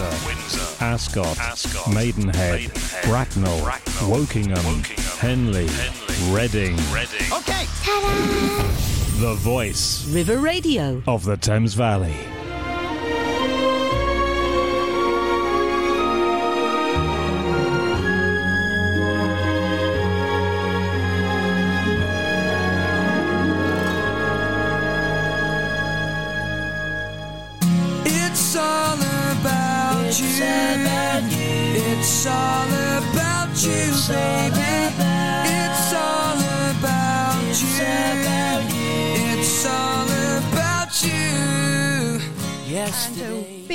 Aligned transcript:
Windsor, 0.00 0.26
Windsor, 0.26 0.84
Ascot, 0.84 1.38
Ascot, 1.38 1.92
Maidenhead, 1.92 2.60
Maidenhead, 2.60 3.04
Bracknell, 3.04 3.60
Bracknell, 3.60 4.08
Wokingham, 4.08 4.56
Wokingham, 4.56 5.18
Henley, 5.18 5.66
Henley, 5.68 6.34
Reading. 6.34 6.76
Reading. 6.90 7.32
Okay. 7.32 7.66
The 9.20 9.34
voice 9.38 10.06
River 10.08 10.38
Radio. 10.38 11.02
of 11.06 11.24
the 11.24 11.36
Thames 11.36 11.74
Valley. 11.74 12.14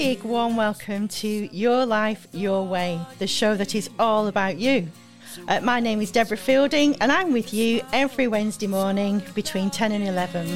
Big 0.06 0.22
warm 0.22 0.56
welcome 0.56 1.08
to 1.08 1.28
Your 1.52 1.84
Life, 1.84 2.28
Your 2.32 2.64
Way, 2.64 3.02
the 3.18 3.26
show 3.26 3.56
that 3.56 3.74
is 3.74 3.90
all 3.98 4.28
about 4.28 4.58
you. 4.58 4.88
Uh, 5.48 5.60
my 5.62 5.80
name 5.80 6.00
is 6.00 6.12
Deborah 6.12 6.38
Fielding, 6.38 6.96
and 7.02 7.12
I'm 7.12 7.34
with 7.34 7.52
you 7.56 7.82
every 7.92 8.28
Wednesday 8.28 8.68
morning 8.68 9.24
between 9.34 9.72
10 9.72 9.94
and 9.94 10.04
11. 10.04 10.48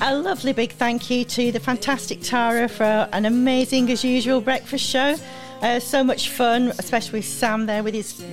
A 0.00 0.16
lovely 0.16 0.54
big 0.54 0.72
thank 0.72 1.10
you 1.10 1.22
to 1.26 1.52
the 1.52 1.60
fantastic 1.60 2.22
Tara 2.22 2.66
for 2.66 3.10
an 3.12 3.26
amazing, 3.26 3.90
as 3.90 4.02
usual, 4.02 4.40
breakfast 4.40 4.86
show. 4.86 5.14
Uh, 5.60 5.78
so 5.78 6.02
much 6.02 6.30
fun, 6.30 6.68
especially 6.78 7.18
with 7.18 7.28
Sam 7.28 7.66
there 7.66 7.82
with 7.82 7.92
his 7.92 8.24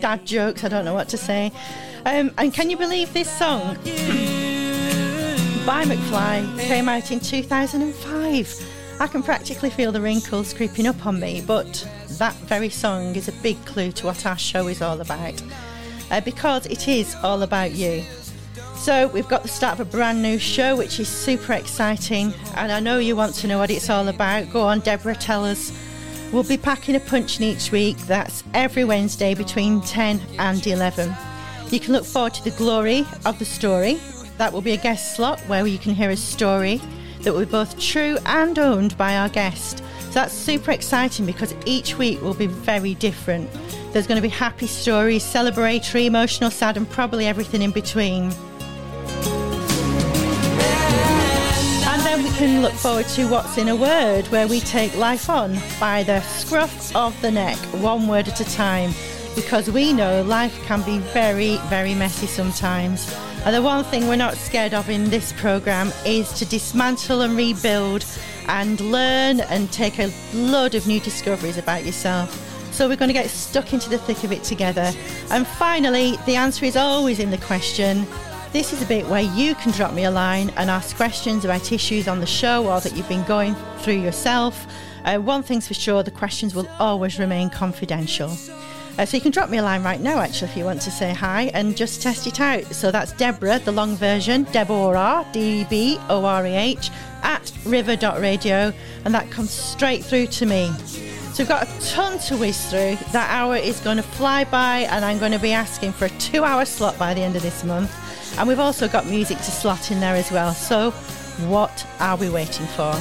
dad 0.00 0.26
jokes. 0.26 0.64
I 0.64 0.68
don't 0.68 0.84
know 0.84 0.94
what 0.94 1.08
to 1.10 1.16
say. 1.16 1.52
Um, 2.04 2.32
and 2.38 2.52
can 2.52 2.70
you 2.70 2.76
believe 2.76 3.12
this 3.12 3.30
song 3.30 3.76
by 5.64 5.84
McFly 5.84 6.58
came 6.58 6.88
out 6.88 7.12
in 7.12 7.20
2005? 7.20 8.75
I 8.98 9.06
can 9.06 9.22
practically 9.22 9.68
feel 9.68 9.92
the 9.92 10.00
wrinkles 10.00 10.54
creeping 10.54 10.86
up 10.86 11.04
on 11.04 11.20
me, 11.20 11.42
but 11.46 11.86
that 12.12 12.34
very 12.46 12.70
song 12.70 13.14
is 13.14 13.28
a 13.28 13.32
big 13.32 13.62
clue 13.66 13.92
to 13.92 14.06
what 14.06 14.24
our 14.24 14.38
show 14.38 14.68
is 14.68 14.80
all 14.80 14.98
about. 15.02 15.42
Uh, 16.10 16.22
because 16.22 16.64
it 16.64 16.88
is 16.88 17.14
all 17.16 17.42
about 17.42 17.72
you. 17.72 18.02
So, 18.74 19.08
we've 19.08 19.28
got 19.28 19.42
the 19.42 19.48
start 19.48 19.78
of 19.78 19.86
a 19.86 19.90
brand 19.90 20.22
new 20.22 20.38
show, 20.38 20.76
which 20.76 20.98
is 20.98 21.08
super 21.08 21.52
exciting. 21.52 22.32
And 22.54 22.72
I 22.72 22.80
know 22.80 22.98
you 22.98 23.16
want 23.16 23.34
to 23.36 23.46
know 23.46 23.58
what 23.58 23.70
it's 23.70 23.90
all 23.90 24.08
about. 24.08 24.50
Go 24.50 24.62
on, 24.62 24.80
Deborah, 24.80 25.14
tell 25.14 25.44
us. 25.44 25.72
We'll 26.32 26.42
be 26.42 26.56
packing 26.56 26.96
a 26.96 27.00
punch 27.00 27.38
in 27.38 27.44
each 27.44 27.70
week. 27.70 27.98
That's 28.06 28.44
every 28.54 28.84
Wednesday 28.84 29.34
between 29.34 29.82
10 29.82 30.22
and 30.38 30.66
11. 30.66 31.14
You 31.70 31.80
can 31.80 31.92
look 31.92 32.04
forward 32.04 32.32
to 32.34 32.44
the 32.44 32.56
glory 32.56 33.06
of 33.26 33.38
the 33.38 33.44
story. 33.44 34.00
That 34.38 34.52
will 34.54 34.62
be 34.62 34.72
a 34.72 34.78
guest 34.78 35.16
slot 35.16 35.40
where 35.40 35.66
you 35.66 35.78
can 35.78 35.94
hear 35.94 36.10
a 36.10 36.16
story 36.16 36.80
that 37.26 37.36
be 37.36 37.44
both 37.44 37.76
true 37.80 38.16
and 38.24 38.56
owned 38.56 38.96
by 38.96 39.16
our 39.16 39.28
guest. 39.28 39.78
So 39.98 40.10
that's 40.10 40.32
super 40.32 40.70
exciting 40.70 41.26
because 41.26 41.54
each 41.66 41.98
week 41.98 42.22
will 42.22 42.34
be 42.34 42.46
very 42.46 42.94
different. 42.94 43.50
There's 43.92 44.06
going 44.06 44.16
to 44.16 44.22
be 44.22 44.28
happy 44.28 44.68
stories, 44.68 45.24
celebratory, 45.24 46.06
emotional, 46.06 46.52
sad, 46.52 46.76
and 46.76 46.88
probably 46.88 47.26
everything 47.26 47.62
in 47.62 47.72
between. 47.72 48.30
And 51.82 52.00
then 52.06 52.22
we 52.22 52.30
can 52.30 52.62
look 52.62 52.74
forward 52.74 53.06
to 53.08 53.28
What's 53.28 53.58
in 53.58 53.68
a 53.68 53.74
Word, 53.74 54.26
where 54.28 54.46
we 54.46 54.60
take 54.60 54.96
life 54.96 55.28
on 55.28 55.58
by 55.80 56.04
the 56.04 56.20
scruff 56.20 56.94
of 56.94 57.20
the 57.22 57.32
neck, 57.32 57.58
one 57.82 58.06
word 58.06 58.28
at 58.28 58.40
a 58.40 58.44
time, 58.52 58.92
because 59.34 59.68
we 59.68 59.92
know 59.92 60.22
life 60.22 60.62
can 60.66 60.80
be 60.82 60.98
very, 60.98 61.56
very 61.64 61.94
messy 61.94 62.28
sometimes. 62.28 63.12
And 63.46 63.54
the 63.54 63.62
one 63.62 63.84
thing 63.84 64.08
we're 64.08 64.16
not 64.16 64.34
scared 64.34 64.74
of 64.74 64.90
in 64.90 65.08
this 65.08 65.32
programme 65.34 65.92
is 66.04 66.32
to 66.32 66.44
dismantle 66.44 67.20
and 67.20 67.36
rebuild 67.36 68.04
and 68.48 68.80
learn 68.80 69.38
and 69.38 69.70
take 69.70 70.00
a 70.00 70.12
load 70.34 70.74
of 70.74 70.88
new 70.88 70.98
discoveries 70.98 71.56
about 71.56 71.84
yourself. 71.84 72.34
So 72.72 72.88
we're 72.88 72.96
going 72.96 73.08
to 73.08 73.12
get 73.12 73.30
stuck 73.30 73.72
into 73.72 73.88
the 73.88 73.98
thick 73.98 74.24
of 74.24 74.32
it 74.32 74.42
together. 74.42 74.90
And 75.30 75.46
finally, 75.46 76.16
the 76.26 76.34
answer 76.34 76.64
is 76.64 76.76
always 76.76 77.20
in 77.20 77.30
the 77.30 77.38
question. 77.38 78.04
This 78.50 78.72
is 78.72 78.82
a 78.82 78.86
bit 78.86 79.06
where 79.06 79.22
you 79.22 79.54
can 79.54 79.70
drop 79.70 79.94
me 79.94 80.06
a 80.06 80.10
line 80.10 80.50
and 80.56 80.68
ask 80.68 80.96
questions 80.96 81.44
about 81.44 81.70
issues 81.70 82.08
on 82.08 82.18
the 82.18 82.26
show 82.26 82.66
or 82.66 82.80
that 82.80 82.96
you've 82.96 83.08
been 83.08 83.22
going 83.26 83.54
through 83.78 84.00
yourself. 84.00 84.66
Uh, 85.04 85.18
one 85.18 85.44
thing's 85.44 85.68
for 85.68 85.74
sure, 85.74 86.02
the 86.02 86.10
questions 86.10 86.52
will 86.52 86.68
always 86.80 87.20
remain 87.20 87.48
confidential. 87.50 88.36
Uh, 88.98 89.04
so 89.04 89.16
you 89.16 89.20
can 89.20 89.30
drop 89.30 89.50
me 89.50 89.58
a 89.58 89.62
line 89.62 89.82
right 89.82 90.00
now, 90.00 90.18
actually, 90.20 90.50
if 90.50 90.56
you 90.56 90.64
want 90.64 90.80
to 90.80 90.90
say 90.90 91.12
hi 91.12 91.50
and 91.52 91.76
just 91.76 92.00
test 92.00 92.26
it 92.26 92.40
out. 92.40 92.64
So 92.74 92.90
that's 92.90 93.12
Deborah, 93.12 93.58
the 93.58 93.72
long 93.72 93.94
version, 93.96 94.44
Deborah, 94.44 95.26
D-E-B-O-R-E-H, 95.32 96.90
at 97.22 97.52
river.radio, 97.66 98.72
and 99.04 99.14
that 99.14 99.30
comes 99.30 99.50
straight 99.50 100.04
through 100.04 100.28
to 100.28 100.46
me. 100.46 100.72
So 100.78 101.42
we've 101.42 101.48
got 101.48 101.68
a 101.68 101.80
ton 101.86 102.18
to 102.20 102.36
whiz 102.38 102.70
through. 102.70 102.96
That 103.12 103.28
hour 103.30 103.56
is 103.56 103.80
going 103.80 103.98
to 103.98 104.02
fly 104.02 104.44
by, 104.44 104.80
and 104.90 105.04
I'm 105.04 105.18
going 105.18 105.32
to 105.32 105.38
be 105.38 105.52
asking 105.52 105.92
for 105.92 106.06
a 106.06 106.10
two-hour 106.10 106.64
slot 106.64 106.98
by 106.98 107.12
the 107.12 107.20
end 107.20 107.36
of 107.36 107.42
this 107.42 107.64
month. 107.64 107.92
And 108.38 108.48
we've 108.48 108.60
also 108.60 108.88
got 108.88 109.04
music 109.06 109.36
to 109.38 109.50
slot 109.50 109.90
in 109.90 110.00
there 110.00 110.14
as 110.14 110.30
well. 110.32 110.54
So 110.54 110.92
what 111.48 111.86
are 112.00 112.16
we 112.16 112.30
waiting 112.30 112.66
for? 112.68 112.92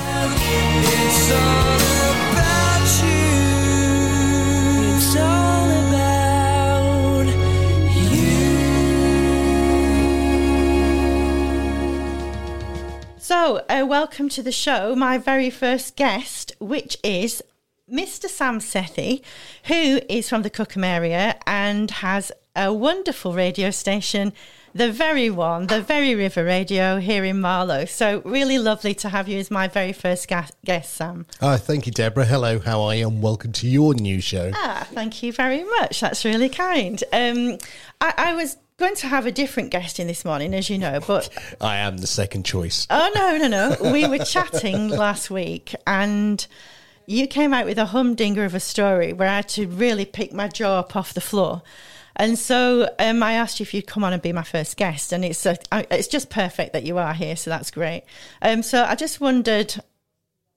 So, 13.28 13.66
uh, 13.68 13.84
welcome 13.90 14.30
to 14.30 14.44
the 14.44 14.52
show. 14.52 14.96
My 14.96 15.18
very 15.18 15.50
first 15.50 15.96
guest, 15.96 16.53
which 16.59 16.96
is 17.03 17.41
Mr. 17.91 18.28
Sam 18.28 18.59
Sethi, 18.59 19.24
who 19.63 20.00
is 20.08 20.30
from 20.30 20.44
the 20.44 20.52
Cookham 20.52 20.84
area 20.84 21.36
and 21.47 21.90
has 21.90 22.31
a 22.56 22.72
wonderful 22.72 23.34
radio 23.34 23.72
station, 23.72 24.31
the 24.75 24.91
very 24.91 25.31
one, 25.31 25.66
the 25.66 25.81
very 25.81 26.13
River 26.13 26.44
Radio 26.44 27.00
here 27.00 27.25
in 27.25 27.41
Marlow. 27.41 27.86
So, 27.86 28.22
really 28.25 28.59
lovely 28.59 28.94
to 28.94 29.09
have 29.09 29.28
you 29.28 29.40
as 29.40 29.50
my 29.50 29.68
very 29.68 29.92
first 29.92 30.28
ga- 30.28 30.50
guest, 30.63 30.94
Sam. 30.94 31.25
Oh, 31.42 31.57
thank 31.57 31.88
you, 31.88 31.92
Deborah. 31.92 32.25
Hello, 32.25 32.59
how 32.59 32.84
are 32.84 32.94
you? 32.94 33.07
And 33.07 33.24
welcome 33.24 33.53
to 33.53 33.68
your 33.68 33.96
new 33.96 34.22
show. 34.22 34.52
Ah, 34.53 34.88
thank 34.92 35.24
you 35.24 35.34
very 35.34 35.63
much. 35.63 36.00
That's 36.00 36.25
really 36.25 36.50
kind. 36.50 37.03
Um, 37.12 37.57
I, 38.00 38.13
I 38.18 38.36
was 38.36 38.57
going 38.78 38.96
to 38.96 39.08
have 39.08 39.25
a 39.25 39.31
different 39.31 39.72
guest 39.72 40.00
in 40.00 40.08
this 40.08 40.25
morning, 40.25 40.53
as 40.53 40.69
you 40.69 40.78
know, 40.78 41.00
but 41.08 41.30
I 41.62 41.78
am 41.78 41.97
the 41.97 42.08
second 42.08 42.44
choice. 42.44 42.86
Oh 42.90 43.12
no, 43.16 43.38
no, 43.38 43.47
no. 43.47 43.91
We 43.91 44.08
were 44.08 44.19
chatting 44.19 44.90
last 44.90 45.31
week 45.31 45.74
and 45.88 46.46
you 47.08 47.28
came 47.28 47.53
out 47.53 47.66
with 47.66 47.78
a 47.78 47.86
humdinger 47.86 48.44
of 48.44 48.53
a 48.53 48.59
story 48.59 49.13
where 49.13 49.30
I 49.30 49.38
had 49.38 49.50
to 49.50 49.68
really 49.68 50.06
pick 50.06 50.34
my 50.34 50.47
jaw 50.47 50.80
up 50.80 50.96
off 50.96 51.13
the 51.13 51.22
floor. 51.22 51.62
And 52.18 52.38
so 52.38 52.90
um, 53.00 53.22
I 53.24 53.34
asked 53.34 53.59
you 53.59 53.63
if 53.63 53.74
you'd 53.74 53.88
come 53.88 54.03
on 54.03 54.13
and 54.13 54.22
be 54.22 54.31
my 54.31 54.44
first 54.44 54.78
guest, 54.78 55.12
and 55.12 55.25
it's 55.25 55.46
uh, 55.46 55.56
it's 55.92 56.07
just 56.07 56.30
perfect 56.30 56.72
that 56.72 56.84
you 56.84 56.97
are 56.97 57.13
here, 57.13 57.36
so 57.36 57.50
that's 57.50 57.72
great. 57.72 58.03
Um, 58.42 58.63
so 58.63 58.86
I 58.86 58.96
just 58.96 59.19
wondered, 59.19 59.75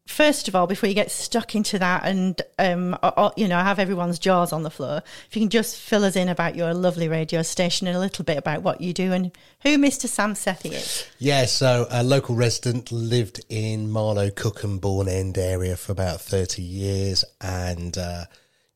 first 0.08 0.48
of 0.48 0.56
all, 0.56 0.66
before 0.66 0.88
you 0.88 0.94
get 0.94 1.10
stuck 1.10 1.54
into 1.54 1.78
that, 1.78 2.04
and 2.04 2.40
um, 2.58 2.96
or, 3.02 3.32
you 3.36 3.46
know, 3.46 3.58
I 3.58 3.62
have 3.62 3.78
everyone's 3.78 4.18
jaws 4.18 4.52
on 4.52 4.62
the 4.62 4.70
floor, 4.70 5.02
if 5.28 5.36
you 5.36 5.42
can 5.42 5.50
just 5.50 5.76
fill 5.76 6.04
us 6.04 6.16
in 6.16 6.28
about 6.28 6.56
your 6.56 6.74
lovely 6.74 7.08
radio 7.08 7.42
station 7.42 7.86
and 7.86 7.96
a 7.96 8.00
little 8.00 8.24
bit 8.24 8.38
about 8.38 8.62
what 8.62 8.80
you 8.80 8.92
do 8.92 9.12
and 9.12 9.30
who 9.62 9.76
Mr. 9.76 10.08
Sam 10.08 10.34
Sethi 10.34 10.72
is. 10.72 11.06
Yeah, 11.18 11.44
so 11.44 11.86
a 11.90 12.02
local 12.02 12.34
resident 12.34 12.90
lived 12.90 13.44
in 13.48 13.90
Marlow, 13.90 14.30
Cookham, 14.30 14.78
Bourne 14.78 15.08
End 15.08 15.36
area 15.36 15.76
for 15.76 15.92
about 15.92 16.20
30 16.20 16.62
years. 16.62 17.24
And 17.40 17.96
uh, 17.98 18.24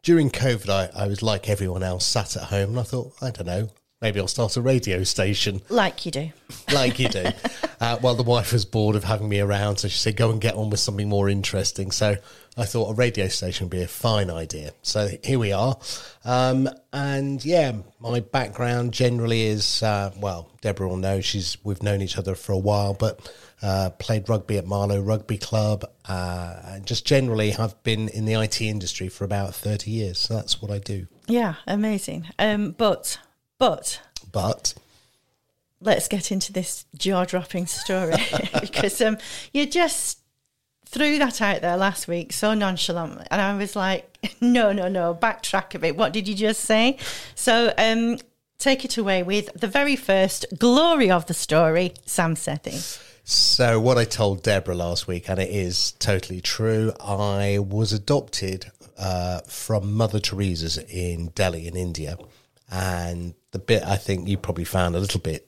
during 0.03 0.31
COVID, 0.31 0.69
I, 0.69 1.05
I 1.05 1.07
was 1.07 1.23
like 1.23 1.49
everyone 1.49 1.83
else, 1.83 2.07
sat 2.07 2.37
at 2.37 2.45
home, 2.45 2.71
and 2.71 2.81
I 2.81 2.83
thought, 2.83 3.15
I 3.23 3.31
don't 3.31 3.47
know, 3.47 3.71
maybe 4.03 4.21
I'll 4.21 4.29
start 4.29 4.57
a 4.57 4.61
radio 4.61 5.05
station. 5.05 5.63
Like 5.71 6.05
you 6.05 6.13
do. 6.13 6.33
like 6.75 6.99
you 6.99 7.09
do. 7.09 7.25
uh, 7.81 7.99
well, 8.03 8.15
the 8.15 8.25
wife 8.25 8.53
was 8.53 8.65
bored 8.65 8.97
of 8.97 9.05
having 9.05 9.29
me 9.29 9.41
around, 9.41 9.77
so 9.79 9.89
she 9.89 9.99
said, 9.99 10.17
"Go 10.17 10.31
and 10.31 10.41
get 10.41 10.55
on 10.55 10.69
with 10.69 10.81
something 10.81 11.09
more 11.09 11.31
interesting." 11.31 11.93
So 11.93 12.17
I 12.57 12.65
thought 12.67 12.91
a 12.91 12.95
radio 12.95 13.29
station 13.29 13.67
would 13.67 13.71
be 13.71 13.83
a 13.83 13.89
fine 13.89 14.31
idea. 14.31 14.73
So 14.83 15.09
here 15.23 15.39
we 15.39 15.53
are. 15.53 15.79
Um, 16.25 16.69
and 16.93 17.43
yeah, 17.43 17.73
my 18.01 18.21
background 18.21 18.93
generally 18.93 19.45
is 19.45 19.83
uh, 19.83 20.11
well, 20.19 20.51
Deborah 20.61 20.89
will 20.89 20.97
know 20.97 21.21
she's 21.21 21.57
we've 21.65 21.83
known 21.83 22.03
each 22.03 22.19
other 22.19 22.35
for 22.35 22.53
a 22.53 22.59
while, 22.59 22.93
but 22.93 23.33
uh, 23.63 23.91
played 23.99 24.29
rugby 24.29 24.59
at 24.59 24.67
Marlow 24.67 25.01
Rugby 25.01 25.39
Club. 25.39 25.85
Uh, 26.05 26.57
and 26.65 26.87
just 26.87 27.07
generally, 27.07 27.55
I've 27.55 27.81
been 27.85 28.09
in 28.09 28.25
the 28.25 28.35
IT 28.35 28.61
industry 28.61 29.09
for 29.09 29.25
about 29.25 29.55
thirty 29.55 29.93
years. 29.93 30.19
So 30.19 30.35
that's 30.35 30.61
what 30.61 30.71
I 30.71 30.79
do. 30.79 31.07
Yeah, 31.29 31.55
amazing. 31.67 32.27
Um, 32.39 32.73
but 32.73 33.19
but 33.63 34.01
But 34.33 34.75
let's 35.81 36.09
get 36.09 36.33
into 36.33 36.53
this 36.53 36.85
jaw 36.97 37.25
dropping 37.25 37.67
story 37.67 38.15
because 38.61 39.01
um, 39.01 39.19
you 39.53 39.67
just 39.67 40.19
threw 40.85 41.17
that 41.19 41.41
out 41.41 41.61
there 41.61 41.77
last 41.77 42.09
week 42.09 42.33
so 42.33 42.55
nonchalantly, 42.55 43.25
and 43.31 43.41
I 43.41 43.57
was 43.57 43.77
like, 43.77 44.19
no, 44.41 44.73
no, 44.73 44.89
no, 44.89 45.15
backtrack 45.15 45.77
a 45.77 45.79
bit. 45.79 45.97
What 45.97 46.13
did 46.13 46.27
you 46.27 46.35
just 46.35 46.63
say? 46.63 46.99
So, 47.37 47.73
um, 47.79 48.19
take 48.59 48.85
it 48.85 48.99
away 48.99 49.23
with 49.23 49.49
the 49.55 49.69
very 49.69 49.95
first 49.95 50.45
glory 50.59 51.09
of 51.09 51.27
the 51.27 51.35
story, 51.35 51.95
Sam 52.05 52.35
Sethi. 52.35 53.01
So, 53.23 53.79
what 53.79 53.97
I 53.97 54.05
told 54.05 54.43
Deborah 54.43 54.75
last 54.75 55.07
week, 55.07 55.31
and 55.31 55.39
it 55.39 55.51
is 55.51 55.93
totally 55.93 56.41
true, 56.41 56.93
I 57.01 57.61
was 57.61 57.93
adopted 57.93 58.73
uh, 58.99 59.43
from 59.47 59.95
Mother 59.95 60.19
Teresa's 60.19 60.79
in 60.79 61.29
Delhi, 61.29 61.69
in 61.69 61.77
India. 61.77 62.19
And 62.69 63.35
the 63.53 63.59
bit 63.59 63.83
I 63.85 63.97
think 63.97 64.29
you 64.29 64.37
probably 64.37 64.65
found 64.65 64.97
a 64.97 64.99
little 64.99 65.21
bit, 65.21 65.47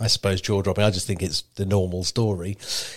I 0.00 0.06
suppose, 0.06 0.40
jaw 0.40 0.62
dropping, 0.62 0.82
I 0.82 0.90
just 0.90 1.06
think 1.06 1.22
it's 1.22 1.42
the 1.54 1.66
normal 1.66 2.04
story, 2.04 2.56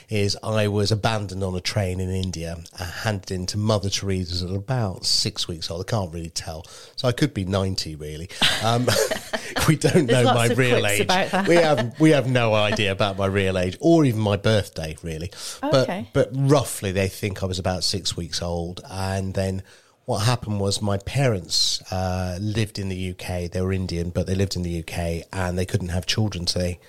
is 0.09 0.35
I 0.41 0.69
was 0.69 0.91
abandoned 0.91 1.43
on 1.43 1.53
a 1.53 1.61
train 1.61 1.99
in 1.99 2.09
India, 2.09 2.57
handed 3.03 3.31
into 3.31 3.57
Mother 3.57 3.89
Teresa's 3.89 4.41
at 4.41 4.49
about 4.49 5.05
six 5.05 5.47
weeks 5.47 5.69
old. 5.69 5.85
I 5.87 5.91
can't 5.91 6.13
really 6.13 6.29
tell. 6.29 6.65
So, 6.95 7.07
I 7.07 7.11
could 7.11 7.33
be 7.33 7.43
90, 7.43 7.95
really. 7.95 8.29
Um, 8.63 8.87
we 9.67 9.75
don't 9.75 10.05
know 10.05 10.23
my 10.23 10.47
real 10.47 10.87
age. 10.87 11.07
We 11.47 11.55
have 11.55 11.99
we 11.99 12.11
have 12.11 12.27
no 12.27 12.53
idea 12.53 12.91
about 12.91 13.17
my 13.17 13.25
real 13.25 13.57
age 13.57 13.77
or 13.79 14.05
even 14.05 14.21
my 14.21 14.37
birthday 14.37 14.95
really. 15.03 15.31
Okay. 15.61 16.09
But 16.13 16.31
but 16.31 16.49
roughly 16.49 16.91
they 16.91 17.07
think 17.07 17.43
I 17.43 17.45
was 17.45 17.59
about 17.59 17.83
six 17.83 18.15
weeks 18.15 18.41
old, 18.41 18.81
and 18.89 19.33
then 19.33 19.63
what 20.05 20.19
happened 20.19 20.59
was 20.59 20.81
my 20.81 20.97
parents 20.99 21.81
uh, 21.91 22.37
lived 22.39 22.77
in 22.79 22.89
the 22.89 23.11
UK. 23.11 23.49
They 23.51 23.61
were 23.61 23.73
Indian, 23.73 24.09
but 24.11 24.27
they 24.27 24.35
lived 24.35 24.55
in 24.55 24.61
the 24.63 24.79
UK, 24.79 25.27
and 25.33 25.57
they 25.57 25.65
couldn't 25.65 25.89
have 25.89 26.05
children, 26.05 26.45
so 26.47 26.59
they 26.59 26.79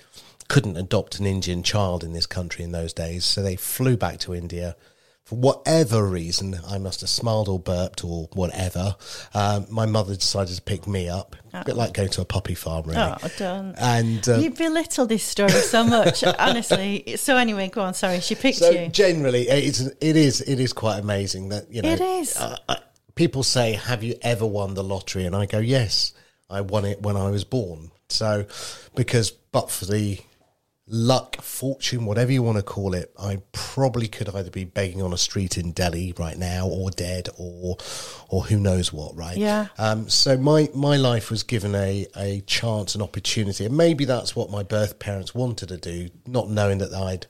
couldn't 0.47 0.77
adopt 0.77 1.19
an 1.19 1.25
Indian 1.25 1.63
child 1.63 2.03
in 2.03 2.13
this 2.13 2.25
country 2.25 2.63
in 2.63 2.71
those 2.71 2.93
days. 2.93 3.25
So 3.25 3.41
they 3.41 3.55
flew 3.55 3.97
back 3.97 4.19
to 4.19 4.33
India. 4.35 4.75
For 5.25 5.35
whatever 5.35 6.07
reason, 6.07 6.57
I 6.65 6.77
must 6.77 7.01
have 7.01 7.09
smiled 7.09 7.49
or 7.49 7.59
burped 7.59 8.05
or 8.05 8.29
whatever. 8.31 8.95
Um, 9.33 9.65
my 9.69 9.85
mother 9.85 10.15
decided 10.15 10.55
to 10.55 10.61
pick 10.61 10.87
me 10.87 11.09
up, 11.09 11.35
a 11.51 11.65
bit 11.65 11.75
like 11.75 11.91
going 11.93 12.07
to 12.11 12.21
a 12.21 12.25
puppy 12.25 12.55
farm, 12.55 12.85
really. 12.85 12.97
Oh, 13.01 13.17
don't. 13.37 13.75
And 13.77 14.29
uh, 14.29 14.37
you 14.37 14.51
belittle 14.51 15.05
this 15.05 15.23
story 15.23 15.49
so 15.49 15.83
much, 15.83 16.23
honestly. 16.39 17.17
So 17.17 17.35
anyway, 17.35 17.67
go 17.67 17.81
on. 17.81 17.93
Sorry, 17.93 18.21
she 18.21 18.35
picked 18.35 18.59
So 18.59 18.69
you. 18.69 18.87
generally, 18.87 19.49
it's 19.49 19.81
it 19.81 20.15
is 20.15 20.39
it 20.41 20.61
is 20.61 20.71
quite 20.71 20.99
amazing 20.99 21.49
that 21.49 21.69
you 21.73 21.81
know 21.81 21.89
It 21.89 21.99
is. 21.99 22.37
Uh, 22.37 22.55
people 23.17 23.43
say, 23.43 23.73
"Have 23.73 24.03
you 24.03 24.15
ever 24.21 24.45
won 24.45 24.73
the 24.73 24.83
lottery?" 24.83 25.25
And 25.25 25.35
I 25.35 25.45
go, 25.45 25.59
"Yes, 25.59 26.13
I 26.49 26.61
won 26.61 26.85
it 26.85 27.01
when 27.01 27.17
I 27.17 27.29
was 27.29 27.43
born." 27.43 27.91
So 28.09 28.45
because 28.95 29.31
but 29.31 29.69
for 29.69 29.85
the 29.85 30.19
luck, 30.89 31.41
fortune, 31.41 32.05
whatever 32.05 32.31
you 32.31 32.41
want 32.41 32.57
to 32.57 32.63
call 32.63 32.93
it, 32.93 33.11
I 33.19 33.41
probably 33.51 34.07
could 34.07 34.29
either 34.29 34.49
be 34.49 34.63
begging 34.63 35.01
on 35.01 35.11
a 35.11 35.17
street 35.17 35.57
in 35.57 35.71
Delhi 35.71 36.13
right 36.17 36.37
now, 36.37 36.67
or 36.67 36.89
dead, 36.91 37.29
or 37.37 37.77
or 38.29 38.43
who 38.43 38.59
knows 38.59 38.93
what, 38.93 39.15
right? 39.15 39.37
Yeah. 39.37 39.67
Um, 39.77 40.09
so 40.09 40.37
my 40.37 40.69
my 40.73 40.97
life 40.97 41.29
was 41.29 41.43
given 41.43 41.75
a 41.75 42.07
a 42.15 42.41
chance, 42.41 42.95
an 42.95 43.01
opportunity, 43.01 43.65
and 43.65 43.75
maybe 43.75 44.05
that's 44.05 44.35
what 44.35 44.49
my 44.49 44.63
birth 44.63 44.99
parents 44.99 45.35
wanted 45.35 45.69
to 45.69 45.77
do, 45.77 46.09
not 46.25 46.49
knowing 46.49 46.77
that 46.79 46.93
I'd 46.93 47.27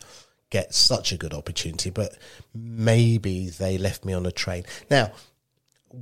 get 0.49 0.73
such 0.73 1.11
a 1.11 1.17
good 1.17 1.33
opportunity, 1.33 1.89
but 1.89 2.17
maybe 2.53 3.49
they 3.49 3.77
left 3.77 4.05
me 4.05 4.13
on 4.13 4.25
a 4.25 4.31
train. 4.31 4.63
Now, 4.89 5.11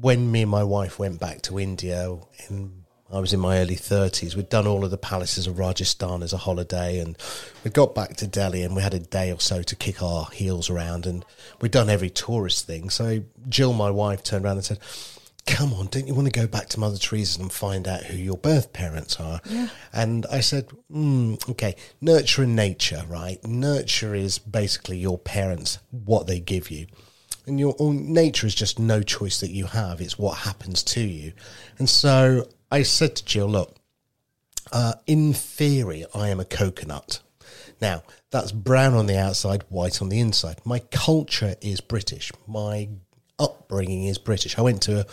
when 0.02 0.32
me 0.32 0.42
and 0.44 0.52
my 0.52 0.64
wife 0.64 1.00
went 1.00 1.20
back 1.20 1.42
to 1.44 1.60
India, 1.60 2.18
in, 2.50 2.86
I 3.12 3.20
was 3.20 3.34
in 3.34 3.40
my 3.40 3.60
early 3.60 3.76
30s, 3.76 4.36
we'd 4.36 4.50
done 4.50 4.68
all 4.68 4.84
of 4.84 4.92
the 4.92 4.98
palaces 4.98 5.48
of 5.48 5.60
Rajasthan 5.60 6.24
as 6.24 6.34
a 6.34 6.38
holiday, 6.38 7.00
and 7.00 7.18
we 7.64 7.72
got 7.72 7.96
back 7.96 8.16
to 8.18 8.28
Delhi 8.28 8.64
and 8.64 8.76
we 8.76 8.82
had 8.82 8.94
a 8.94 9.00
day 9.00 9.32
or 9.32 9.40
so 9.40 9.62
to 9.62 9.76
kick 9.76 10.02
our 10.02 10.26
heels 10.32 10.70
around, 10.70 11.06
and 11.06 11.24
we'd 11.62 11.72
done 11.72 11.90
every 11.90 12.10
tourist 12.10 12.68
thing. 12.68 12.90
So 12.90 13.24
Jill, 13.48 13.74
my 13.74 13.92
wife, 13.92 14.24
turned 14.24 14.46
around 14.46 14.58
and 14.58 14.66
said, 14.66 14.80
Come 15.48 15.74
on, 15.76 15.86
don't 15.86 16.08
you 16.08 16.16
want 16.16 16.26
to 16.26 16.40
go 16.40 16.48
back 16.48 16.70
to 16.70 16.80
Mother 16.80 16.98
Teresa 16.98 17.40
and 17.40 17.52
find 17.52 17.88
out 17.88 18.06
who 18.06 18.18
your 18.18 18.36
birth 18.36 18.74
parents 18.74 19.20
are? 19.20 19.42
And 19.94 20.26
I 20.32 20.40
said, 20.40 20.70
mm, 20.92 21.50
okay, 21.52 21.76
nurture 22.02 22.42
and 22.42 22.56
nature, 22.56 23.04
right? 23.08 23.38
Nurture 23.46 24.16
is 24.16 24.40
basically 24.40 24.98
your 24.98 25.20
parents, 25.20 25.78
what 25.92 26.26
they 26.26 26.40
give 26.40 26.72
you 26.72 26.88
and 27.48 27.60
your 27.60 27.76
own 27.80 28.12
nature 28.14 28.48
is 28.48 28.56
just 28.56 28.80
no 28.80 29.02
choice 29.02 29.40
that 29.40 29.52
you 29.52 29.66
have. 29.66 30.02
It's 30.02 30.18
what 30.18 30.40
happens 30.40 30.84
to 30.84 31.02
you. 31.02 31.34
And 31.78 31.90
so 31.90 32.48
i 32.72 32.82
said 32.82 33.16
to 33.16 33.24
jill 33.24 33.48
look 33.48 33.76
uh, 34.72 34.94
in 35.06 35.34
theory 35.34 36.04
i 36.16 36.30
am 36.30 36.40
a 36.40 36.46
coconut. 36.46 37.22
Now 37.80 38.04
that's 38.32 38.52
brown 38.52 38.94
on 38.94 39.06
the 39.06 39.18
outside 39.18 39.64
white 39.70 40.02
on 40.02 40.10
the 40.10 40.20
inside. 40.20 40.60
My 40.66 40.80
culture 40.80 41.56
is 41.62 41.82
british. 41.82 42.32
My 42.48 42.90
upbringing 43.38 44.06
is 44.06 44.18
british. 44.18 44.58
I 44.58 44.62
went 44.62 44.82
to 44.84 45.02
a, 45.02 45.06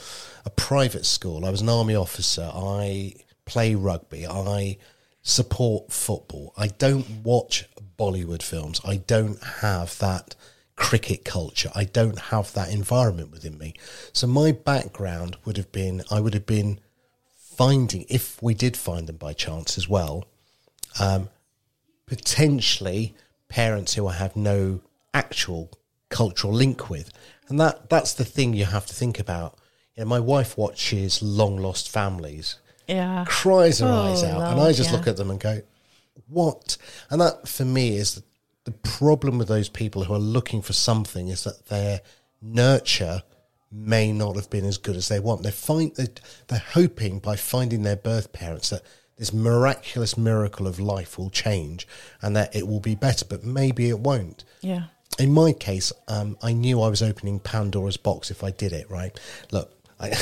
a 0.46 0.50
private 0.50 1.06
school. 1.06 1.44
I 1.44 1.50
was 1.50 1.60
an 1.60 1.68
army 1.68 1.94
officer. 1.94 2.50
I 2.52 3.14
play 3.44 3.74
rugby. 3.74 4.26
I 4.26 4.78
support 5.22 5.92
football. 5.92 6.52
I 6.56 6.68
don't 6.68 7.22
watch 7.22 7.68
bollywood 7.98 8.42
films. 8.42 8.80
I 8.84 8.96
don't 8.96 9.42
have 9.42 9.96
that 9.98 10.34
cricket 10.82 11.24
culture. 11.24 11.70
I 11.74 11.84
don't 11.84 12.18
have 12.18 12.52
that 12.54 12.70
environment 12.70 13.30
within 13.30 13.56
me. 13.58 13.74
So 14.12 14.26
my 14.26 14.52
background 14.52 15.36
would 15.44 15.56
have 15.56 15.70
been 15.72 16.02
I 16.10 16.20
would 16.20 16.34
have 16.34 16.46
been 16.46 16.80
finding 17.36 18.04
if 18.08 18.42
we 18.42 18.54
did 18.54 18.76
find 18.76 19.06
them 19.06 19.16
by 19.16 19.32
chance 19.32 19.78
as 19.78 19.88
well, 19.88 20.24
um, 21.00 21.28
potentially 22.06 23.14
parents 23.48 23.94
who 23.94 24.06
I 24.08 24.14
have 24.14 24.34
no 24.36 24.80
actual 25.14 25.70
cultural 26.08 26.52
link 26.52 26.90
with. 26.90 27.10
And 27.48 27.60
that 27.60 27.88
that's 27.88 28.12
the 28.14 28.24
thing 28.24 28.54
you 28.54 28.64
have 28.64 28.86
to 28.86 28.94
think 28.94 29.18
about. 29.18 29.58
You 29.96 30.04
know, 30.04 30.08
my 30.08 30.20
wife 30.20 30.56
watches 30.56 31.22
Long 31.22 31.56
Lost 31.58 31.90
Families 31.90 32.56
Yeah. 32.88 33.24
cries 33.28 33.78
her 33.80 33.88
Oh, 33.90 34.04
eyes 34.04 34.24
out, 34.24 34.50
and 34.50 34.60
I 34.60 34.72
just 34.72 34.90
yeah. 34.90 34.96
look 34.96 35.06
at 35.06 35.16
them 35.16 35.30
and 35.30 35.38
go, 35.38 35.60
"What?" 36.28 36.76
And 37.10 37.20
that, 37.20 37.46
for 37.46 37.64
me, 37.64 37.96
is 37.96 38.22
the, 38.64 38.72
problem 38.72 39.38
with 39.38 39.48
those 39.48 39.68
people 39.68 40.04
who 40.04 40.14
are 40.14 40.18
looking 40.18 40.62
for 40.62 40.72
something 40.72 41.28
is 41.28 41.44
that 41.44 41.66
their 41.66 42.00
nurture 42.40 43.22
may 43.70 44.12
not 44.12 44.36
have 44.36 44.50
been 44.50 44.64
as 44.64 44.78
good 44.78 44.96
as 44.96 45.08
they 45.08 45.18
want. 45.18 45.42
They 45.42 45.50
find 45.50 45.94
that 45.96 46.20
they're 46.48 46.58
hoping 46.58 47.18
by 47.18 47.36
finding 47.36 47.82
their 47.82 47.96
birth 47.96 48.32
parents 48.32 48.70
that 48.70 48.82
this 49.16 49.32
miraculous 49.32 50.16
miracle 50.16 50.66
of 50.66 50.78
life 50.80 51.18
will 51.18 51.30
change 51.30 51.86
and 52.20 52.36
that 52.36 52.54
it 52.54 52.66
will 52.68 52.80
be 52.80 52.94
better, 52.94 53.24
but 53.24 53.44
maybe 53.44 53.88
it 53.88 53.98
won't 53.98 54.44
Yeah. 54.60 54.84
in 55.18 55.32
my 55.32 55.52
case, 55.52 55.92
um, 56.08 56.36
I 56.42 56.52
knew 56.52 56.80
I 56.80 56.88
was 56.88 57.02
opening 57.02 57.38
Pandora's 57.40 57.96
box 57.96 58.30
if 58.30 58.42
I 58.44 58.50
did 58.50 58.72
it, 58.72 58.90
right? 58.90 59.18
Look, 59.50 59.72
I, 60.02 60.12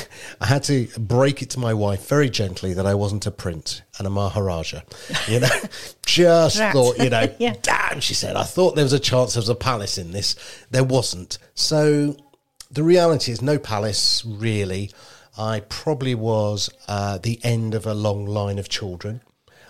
I 0.41 0.47
had 0.47 0.63
to 0.65 0.87
break 0.99 1.41
it 1.43 1.51
to 1.51 1.59
my 1.59 1.73
wife 1.75 2.07
very 2.07 2.29
gently 2.29 2.75
that 2.75 2.87
I 2.87 2.95
wasn't 2.95 3.27
a 3.27 3.31
prince 3.31 3.81
and 3.99 4.07
a 4.07 4.11
Maharaja. 4.11 4.83
You 5.27 5.41
know, 5.41 5.49
just 6.07 6.59
thought, 6.59 6.99
you 6.99 7.11
know, 7.11 7.35
Yeah. 7.39 7.55
damn, 7.63 8.01
she 8.01 8.15
said, 8.15 8.37
I 8.37 8.43
thought 8.45 8.75
there 8.77 8.85
was 8.85 8.93
a 8.93 8.99
chance 9.01 9.35
there 9.35 9.41
was 9.41 9.49
a 9.49 9.55
palace 9.55 9.97
in 9.99 10.13
this. 10.13 10.37
There 10.71 10.85
wasn't. 10.85 11.39
So 11.55 12.17
the 12.71 12.83
reality 12.83 13.33
is, 13.33 13.41
no 13.43 13.59
palace 13.59 14.23
really. 14.25 14.91
I 15.39 15.61
probably 15.69 16.15
was 16.15 16.69
uh, 16.87 17.19
the 17.19 17.41
end 17.43 17.75
of 17.75 17.87
a 17.87 17.95
long 17.95 18.27
line 18.27 18.59
of 18.59 18.69
children, 18.69 19.23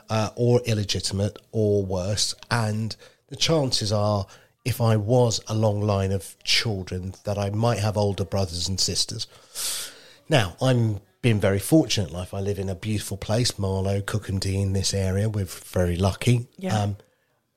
uh, 0.08 0.30
or 0.34 0.60
illegitimate, 0.66 1.38
or 1.52 1.84
worse. 1.84 2.34
And 2.50 2.96
the 3.28 3.36
chances 3.36 3.92
are, 3.92 4.26
if 4.64 4.80
I 4.80 4.96
was 4.96 5.40
a 5.46 5.54
long 5.54 5.80
line 5.80 6.10
of 6.12 6.34
children, 6.42 7.14
that 7.24 7.38
I 7.38 7.50
might 7.50 7.78
have 7.78 7.96
older 7.96 8.24
brothers 8.24 8.68
and 8.68 8.80
sisters. 8.80 9.26
Now, 10.30 10.56
I'm 10.62 11.00
been 11.22 11.40
very 11.40 11.58
fortunate 11.58 12.08
in 12.10 12.14
life. 12.14 12.32
I 12.32 12.38
live 12.40 12.58
in 12.58 12.68
a 12.68 12.74
beautiful 12.74 13.16
place, 13.16 13.58
Marlow, 13.58 14.00
Cookham 14.00 14.38
Dean, 14.38 14.72
this 14.72 14.94
area. 14.94 15.28
We're 15.28 15.44
very 15.44 15.96
lucky. 15.96 16.46
Yeah. 16.56 16.78
Um, 16.78 16.96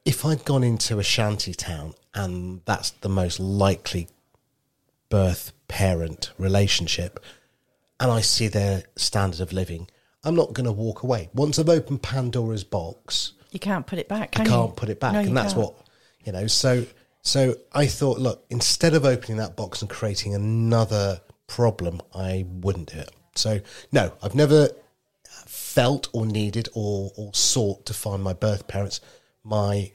if 0.03 0.25
I'd 0.25 0.43
gone 0.43 0.63
into 0.63 0.99
a 0.99 1.03
shanty 1.03 1.53
town 1.53 1.93
and 2.13 2.61
that's 2.65 2.89
the 2.89 3.07
most 3.09 3.39
likely 3.39 4.09
birth 5.09 5.53
parent 5.67 6.31
relationship, 6.37 7.23
and 7.99 8.11
I 8.11 8.21
see 8.21 8.47
their 8.47 8.83
standard 8.95 9.39
of 9.39 9.53
living, 9.53 9.87
I'm 10.23 10.35
not 10.35 10.53
going 10.53 10.65
to 10.65 10.71
walk 10.71 11.03
away. 11.03 11.29
Once 11.33 11.59
I've 11.59 11.69
opened 11.69 12.01
Pandora's 12.01 12.63
box, 12.63 13.33
You 13.51 13.59
can't 13.59 13.85
put 13.85 13.99
it 13.99 14.09
back, 14.09 14.29
I 14.33 14.43
can 14.43 14.45
can't 14.47 14.69
you? 14.71 14.75
put 14.75 14.89
it 14.89 14.99
back, 14.99 15.13
No, 15.13 15.19
and 15.19 15.37
that's 15.37 15.53
can't. 15.53 15.65
what 15.67 15.87
you 16.25 16.31
know. 16.31 16.47
So, 16.47 16.85
so 17.21 17.55
I 17.71 17.85
thought, 17.85 18.17
look, 18.19 18.43
instead 18.49 18.95
of 18.95 19.05
opening 19.05 19.37
that 19.37 19.55
box 19.55 19.81
and 19.81 19.89
creating 19.89 20.33
another 20.33 21.21
problem, 21.47 22.01
I 22.13 22.45
wouldn't 22.49 22.91
do 22.93 22.99
it. 22.99 23.11
So, 23.35 23.61
no, 23.91 24.13
I've 24.21 24.35
never 24.35 24.69
felt 25.45 26.07
or 26.13 26.25
needed 26.25 26.69
or 26.73 27.11
or 27.17 27.33
sought 27.33 27.85
to 27.87 27.93
find 27.93 28.21
my 28.23 28.33
birth 28.33 28.67
parents, 28.67 29.01
my 29.43 29.91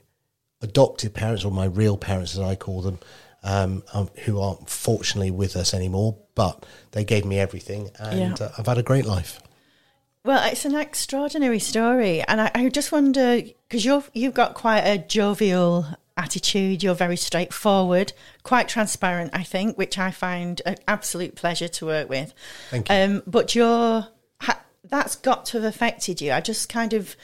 adopted 0.61 1.14
parents 1.14 1.45
or 1.45 1.52
my 1.52 1.64
real 1.64 1.97
parents, 1.97 2.35
as 2.35 2.40
I 2.40 2.57
call 2.57 2.83
them, 2.83 2.99
um, 3.43 3.83
um, 3.93 4.11
who 4.25 4.40
aren't 4.40 4.69
fortunately 4.69 5.31
with 5.31 5.57
us 5.57 5.73
anymore. 5.73 6.17
But 6.35 6.67
they 6.93 7.05
gave 7.05 7.25
me 7.25 7.38
everything, 7.38 7.90
and 7.99 8.38
Yeah. 8.38 8.47
uh, 8.47 8.52
I've 8.59 8.67
had 8.67 8.78
a 8.78 8.83
great 8.83 9.05
life. 9.07 9.40
Well, 10.25 10.47
it's 10.50 10.64
an 10.64 10.75
extraordinary 10.75 11.61
story, 11.61 12.23
and 12.23 12.40
I, 12.40 12.50
I 12.55 12.69
just 12.69 12.90
wonder 12.93 13.40
because 13.69 13.85
you've 13.85 14.11
you've 14.12 14.35
got 14.35 14.55
quite 14.55 14.81
a 14.81 14.99
jovial 14.99 15.87
attitude. 16.19 16.83
You're 16.83 16.95
very 16.95 17.17
straightforward, 17.17 18.13
quite 18.43 18.69
transparent, 18.69 19.31
I 19.33 19.43
think, 19.43 19.79
which 19.79 19.99
I 19.99 20.11
find 20.11 20.61
an 20.67 20.77
absolute 20.87 21.35
pleasure 21.35 21.69
to 21.69 21.87
work 21.87 22.09
with. 22.09 22.35
Thank 22.71 22.89
you. 22.89 22.95
Um, 22.95 23.23
but 23.27 23.55
you're 23.55 24.09
ha- 24.41 24.63
that's 24.85 25.17
got 25.17 25.47
to 25.47 25.61
have 25.61 25.65
affected 25.65 26.21
you. 26.21 26.33
I 26.33 26.41
just 26.41 26.69
kind 26.69 26.93
of 26.93 27.17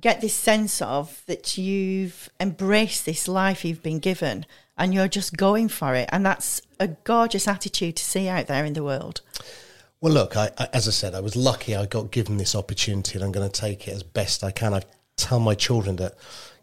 get 0.00 0.20
this 0.20 0.34
sense 0.34 0.82
of 0.82 1.22
that 1.26 1.56
you've 1.56 2.28
embraced 2.38 3.06
this 3.06 3.26
life 3.26 3.64
you've 3.64 3.82
been 3.82 4.00
given 4.00 4.44
and 4.76 4.92
you're 4.92 5.08
just 5.08 5.36
going 5.36 5.68
for 5.68 5.94
it. 5.94 6.08
And 6.12 6.26
that's 6.26 6.60
a 6.80 6.88
gorgeous 6.88 7.48
attitude 7.48 7.96
to 7.96 8.04
see 8.04 8.28
out 8.28 8.46
there 8.46 8.64
in 8.64 8.72
the 8.72 8.84
world. 8.84 9.20
Well, 10.00 10.12
look, 10.12 10.36
I, 10.36 10.50
I, 10.58 10.68
as 10.72 10.86
I 10.88 10.90
said, 10.90 11.14
I 11.14 11.20
was 11.20 11.36
lucky 11.36 11.74
I 11.74 11.86
got 11.86 12.10
given 12.10 12.36
this 12.36 12.54
opportunity 12.54 13.14
and 13.14 13.24
I'm 13.24 13.32
going 13.32 13.48
to 13.48 13.60
take 13.60 13.88
it 13.88 13.92
as 13.92 14.02
best 14.02 14.44
I 14.44 14.50
can. 14.50 14.74
I 14.74 14.82
tell 15.16 15.40
my 15.40 15.54
children 15.54 15.96
that, 15.96 16.14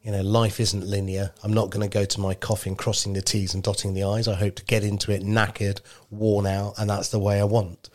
you 0.03 0.12
know, 0.12 0.22
life 0.22 0.60
isn't 0.60 0.86
linear. 0.86 1.31
I'm 1.43 1.53
not 1.53 1.70
going 1.70 1.88
to 1.88 1.93
go 1.93 2.05
to 2.05 2.20
my 2.20 2.34
coffin 2.34 2.75
crossing 2.75 3.13
the 3.13 3.22
T's 3.22 3.53
and 3.53 3.62
dotting 3.62 3.93
the 3.93 4.03
I's. 4.03 4.27
I 4.27 4.34
hope 4.34 4.55
to 4.55 4.65
get 4.65 4.84
into 4.84 5.12
it 5.12 5.22
knackered, 5.22 5.79
worn 6.10 6.48
out, 6.48 6.74
and 6.79 6.89
that's 6.89 7.10
the 7.10 7.20
way 7.20 7.39
I 7.39 7.43
want. 7.43 7.89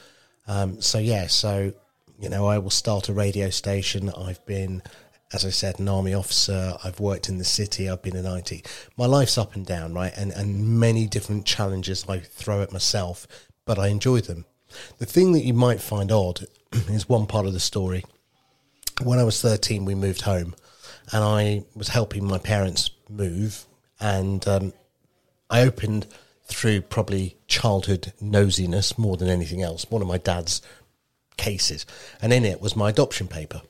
Um, 0.46 0.80
so, 0.80 0.98
yeah, 0.98 1.26
so, 1.26 1.72
you 2.20 2.28
know, 2.28 2.46
I 2.46 2.58
will 2.58 2.70
start 2.70 3.08
a 3.08 3.12
radio 3.12 3.50
station. 3.50 4.10
I've 4.10 4.44
been, 4.46 4.82
as 5.32 5.44
I 5.44 5.50
said, 5.50 5.80
an 5.80 5.88
army 5.88 6.14
officer. 6.14 6.76
I've 6.84 7.00
worked 7.00 7.28
in 7.28 7.38
the 7.38 7.44
city. 7.44 7.90
I've 7.90 8.02
been 8.02 8.14
in 8.14 8.24
IT. 8.24 8.70
My 8.96 9.06
life's 9.06 9.36
up 9.36 9.56
and 9.56 9.66
down, 9.66 9.92
right? 9.92 10.12
And, 10.16 10.30
and 10.30 10.78
many 10.78 11.08
different 11.08 11.44
challenges 11.44 12.04
I 12.08 12.20
throw 12.20 12.62
at 12.62 12.72
myself, 12.72 13.26
but 13.64 13.80
I 13.80 13.88
enjoy 13.88 14.20
them. 14.20 14.44
The 14.98 15.06
thing 15.06 15.32
that 15.32 15.44
you 15.44 15.54
might 15.54 15.80
find 15.80 16.12
odd 16.12 16.46
is 16.72 17.08
one 17.08 17.26
part 17.26 17.46
of 17.46 17.52
the 17.52 17.60
story. 17.60 18.04
When 19.02 19.18
I 19.18 19.24
was 19.24 19.42
13, 19.42 19.84
we 19.84 19.96
moved 19.96 20.22
home 20.22 20.54
and 21.12 21.22
I 21.22 21.64
was 21.74 21.88
helping 21.88 22.26
my 22.26 22.38
parents 22.38 22.90
move. 23.08 23.64
And 24.00 24.46
um, 24.46 24.72
I 25.48 25.62
opened 25.62 26.06
through 26.44 26.82
probably 26.82 27.36
childhood 27.48 28.12
nosiness 28.22 28.98
more 28.98 29.16
than 29.16 29.28
anything 29.28 29.62
else, 29.62 29.90
one 29.90 30.02
of 30.02 30.08
my 30.08 30.18
dad's 30.18 30.62
cases. 31.36 31.86
And 32.20 32.32
in 32.32 32.44
it 32.44 32.60
was 32.60 32.76
my 32.76 32.90
adoption 32.90 33.28
paper. 33.28 33.62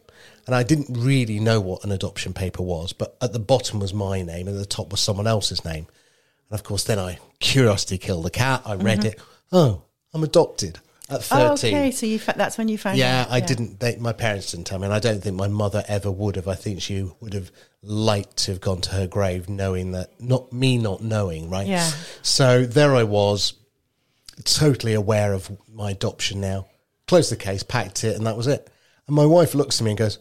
And 0.47 0.55
I 0.55 0.63
didn't 0.63 0.97
really 0.97 1.41
know 1.41 1.61
what 1.61 1.85
an 1.85 1.91
adoption 1.93 2.33
paper 2.33 2.63
was, 2.63 2.93
but 2.93 3.17
at 3.21 3.33
the 3.33 3.39
bottom 3.39 3.81
was 3.81 3.93
my 3.93 4.23
name 4.23 4.47
and 4.47 4.57
at 4.57 4.61
the 4.61 4.67
top 4.67 4.91
was 4.91 5.01
someone 5.01 5.27
else's 5.27 5.65
name. 5.65 5.87
And 6.49 6.59
of 6.59 6.63
course, 6.63 6.85
then 6.85 6.99
I 6.99 7.19
curiosity 7.41 7.99
killed 7.99 8.25
the 8.25 8.31
cat. 8.31 8.63
I 8.65 8.75
read 8.75 9.05
it. 9.05 9.21
Oh, 9.51 9.83
I'm 10.15 10.23
adopted 10.23 10.79
at 11.09 11.23
13. 11.23 11.41
Oh, 11.41 11.53
okay, 11.53 11.91
so 11.91 12.07
you 12.07 12.19
fa- 12.19 12.35
that's 12.37 12.59
when 12.59 12.69
you 12.69 12.77
found 12.79 12.95
out. 12.95 12.99
Yeah. 12.99 13.27
I 13.29 13.41
didn't. 13.41 13.81
They, 13.81 13.97
my 13.97 14.13
parents 14.13 14.51
didn't 14.51 14.67
tell 14.67 14.79
me, 14.79 14.87
and 14.87 14.95
I 14.95 14.99
don't 14.99 15.23
think 15.23 15.37
my 15.37 15.49
mother 15.49 15.85
ever 15.87 16.11
would 16.11 16.37
have. 16.37 16.49
I 16.49 16.55
think 16.55 16.83
she 16.83 17.09
would 17.21 17.33
have 17.35 17.51
liked 17.83 18.37
to 18.39 18.53
have 18.53 18.61
gone 18.61 18.81
to 18.83 18.91
her 18.91 19.07
grave 19.07 19.49
knowing 19.49 19.93
that, 19.93 20.21
not 20.21 20.53
me 20.53 20.79
not 20.79 21.03
knowing, 21.03 21.49
right? 21.49 21.67
Yeah. 21.67 21.89
So 22.23 22.65
there 22.65 22.95
I 22.95 23.05
was, 23.05 23.55
totally 24.45 24.95
aware 24.95 25.33
of 25.33 25.51
my 25.73 25.93
adoption 25.93 26.41
now. 26.41 26.67
Closed 27.07 27.31
the 27.31 27.37
case, 27.37 27.63
packed 27.63 28.03
it, 28.03 28.17
and 28.17 28.27
that 28.27 28.37
was 28.37 28.49
it. 28.49 28.69
And 29.07 29.15
my 29.15 29.27
wife 29.27 29.55
looks 29.55 29.81
at 29.81 29.85
me 29.85 29.93
and 29.93 29.99
goes, 29.99 30.19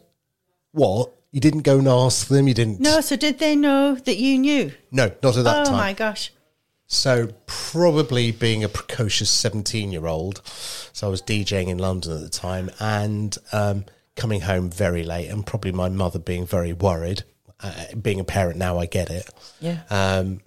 "What? 0.71 1.11
You 1.31 1.41
didn't 1.41 1.63
go 1.63 1.79
and 1.79 1.87
ask 1.87 2.27
them? 2.27 2.47
You 2.47 2.53
didn't? 2.53 2.79
No, 2.79 3.01
so 3.01 3.15
did 3.15 3.39
they 3.39 3.55
know 3.55 3.95
that 3.95 4.17
you 4.17 4.37
knew? 4.37 4.71
no, 4.91 5.11
not 5.23 5.35
at 5.35 5.43
that 5.43 5.61
oh 5.61 5.65
time. 5.65 5.73
Oh 5.73 5.77
my 5.77 5.93
gosh. 5.93 6.31
So 6.87 7.29
probably 7.47 8.31
being 8.31 8.63
a 8.63 8.69
precocious 8.69 9.29
seventeen-year-old, 9.29 10.41
so 10.45 11.07
I 11.07 11.09
was 11.09 11.21
DJing 11.21 11.67
in 11.67 11.77
London 11.79 12.13
at 12.13 12.21
the 12.21 12.29
time 12.29 12.69
and 12.79 13.35
um, 13.51 13.85
coming 14.15 14.41
home 14.41 14.69
very 14.69 15.03
late, 15.03 15.29
and 15.29 15.45
probably 15.45 15.71
my 15.71 15.89
mother 15.89 16.19
being 16.19 16.45
very 16.45 16.73
worried. 16.73 17.23
Uh, 17.59 17.85
being 17.99 18.19
a 18.19 18.23
parent 18.23 18.57
now, 18.57 18.77
I 18.77 18.85
get 18.85 19.09
it. 19.09 19.29
Yeah. 19.59 19.81
Um, 19.89 20.41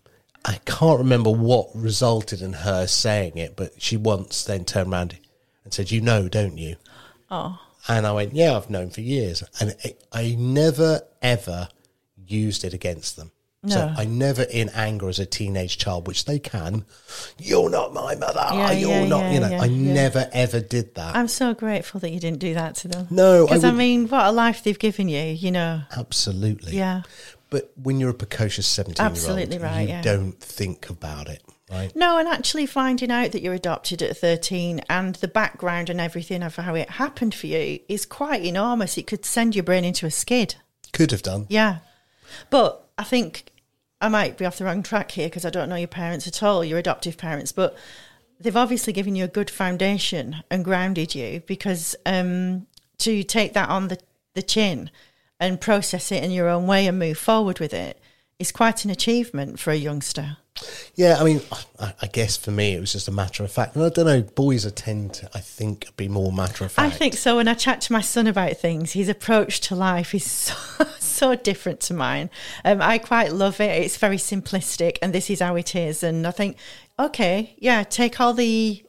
I 0.45 0.61
can't 0.65 0.99
remember 0.99 1.31
what 1.31 1.71
resulted 1.75 2.41
in 2.43 2.53
her 2.53 2.87
saying 2.87 3.39
it, 3.39 3.57
but 3.57 3.83
she 3.83 3.97
once 3.97 4.45
then 4.45 4.65
turned 4.65 4.93
around 4.93 5.19
and 5.65 5.75
said, 5.75 5.91
"You 5.91 6.01
know, 6.01 6.29
don't 6.29 6.57
you?" 6.57 6.77
Oh. 7.31 7.61
And 7.89 8.07
I 8.07 8.13
went, 8.13 8.35
"Yeah, 8.35 8.57
I've 8.57 8.71
known 8.71 8.91
for 8.91 9.01
years," 9.01 9.43
and 9.59 9.75
it, 9.83 10.05
I 10.13 10.37
never 10.39 11.03
ever 11.21 11.69
used 12.17 12.63
it 12.63 12.75
against 12.75 13.17
them. 13.17 13.33
So 13.67 13.93
I 13.97 14.05
never, 14.05 14.43
in 14.43 14.69
anger 14.69 15.09
as 15.09 15.19
a 15.19 15.27
teenage 15.27 15.79
child, 15.79 16.07
which 16.07 16.27
they 16.27 16.39
can, 16.39 16.85
you're 17.39 17.69
not 17.69 17.93
my 17.93 18.15
mother. 18.15 18.47
Yeah, 18.53 18.71
you're 18.71 18.91
yeah, 18.91 19.07
not, 19.09 19.21
yeah, 19.23 19.33
you 19.33 19.41
know. 19.41 19.57
I 19.59 19.67
never 19.67 20.31
ever 20.33 20.61
did 20.61 20.95
that. 20.95 21.17
I'm 21.17 21.27
so 21.27 21.55
grateful 21.55 21.99
that 22.01 22.11
you 22.11 22.21
didn't 22.21 22.39
do 22.39 22.55
that 22.55 22.77
to 22.77 22.89
them. 22.89 23.09
no, 23.11 23.47
Because 23.47 23.65
I, 23.65 23.71
would, 23.71 23.77
mean, 23.79 24.09
what 24.09 24.27
a 24.27 24.31
life 24.31 24.63
they've 24.63 24.79
given 24.79 25.09
you, 25.09 25.23
you 25.23 25.51
know. 25.51 25.83
absolutely. 25.97 26.77
Yeah. 26.77 27.03
But 27.51 27.73
when 27.83 27.99
you're 27.99 28.11
a 28.11 28.15
precocious 28.15 28.67
seventeen-year-old, 28.67 29.11
Absolutely 29.13 29.59
right, 29.59 29.89
you 29.89 30.03
don't 30.03 30.39
think 30.39 30.89
about 30.89 31.29
it, 31.29 31.43
right? 31.71 31.95
No, 31.97 32.19
and 32.19 32.29
actually 32.29 32.67
finding 32.67 33.11
out 33.11 33.33
that 33.33 33.43
you're 33.43 33.55
adopted 33.55 34.03
at 34.03 34.17
13 34.17 34.83
and 34.89 35.17
the 35.17 35.29
background 35.29 35.91
and 35.91 36.01
everything 36.01 36.43
of 36.45 36.55
how 36.57 36.75
it 36.77 36.91
happened 36.91 37.35
for 37.35 37.49
you 37.49 37.81
is 37.89 38.07
quite 38.07 38.45
enormous. 38.45 38.97
It 38.99 39.07
could 39.09 39.25
send 39.25 39.57
your 39.57 39.65
brain 39.65 39.85
into 39.85 40.07
a 40.07 40.11
skid. 40.13 40.55
Could 40.93 41.11
have 41.11 41.23
done. 41.23 41.47
Yeah. 41.49 41.79
But 42.51 42.88
I 42.99 43.05
think 43.05 43.45
I 44.01 44.09
might 44.09 44.37
be 44.37 44.45
off 44.45 44.59
the 44.59 44.65
wrong 44.65 44.83
track 44.83 45.13
here 45.13 45.29
because 45.29 45.45
I 45.45 45.51
don't 45.51 45.69
know 45.69 45.77
your 45.77 45.89
parents 45.89 46.27
at 46.27 46.43
all, 46.43 46.65
your 46.65 46.79
adoptive 46.79 47.17
parents, 47.17 47.53
but 47.53 47.77
they've 48.41 48.57
obviously 48.57 48.93
given 48.93 49.17
you 49.17 49.25
a 49.25 49.29
good 49.29 49.51
foundation 49.51 50.43
and 50.51 50.65
grounded 50.65 51.15
you 51.15 51.43
because 51.47 51.97
um, 52.05 52.67
to 52.99 53.23
take 53.23 53.55
that 53.55 53.69
on 53.69 53.89
the, 53.89 53.99
the 54.35 54.43
chin 54.43 54.91
and 55.41 55.61
process 55.61 56.13
it 56.13 56.23
in 56.23 56.31
your 56.31 56.49
own 56.49 56.67
way 56.67 56.87
and 56.87 56.99
move 56.99 57.19
forward 57.19 57.61
with 57.61 57.73
it 57.73 58.01
is 58.39 58.53
quite 58.53 58.85
an 58.85 58.91
achievement 58.91 59.59
for 59.59 59.71
a 59.71 59.77
youngster. 59.77 60.37
Yeah, 60.95 61.17
I 61.21 61.25
mean, 61.25 61.41
I, 61.79 61.95
I 62.03 62.07
guess 62.07 62.37
for 62.37 62.51
me 62.51 62.75
it 62.75 62.81
was 62.81 62.93
just 62.93 63.09
a 63.09 63.13
matter 63.13 63.45
of 63.45 63.53
fact. 63.53 63.77
And 63.77 63.85
I 63.85 63.89
don't 63.91 64.07
know, 64.07 64.23
boys 64.23 64.67
are 64.67 64.71
tend 64.71 65.15
to, 65.15 65.31
I 65.35 65.41
think, 65.41 65.97
be 65.97 66.09
more 66.09 66.33
matter 66.33 66.65
of 66.65 66.73
fact. 66.73 66.95
I 66.95 66.97
think 66.97 67.15
so. 67.15 67.37
When 67.37 67.49
I 67.49 67.55
chat 67.55 67.81
to 67.83 67.93
my 67.93 68.01
son 68.01 68.27
about 68.27 68.57
things, 68.57 68.93
his 68.93 69.09
approach 69.09 69.61
to 69.63 69.77
life 69.77 70.15
is 70.15 70.29
so, 70.29 70.85
so 70.99 71.35
different 71.37 71.81
to 71.83 71.95
mine. 71.95 72.31
Um, 72.65 72.83
I 72.83 72.99
quite 72.99 73.33
love 73.33 73.61
it. 73.61 73.83
It's 73.83 73.97
very 73.97 74.17
simplistic, 74.17 74.99
and 75.01 75.13
this 75.13 75.31
is 75.31 75.41
how 75.41 75.57
it 75.57 75.77
is. 75.77 76.03
And 76.03 76.27
I 76.27 76.33
think, 76.33 76.57
okay, 76.99 77.55
yeah, 77.59 77.85
take 77.85 78.21
all 78.21 78.35
the 78.35 78.85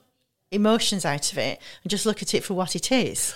emotions 0.52 1.06
out 1.06 1.32
of 1.32 1.38
it 1.38 1.60
and 1.84 1.92
just 1.92 2.06
look 2.06 2.24
at 2.24 2.34
it 2.34 2.44
for 2.44 2.56
what 2.56 2.76
it 2.76 2.92
is. 2.92 3.36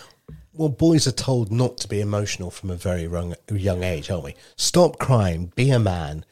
Well, 0.54 0.70
boys 0.70 1.08
are 1.08 1.12
told 1.12 1.52
not 1.52 1.78
to 1.80 1.88
be 1.88 2.00
emotional 2.00 2.52
from 2.52 2.70
a 2.70 2.76
very 2.76 3.04
young, 3.04 3.36
young 3.52 3.84
age, 3.84 4.12
aren't 4.12 4.24
we? 4.24 4.36
Stop 4.56 5.00
crying, 5.00 5.52
be 5.56 5.72
a 5.72 5.80
man. 5.80 6.26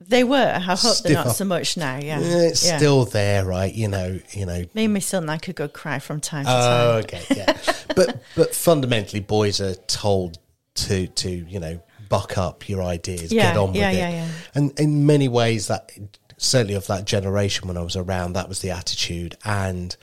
They 0.00 0.24
were. 0.24 0.52
I 0.54 0.58
hope 0.60 0.78
Stiff 0.78 1.02
they're 1.04 1.14
not 1.14 1.26
up. 1.28 1.36
so 1.36 1.44
much 1.44 1.76
now. 1.76 1.96
Yeah, 1.98 2.20
Yeah, 2.20 2.38
it's 2.42 2.64
Yeah. 2.66 2.76
still 2.78 3.04
there, 3.04 3.44
right? 3.44 3.72
You 3.72 3.88
know, 3.88 4.18
you 4.32 4.46
know. 4.46 4.64
Me 4.74 4.84
and 4.84 4.94
my 4.94 5.00
son 5.00 5.28
I 5.28 5.38
could 5.38 5.54
go 5.56 5.68
cry 5.68 5.98
from 5.98 6.20
time 6.20 6.44
to 6.44 6.50
Oh, 6.50 7.02
time. 7.02 7.20
okay, 7.20 7.36
yeah. 7.36 7.56
but 7.96 8.22
but 8.36 8.54
fundamentally, 8.54 9.20
boys 9.20 9.60
are 9.60 9.74
told 9.74 10.38
to 10.76 11.06
to 11.08 11.30
you 11.30 11.58
know 11.60 11.80
buck 12.08 12.38
up 12.38 12.68
your 12.68 12.82
ideas, 12.82 13.32
Yeah, 13.32 13.50
get 13.52 13.56
on 13.58 13.68
with 13.68 13.76
it. 13.76 13.80
yeah, 13.94 14.08
yeah. 14.08 14.28
And 14.54 14.78
in 14.78 15.04
many 15.04 15.28
ways, 15.28 15.66
that 15.66 15.90
certainly 16.36 16.74
of 16.74 16.86
that 16.86 17.04
generation 17.04 17.68
when 17.68 17.76
I 17.76 17.82
was 17.82 17.96
around, 17.96 18.32
that 18.34 18.48
was 18.48 18.60
the 18.60 18.70
attitude. 18.70 19.36
And 19.44 19.94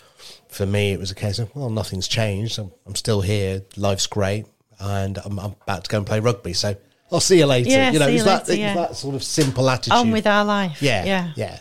for 0.55 0.65
me, 0.65 0.93
it 0.93 0.99
was 0.99 1.11
a 1.11 1.15
case 1.15 1.37
of 1.37 1.53
well, 1.55 1.69
nothing's 1.69 2.07
changed. 2.07 2.57
I'm, 2.57 2.71
I'm 2.87 2.95
still 2.95 3.21
here. 3.21 3.63
Life's 3.75 4.07
great, 4.07 4.45
and 4.79 5.17
I'm, 5.17 5.37
I'm 5.37 5.55
about 5.63 5.83
to 5.83 5.89
go 5.89 5.97
and 5.97 6.07
play 6.07 6.19
rugby. 6.19 6.53
So 6.53 6.75
I'll 7.11 7.19
see 7.19 7.39
you 7.39 7.45
later. 7.45 7.69
Yeah, 7.69 7.91
you 7.91 7.99
know, 7.99 8.07
see 8.07 8.13
it's 8.13 8.23
you 8.23 8.25
that, 8.25 8.47
later, 8.47 8.61
yeah. 8.61 8.73
that 8.75 8.95
sort 8.95 9.15
of 9.15 9.23
simple 9.23 9.69
attitude. 9.69 9.93
On 9.93 10.11
with 10.11 10.25
our 10.25 10.45
life. 10.45 10.81
yeah, 10.81 11.03
yeah. 11.03 11.33
yeah. 11.35 11.59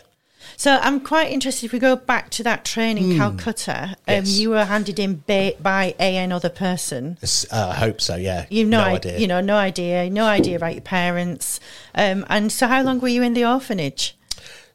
So 0.57 0.79
I'm 0.81 1.01
quite 1.01 1.33
interested 1.33 1.65
if 1.65 1.73
we 1.73 1.79
go 1.79 1.97
back 1.97 2.29
to 2.31 2.43
that 2.43 2.63
training 2.63 3.11
in 3.11 3.17
Calcutta. 3.17 3.97
Um. 4.07 4.15
Yes. 4.15 4.37
You 4.37 4.51
were 4.51 4.63
handed 4.63 4.99
in 4.99 5.21
ba- 5.27 5.55
by 5.59 5.95
a 5.99 6.15
another 6.15 6.47
person. 6.49 7.17
Uh, 7.51 7.71
I 7.71 7.75
hope 7.75 7.99
so. 7.99 8.15
Yeah, 8.15 8.45
You've 8.49 8.69
no, 8.69 8.77
no 8.77 8.85
i- 8.85 8.93
idea. 8.93 9.17
You 9.17 9.27
know, 9.27 9.41
no 9.41 9.57
idea, 9.57 10.09
no 10.09 10.25
idea 10.25 10.55
about 10.55 10.73
your 10.73 10.81
parents. 10.81 11.59
Um, 11.93 12.25
and 12.29 12.49
so, 12.49 12.67
how 12.67 12.81
long 12.83 12.99
were 13.01 13.09
you 13.09 13.21
in 13.21 13.33
the 13.33 13.43
orphanage? 13.43 14.15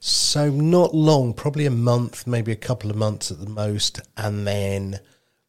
So 0.02 0.48
not 0.50 0.94
long, 0.94 1.34
probably 1.34 1.66
a 1.66 1.70
month, 1.70 2.26
maybe 2.26 2.52
a 2.52 2.56
couple 2.56 2.90
of 2.90 2.96
months 2.96 3.30
at 3.30 3.38
the 3.38 3.48
most, 3.48 4.00
and 4.16 4.46
then. 4.46 5.00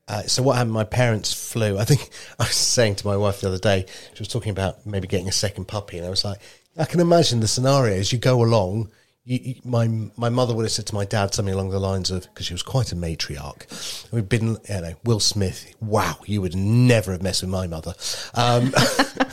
Uh, 0.10 0.24
so 0.24 0.44
what 0.44 0.58
happened? 0.58 0.74
My 0.74 0.84
parents 0.84 1.32
flew. 1.32 1.80
I 1.80 1.86
think 1.86 2.10
I 2.40 2.44
was 2.44 2.56
saying 2.56 2.96
to 2.96 3.08
my 3.08 3.16
wife 3.16 3.40
the 3.40 3.48
other 3.48 3.58
day. 3.58 3.86
She 4.14 4.20
was 4.20 4.28
talking 4.28 4.52
about 4.52 4.86
maybe 4.86 5.08
getting 5.08 5.30
a 5.30 5.32
second 5.32 5.70
puppy, 5.70 5.98
and 5.98 6.06
I 6.06 6.10
was 6.10 6.26
like, 6.26 6.40
I 6.78 6.84
can 6.84 7.00
imagine 7.00 7.40
the 7.40 7.48
scenario 7.48 7.96
as 7.96 8.12
you 8.12 8.20
go 8.20 8.44
along. 8.44 8.92
You, 9.24 9.40
you, 9.42 9.56
my 9.64 9.88
my 10.18 10.28
mother 10.28 10.54
would 10.54 10.64
have 10.64 10.72
said 10.72 10.88
to 10.88 10.96
my 10.96 11.06
dad 11.06 11.34
something 11.34 11.54
along 11.54 11.70
the 11.70 11.80
lines 11.80 12.12
of 12.12 12.24
because 12.24 12.48
she 12.48 12.54
was 12.54 12.64
quite 12.64 12.92
a 12.92 12.96
matriarch. 12.96 14.12
We've 14.12 14.28
been, 14.28 14.58
you 14.68 14.82
know, 14.82 14.96
Will 15.06 15.22
Smith. 15.22 15.74
Wow, 15.80 16.18
you 16.26 16.42
would 16.42 16.56
never 16.56 17.14
have 17.14 17.22
messed 17.22 17.42
with 17.42 17.52
my 17.52 17.68
mother. 17.68 17.94
Um, 18.34 18.74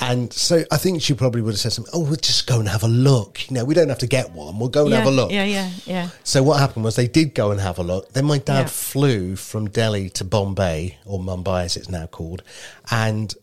and 0.00 0.32
so 0.32 0.64
I 0.70 0.76
think 0.76 1.02
she 1.02 1.14
probably 1.14 1.42
would 1.42 1.52
have 1.52 1.60
said 1.60 1.72
something. 1.72 1.92
Oh, 1.94 2.00
we'll 2.04 2.16
just 2.16 2.46
go 2.46 2.58
and 2.60 2.68
have 2.68 2.82
a 2.82 2.88
look. 2.88 3.48
You 3.48 3.54
know, 3.54 3.64
we 3.64 3.74
don't 3.74 3.88
have 3.88 3.98
to 3.98 4.06
get 4.06 4.32
one. 4.32 4.58
We'll 4.58 4.68
go 4.68 4.82
and 4.82 4.90
yeah, 4.90 4.98
have 4.98 5.06
a 5.08 5.10
look. 5.10 5.30
Yeah, 5.30 5.44
yeah, 5.44 5.70
yeah. 5.86 6.08
So 6.24 6.42
what 6.42 6.58
happened 6.60 6.84
was 6.84 6.96
they 6.96 7.08
did 7.08 7.34
go 7.34 7.50
and 7.50 7.60
have 7.60 7.78
a 7.78 7.82
look. 7.82 8.12
Then 8.12 8.24
my 8.24 8.38
dad 8.38 8.60
Yeah. 8.62 8.66
flew 8.66 9.36
from 9.36 9.68
Delhi 9.68 10.10
to 10.10 10.24
Bombay 10.24 10.98
or 11.04 11.18
Mumbai 11.20 11.64
as 11.64 11.76
it's 11.76 11.88
now 11.88 12.06
called, 12.06 12.42
and 12.90 13.34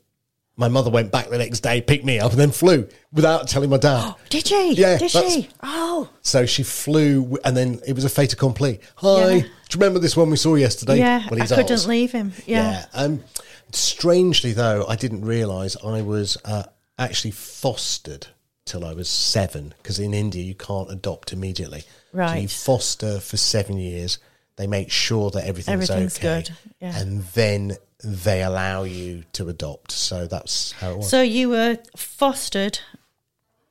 my 0.60 0.68
mother 0.68 0.90
went 0.90 1.12
back 1.12 1.30
the 1.30 1.38
next 1.38 1.60
day, 1.60 1.82
picked 1.82 2.04
me 2.04 2.20
up, 2.20 2.32
and 2.32 2.40
then 2.40 2.50
flew 2.50 2.88
without 3.14 3.48
telling 3.48 3.70
my 3.70 3.78
dad. 3.78 4.16
Did 4.30 4.48
she? 4.48 4.74
Yeah, 4.74 4.98
Did 4.98 5.12
she? 5.12 5.50
Oh, 5.62 6.10
So 6.24 6.48
she 6.48 6.64
flew, 6.64 7.38
and 7.46 7.56
then 7.56 7.80
it 7.86 7.94
was 7.94 8.04
a 8.06 8.10
fait 8.10 8.34
accompli. 8.34 8.80
Hi, 8.96 9.20
Yeah. 9.36 9.42
do 9.42 9.46
you 9.46 9.50
remember 9.76 10.00
this 10.00 10.18
one 10.18 10.32
we 10.32 10.38
saw 10.38 10.56
yesterday? 10.56 10.98
yeah. 10.98 11.28
Well, 11.30 11.40
I 11.42 11.46
couldn't 11.46 11.70
ours. 11.70 11.86
leave 11.88 12.12
him. 12.12 12.34
Yeah. 12.48 12.86
Um, 12.96 13.24
strangely, 13.72 14.54
though, 14.54 14.86
I 14.88 14.96
didn't 14.96 15.26
realise 15.26 15.76
I 15.84 16.02
was 16.02 16.38
uh, 16.46 16.64
actually 16.98 17.32
fostered 17.32 18.28
till 18.66 18.86
I 18.86 18.94
was 18.94 19.10
seven 19.10 19.74
because 19.78 19.98
in 20.00 20.14
India 20.14 20.44
you 20.44 20.56
can't 20.56 20.92
adopt 20.92 21.34
immediately. 21.34 21.84
So 22.14 22.34
you 22.34 22.48
foster 22.48 23.20
for 23.20 23.38
seven 23.38 23.78
years. 23.78 24.20
They 24.58 24.68
make 24.68 24.92
sure 24.92 25.30
that 25.32 25.46
everything's, 25.46 25.90
Everything's 25.90 26.18
okay, 26.18 26.42
good, 26.42 26.58
yeah. 26.82 27.00
and 27.00 27.24
then 27.36 27.78
they 28.04 28.42
allow 28.42 28.84
you 28.84 29.24
to 29.34 29.50
adopt. 29.50 29.92
So 29.92 30.26
that's 30.26 30.72
how 30.74 30.92
it 30.92 30.98
was. 30.98 31.10
So 31.10 31.22
you 31.22 31.50
were 31.50 31.78
fostered, 31.96 32.80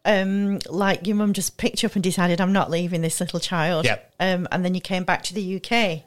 um, 0.05 0.61
like 0.69 1.07
your 1.07 1.17
mum 1.17 1.33
just 1.33 1.57
picked 1.57 1.83
you 1.83 1.89
up 1.89 1.97
and 1.97 2.05
decided, 2.05 2.41
I'm 2.41 2.53
not 2.53 2.71
leaving 2.71 3.03
this 3.03 3.19
little 3.21 3.41
child. 3.41 3.85
Yep. 3.85 4.15
Um, 4.21 4.49
and 4.53 4.65
then 4.65 4.75
you 4.75 4.81
came 4.81 5.03
back 5.05 5.25
to 5.25 5.35
the 5.35 5.57
UK. 5.57 6.05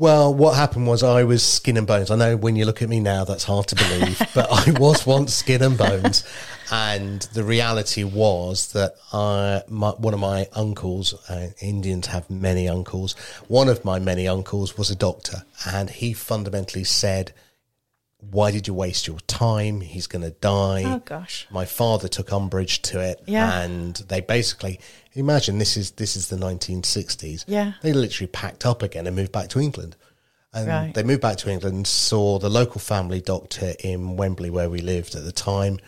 Well, 0.00 0.32
what 0.32 0.56
happened 0.56 0.86
was 0.86 1.02
I 1.02 1.24
was 1.24 1.44
skin 1.44 1.76
and 1.76 1.86
bones. 1.86 2.10
I 2.10 2.16
know 2.16 2.34
when 2.34 2.56
you 2.56 2.64
look 2.64 2.80
at 2.80 2.88
me 2.88 3.00
now, 3.00 3.24
that's 3.24 3.44
hard 3.44 3.66
to 3.66 3.74
believe, 3.74 4.18
but 4.34 4.48
I 4.50 4.70
was 4.80 5.04
once 5.04 5.34
skin 5.34 5.60
and 5.60 5.76
bones. 5.76 6.24
And 6.72 7.20
the 7.34 7.44
reality 7.44 8.02
was 8.02 8.72
that 8.72 8.94
I, 9.12 9.60
my, 9.68 9.90
one 9.90 10.14
of 10.14 10.20
my 10.20 10.48
uncles, 10.54 11.12
uh, 11.28 11.48
Indians 11.60 12.06
have 12.06 12.30
many 12.30 12.66
uncles, 12.66 13.12
one 13.48 13.68
of 13.68 13.84
my 13.84 13.98
many 13.98 14.26
uncles 14.26 14.78
was 14.78 14.90
a 14.90 14.96
doctor, 14.96 15.44
and 15.66 15.90
he 15.90 16.14
fundamentally 16.14 16.84
said, 16.84 17.34
Why 18.30 18.50
did 18.50 18.66
you 18.68 18.74
waste 18.74 19.06
your 19.06 19.18
time? 19.20 19.80
He's 19.80 20.06
going 20.06 20.22
to 20.22 20.30
die. 20.30 20.82
Oh, 20.86 20.98
gosh. 21.04 21.46
My 21.50 21.64
father 21.64 22.06
took 22.08 22.32
umbrage 22.32 22.82
to 22.82 23.00
it, 23.00 23.22
Yeah. 23.26 23.60
and 23.62 23.96
they 24.08 24.20
basically 24.20 24.78
imagine 25.14 25.58
this 25.58 25.76
is 25.76 25.92
this 25.92 26.16
is 26.16 26.28
the 26.28 26.36
1960s. 26.36 27.44
Yeah. 27.46 27.72
they 27.82 27.92
literally 27.92 28.28
packed 28.28 28.66
up 28.66 28.82
again 28.82 29.06
and 29.06 29.16
moved 29.16 29.32
back 29.32 29.48
to 29.50 29.60
England. 29.60 29.96
And 30.52 30.66
Right. 30.68 30.94
they 30.94 31.02
moved 31.04 31.20
back 31.22 31.36
to 31.38 31.50
England, 31.50 31.86
saw 31.86 32.38
the 32.38 32.48
local 32.50 32.80
family 32.80 33.20
doctor 33.20 33.74
in 33.84 34.16
Wembley 34.16 34.50
where 34.50 34.68
we 34.68 34.80
lived 34.80 35.14
at 35.14 35.24
the 35.24 35.30
time, 35.32 35.78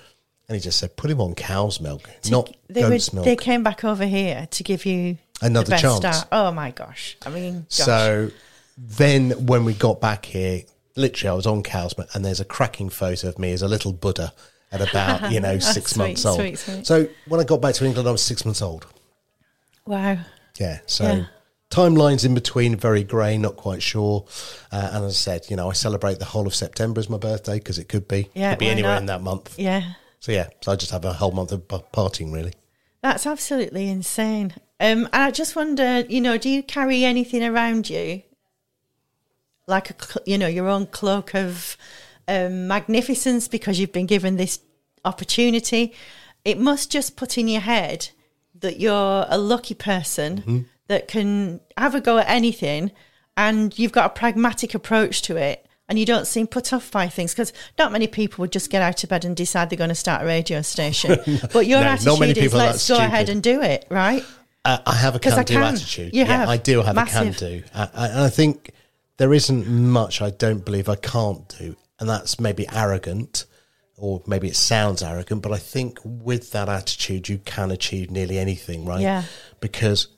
and 0.48 0.54
he 0.54 0.60
just 0.60 0.78
said, 0.78 0.96
"Put 0.96 1.10
him 1.10 1.20
on 1.20 1.34
cow's 1.34 1.80
milk, 1.80 2.08
not 2.30 2.54
They, 2.68 2.80
goat's 2.82 3.08
would, 3.10 3.14
milk." 3.16 3.24
they 3.26 3.36
came 3.36 3.62
back 3.64 3.82
over 3.84 4.06
here 4.06 4.46
to 4.52 4.62
give 4.62 4.86
you 4.86 5.18
Another 5.40 5.76
chance. 5.76 5.96
start. 5.96 6.26
Oh, 6.30 6.52
my 6.52 6.70
gosh. 6.70 7.16
I 7.26 7.30
mean, 7.30 7.60
gosh. 7.62 7.66
So 7.86 8.30
then, 8.78 9.46
when 9.46 9.64
we 9.64 9.74
got 9.74 10.00
back 10.00 10.24
here, 10.26 10.62
literally, 10.96 11.30
I 11.30 11.34
was 11.34 11.46
on 11.46 11.62
cow's 11.62 11.94
and 12.14 12.24
there's 12.24 12.40
a 12.40 12.44
cracking 12.44 12.88
photo 12.88 13.28
of 13.28 13.38
me 13.38 13.52
as 13.52 13.62
a 13.62 13.68
little 13.68 13.92
Buddha 13.92 14.32
at 14.70 14.80
about 14.80 15.30
you 15.30 15.40
know 15.40 15.58
six 15.76 15.92
Sweet, 15.92 15.98
months 16.04 16.24
old. 16.26 16.38
sweet, 16.38 16.58
sweet. 16.58 16.86
So 16.86 17.08
when 17.26 17.40
I 17.40 17.44
got 17.44 17.60
back 17.60 17.74
to 17.76 17.84
England, 17.84 18.08
I 18.08 18.12
was 18.12 18.22
six 18.22 18.44
months 18.44 18.62
old. 18.62 18.86
wow. 19.86 20.18
Yeah. 20.58 20.78
So 20.86 21.04
Yeah. 21.04 21.24
timelines 21.70 22.24
in 22.24 22.34
between, 22.34 22.76
very 22.76 23.02
grey, 23.04 23.38
not 23.38 23.56
quite 23.56 23.82
sure. 23.82 24.26
Uh, 24.70 24.90
and 24.92 25.04
as 25.04 25.12
I 25.12 25.16
said, 25.16 25.46
you 25.50 25.56
know, 25.56 25.70
I 25.70 25.72
celebrate 25.72 26.18
the 26.18 26.26
whole 26.26 26.46
of 26.46 26.54
September 26.54 27.00
as 27.00 27.08
my 27.08 27.16
birthday 27.18 27.58
because 27.58 27.78
it 27.78 27.88
could 27.88 28.06
be, 28.08 28.28
Yeah, 28.34 28.50
could 28.52 28.58
be 28.60 28.68
anywhere 28.68 28.92
not? 28.94 29.00
in 29.00 29.06
that 29.06 29.22
month. 29.22 29.58
Yeah. 29.58 29.94
So 30.20 30.30
yeah, 30.32 30.48
so 30.60 30.72
I 30.72 30.76
just 30.76 30.92
have 30.92 31.04
a 31.04 31.12
whole 31.14 31.32
month 31.32 31.52
of 31.52 31.66
partying 31.68 32.32
really. 32.32 32.52
That's 33.02 33.26
absolutely 33.26 33.88
insane. 33.88 34.54
Um, 34.78 35.06
and 35.12 35.22
I 35.22 35.30
just 35.32 35.56
wonder, 35.56 36.00
you 36.00 36.20
know, 36.20 36.38
do 36.38 36.48
you 36.48 36.62
carry 36.62 37.02
anything 37.04 37.42
around 37.42 37.90
you, 37.90 38.22
like 39.72 39.90
a, 39.90 39.94
you 40.26 40.38
know, 40.38 40.46
your 40.58 40.68
own 40.68 40.86
cloak 40.86 41.34
of 41.34 41.76
um, 42.28 42.68
magnificence 42.68 43.48
because 43.48 43.80
you've 43.80 43.92
been 43.92 44.06
given 44.06 44.36
this 44.36 44.60
opportunity? 45.04 45.94
It 46.44 46.58
must 46.58 46.90
just 46.90 47.16
put 47.16 47.38
in 47.38 47.48
your 47.48 47.60
head 47.60 48.10
that 48.60 48.78
you're 48.80 49.26
a 49.28 49.38
lucky 49.38 49.74
person 49.74 50.38
Mm-hmm. 50.38 50.58
that 50.88 51.08
can 51.08 51.60
have 51.76 51.94
a 51.94 52.00
go 52.00 52.18
at 52.18 52.28
anything, 52.28 52.90
and 53.36 53.76
you've 53.78 53.92
got 53.92 54.06
a 54.06 54.14
pragmatic 54.20 54.74
approach 54.74 55.22
to 55.22 55.36
it. 55.36 55.66
And 55.88 55.98
you 55.98 56.06
don't 56.06 56.26
seem 56.26 56.46
put 56.46 56.72
off 56.72 56.90
by 56.90 57.08
things 57.08 57.32
because 57.34 57.52
not 57.78 57.92
many 57.92 58.06
people 58.06 58.42
would 58.42 58.52
just 58.52 58.70
get 58.70 58.80
out 58.82 59.02
of 59.04 59.10
bed 59.10 59.24
and 59.26 59.36
decide 59.36 59.68
they're 59.68 59.76
going 59.76 59.90
to 59.90 59.94
start 60.06 60.22
a 60.22 60.26
radio 60.26 60.62
station. 60.62 61.18
But 61.52 61.66
your 61.66 61.80
No, 61.80 61.86
attitude 61.88 62.38
is 62.38 62.54
let's 62.54 62.88
go 62.88 62.96
ahead 62.96 63.28
and 63.28 63.42
do 63.42 63.60
it, 63.60 63.84
right? 63.90 64.24
Uh, 64.64 64.78
I 64.86 64.94
have 64.94 65.16
a 65.16 65.18
can-do 65.18 65.54
can. 65.54 65.62
attitude. 65.74 66.14
You 66.14 66.20
yeah, 66.20 66.36
have. 66.36 66.48
I 66.48 66.56
do 66.56 66.80
have 66.82 66.94
Massive. 66.94 67.36
a 67.36 67.38
can-do, 67.38 67.62
uh, 67.74 67.86
and 67.94 68.20
I 68.20 68.30
think 68.30 68.70
there 69.22 69.32
isn't 69.32 69.68
much 69.68 70.20
I 70.20 70.30
don't 70.30 70.64
believe 70.64 70.88
I 70.88 70.96
can't 70.96 71.46
do, 71.56 71.76
and 72.00 72.08
that's 72.08 72.40
maybe 72.40 72.66
arrogant, 72.72 73.46
or 73.96 74.20
maybe 74.26 74.48
it 74.48 74.56
sounds 74.56 75.00
arrogant, 75.00 75.42
but 75.42 75.52
I 75.52 75.58
think 75.58 76.00
with 76.04 76.50
that 76.50 76.68
attitude 76.68 77.28
you 77.28 77.38
can 77.38 77.70
achieve 77.70 78.10
nearly 78.10 78.36
anything, 78.36 78.84
right? 78.84 79.00
Yeah. 79.00 79.22
Because 79.60 80.08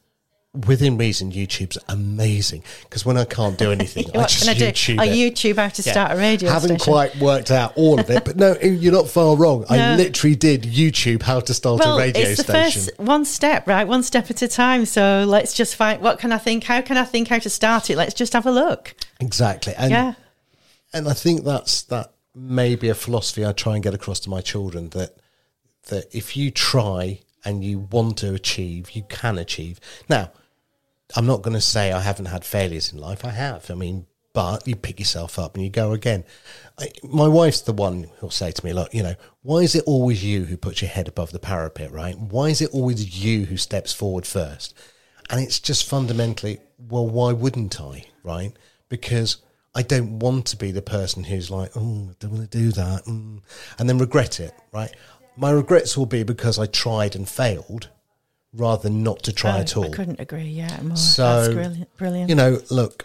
within 0.66 0.96
reason, 0.96 1.32
YouTube's 1.32 1.78
amazing. 1.88 2.62
Because 2.84 3.04
when 3.04 3.16
I 3.16 3.24
can't 3.24 3.58
do 3.58 3.72
anything, 3.72 4.06
I 4.14 4.26
just 4.26 4.44
can 4.44 4.48
oh, 4.50 4.52
I? 4.52 4.70
YouTube 4.70 4.98
I. 5.00 5.08
YouTube 5.08 5.56
how 5.56 5.68
to 5.68 5.82
Yeah. 5.82 5.92
start 5.92 6.12
a 6.12 6.16
radio 6.16 6.48
station. 6.48 6.54
Haven't 6.54 6.80
station. 6.80 6.92
quite 6.92 7.16
worked 7.16 7.50
out 7.50 7.72
all 7.76 7.98
of 7.98 8.08
it, 8.08 8.24
but 8.24 8.36
no, 8.36 8.56
you're 8.60 8.92
not 8.92 9.08
far 9.08 9.36
wrong. 9.36 9.64
I 9.68 9.96
literally 9.96 10.36
did 10.36 10.62
YouTube 10.62 11.22
how 11.22 11.40
to 11.40 11.54
start 11.54 11.80
well, 11.80 11.98
a 11.98 12.00
radio 12.00 12.22
it's 12.22 12.42
the 12.42 12.52
station. 12.52 12.82
first 12.82 12.98
one 12.98 13.24
step, 13.24 13.66
right? 13.66 13.86
One 13.86 14.02
step 14.02 14.30
at 14.30 14.40
a 14.42 14.48
time. 14.48 14.86
So 14.86 15.24
let's 15.26 15.54
just 15.54 15.76
find 15.76 16.00
what 16.00 16.18
can 16.18 16.32
I 16.32 16.38
think? 16.38 16.64
How 16.64 16.80
can 16.80 16.96
I 16.96 17.04
think 17.04 17.28
how 17.28 17.38
to 17.40 17.50
start 17.50 17.90
it? 17.90 17.96
Let's 17.96 18.14
just 18.14 18.32
have 18.32 18.46
a 18.46 18.52
look. 18.52 18.94
Exactly, 19.20 19.74
and 19.76 19.90
yeah. 19.90 20.14
and 20.92 21.08
I 21.08 21.14
think 21.14 21.44
that's 21.44 21.82
that 21.82 22.12
may 22.34 22.74
be 22.74 22.88
a 22.88 22.94
philosophy 22.94 23.44
I 23.44 23.52
try 23.52 23.74
and 23.74 23.82
get 23.82 23.94
across 23.94 24.20
to 24.20 24.30
my 24.30 24.40
children 24.40 24.90
that 24.90 25.16
that 25.86 26.14
if 26.14 26.36
you 26.36 26.50
try 26.50 27.20
and 27.44 27.62
you 27.62 27.78
want 27.78 28.18
to 28.18 28.34
achieve, 28.34 28.92
you 28.92 29.02
can 29.08 29.36
achieve. 29.38 29.78
Now, 30.08 30.30
I'm 31.16 31.26
not 31.26 31.42
going 31.42 31.54
to 31.54 31.60
say 31.60 31.92
I 31.92 32.00
haven't 32.00 32.26
had 32.26 32.44
failures 32.44 32.92
in 32.92 32.98
life. 32.98 33.24
I 33.24 33.30
have. 33.30 33.70
I 33.70 33.74
mean, 33.74 34.06
but 34.32 34.66
you 34.66 34.74
pick 34.74 34.98
yourself 34.98 35.38
up 35.38 35.54
and 35.54 35.64
you 35.64 35.70
go 35.70 35.92
again. 35.92 36.24
I, 36.76 36.90
my 37.04 37.28
wife's 37.28 37.60
the 37.60 37.72
one 37.72 38.10
who'll 38.18 38.30
say 38.30 38.50
to 38.50 38.66
me, 38.66 38.72
"Look, 38.72 38.92
you 38.92 39.02
know, 39.02 39.14
why 39.42 39.58
is 39.58 39.74
it 39.74 39.84
always 39.86 40.24
you 40.24 40.44
who 40.44 40.56
puts 40.56 40.82
your 40.82 40.90
head 40.90 41.06
above 41.08 41.30
the 41.30 41.38
parapet? 41.38 41.92
Right? 41.92 42.18
Why 42.18 42.48
is 42.48 42.60
it 42.60 42.70
always 42.72 43.24
you 43.24 43.46
who 43.46 43.56
steps 43.56 43.92
forward 43.92 44.26
first? 44.26 44.74
And 45.30 45.40
it's 45.40 45.60
just 45.60 45.88
fundamentally, 45.88 46.58
well, 46.78 47.08
why 47.08 47.32
wouldn't 47.32 47.80
I? 47.80 48.06
Right? 48.22 48.52
Because 48.88 49.38
I 49.74 49.82
don't 49.82 50.18
want 50.18 50.46
to 50.46 50.56
be 50.56 50.72
the 50.72 50.82
person 50.82 51.24
who's 51.24 51.50
like, 51.50 51.70
oh, 51.76 52.08
I 52.10 52.14
don't 52.18 52.32
want 52.32 52.50
to 52.50 52.58
do 52.58 52.72
that, 52.72 53.04
mm, 53.04 53.40
and 53.78 53.88
then 53.88 53.98
regret 53.98 54.40
it. 54.40 54.52
Right? 54.72 54.94
My 55.36 55.50
regrets 55.50 55.96
will 55.96 56.06
be 56.06 56.24
because 56.24 56.58
I 56.58 56.66
tried 56.66 57.14
and 57.14 57.28
failed, 57.28 57.88
rather 58.54 58.84
than 58.84 59.02
not 59.02 59.22
to 59.24 59.32
try 59.32 59.58
Oh, 59.58 59.60
at 59.60 59.76
all. 59.76 59.86
I 59.86 59.88
couldn't 59.88 60.20
agree. 60.20 60.44
Yeah, 60.44 60.80
more. 60.82 60.96
So, 60.96 61.42
That's 61.42 61.54
brilliant. 61.54 61.96
Brilliant. 61.96 62.28
You 62.30 62.36
know, 62.36 62.60
look 62.70 63.04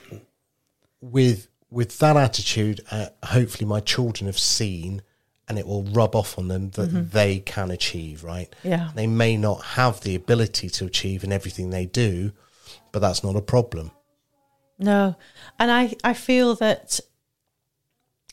with 1.01 1.47
with 1.71 1.99
that 1.99 2.17
attitude, 2.17 2.81
uh, 2.91 3.07
hopefully 3.23 3.67
my 3.67 3.79
children 3.79 4.25
have 4.25 4.39
seen, 4.39 5.01
and 5.47 5.59
it 5.59 5.67
will 5.67 5.83
rub 5.83 6.15
off 6.15 6.37
on 6.39 6.47
them 6.47 6.71
that 6.71 7.11
they 7.11 7.39
can 7.39 7.71
achieve. 7.71 8.23
Right? 8.23 8.49
Mm-hmm. 8.59 8.67
Yeah. 8.69 8.89
They 8.95 9.07
may 9.07 9.37
not 9.37 9.63
have 9.63 10.01
the 10.01 10.15
ability 10.15 10.69
to 10.69 10.85
achieve 10.85 11.23
in 11.23 11.31
everything 11.31 11.69
they 11.69 11.85
do, 11.85 12.31
but 12.91 12.99
that's 12.99 13.23
not 13.23 13.35
a 13.35 13.41
problem. 13.41 13.91
No, 14.77 15.15
and 15.57 15.71
I 15.71 15.95
I 16.03 16.13
feel 16.13 16.55
that 16.55 16.99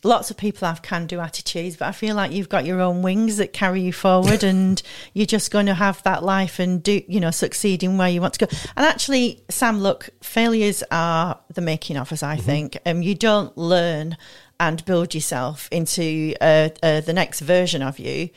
lots 0.04 0.30
of 0.30 0.37
people 0.37 0.66
have 0.68 0.82
can 0.82 1.06
do 1.06 1.20
attitudes, 1.20 1.76
but 1.76 1.88
I 1.88 1.92
feel 1.92 2.14
like 2.14 2.32
you've 2.32 2.48
got 2.48 2.64
your 2.64 2.80
own 2.80 3.02
wings 3.02 3.37
that 3.38 3.52
carry 3.52 3.80
you 3.80 3.92
forward, 3.92 4.42
and 4.44 4.80
you're 5.14 5.26
just 5.26 5.50
going 5.50 5.66
to 5.66 5.74
have 5.74 6.02
that 6.04 6.22
life 6.22 6.59
and 6.59 6.82
do 6.82 7.02
you 7.09 7.20
know 7.20 7.30
succeed 7.30 7.82
in 7.82 7.98
where 7.98 8.09
you 8.09 8.20
want 8.20 8.35
to 8.35 8.46
go. 8.46 8.56
And 8.76 8.87
actually, 8.87 9.44
Sam, 9.48 9.80
look, 9.80 10.11
failures 10.22 10.82
are 10.90 11.38
the 11.52 11.61
making 11.61 11.96
of 11.96 12.12
us. 12.12 12.22
I 12.22 12.37
think 12.37 12.78
um, 12.87 13.02
you 13.02 13.14
don't 13.14 13.56
learn 13.56 14.16
and 14.59 14.85
build 14.85 15.14
yourself 15.14 15.68
into 15.70 16.35
uh, 16.40 16.70
uh, 16.82 17.00
the 17.00 17.12
next 17.12 17.40
version 17.40 17.82
of 17.82 17.98
you 17.98 18.30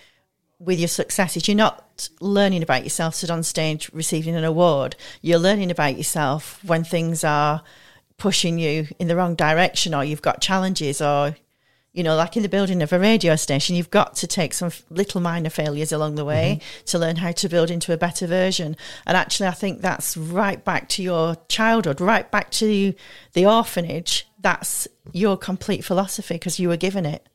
with 0.60 0.80
your 0.80 0.90
successes. 0.90 1.48
You're 1.48 1.56
not 1.56 2.10
learning 2.20 2.64
about 2.64 2.84
yourself 2.84 3.16
stood 3.16 3.32
on 3.32 3.44
stage 3.44 3.90
receiving 3.94 4.36
an 4.36 4.44
award. 4.44 4.96
You're 5.22 5.40
learning 5.40 5.72
about 5.72 5.98
yourself 5.98 6.60
when 6.66 6.84
things 6.84 7.24
are 7.24 7.64
pushing 8.18 8.60
you 8.60 8.88
in 9.00 9.08
the 9.08 9.16
wrong 9.16 9.36
direction 9.36 9.94
or 9.94 10.04
you've 10.04 10.22
got 10.22 10.42
challenges 10.42 11.02
or 11.02 11.36
you 11.94 12.04
know 12.04 12.16
like 12.16 12.38
in 12.38 12.44
the 12.44 12.50
building 12.50 12.82
of 12.82 12.94
a 12.94 13.00
radio 13.00 13.36
station 13.36 13.76
you've 13.76 13.90
got 13.90 14.16
to 14.16 14.28
take 14.28 14.54
some 14.54 14.72
little 14.90 15.22
minor 15.22 15.50
failures 15.50 15.92
along 15.92 16.16
the 16.16 16.26
way 16.26 16.60
mm-hmm. 16.60 16.86
to 16.86 17.00
learn 17.00 17.16
how 17.18 17.32
to 17.32 17.50
build 17.50 17.72
into 17.72 17.94
a 17.94 17.98
better 17.98 18.28
version. 18.28 18.76
And 19.06 19.18
actually 19.18 19.48
i 19.48 19.52
think 19.52 19.82
that's 19.82 20.16
right 20.16 20.64
back 20.64 20.90
to 20.90 21.04
your 21.04 21.38
childhood 21.48 22.00
right 22.00 22.30
back 22.30 22.52
to 22.52 22.94
the 23.34 23.46
orphanage. 23.46 24.28
That's 24.40 24.88
your 25.12 25.38
complete 25.38 25.84
philosophy 25.84 26.36
because 26.36 26.60
you 26.60 26.70
were 26.70 26.78
given 26.78 27.06
it. 27.06 27.28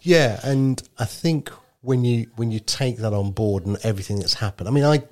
Yeah, 0.00 0.40
and 0.42 0.82
I 0.98 1.04
think 1.04 1.50
when 1.82 2.04
you 2.04 2.30
when 2.36 2.50
you 2.50 2.60
take 2.60 2.98
that 2.98 3.12
on 3.12 3.32
board 3.32 3.66
and 3.66 3.76
everything 3.82 4.18
that's 4.18 4.34
happened, 4.34 4.68
I 4.68 4.72
mean, 4.72 4.84
I 4.84 5.02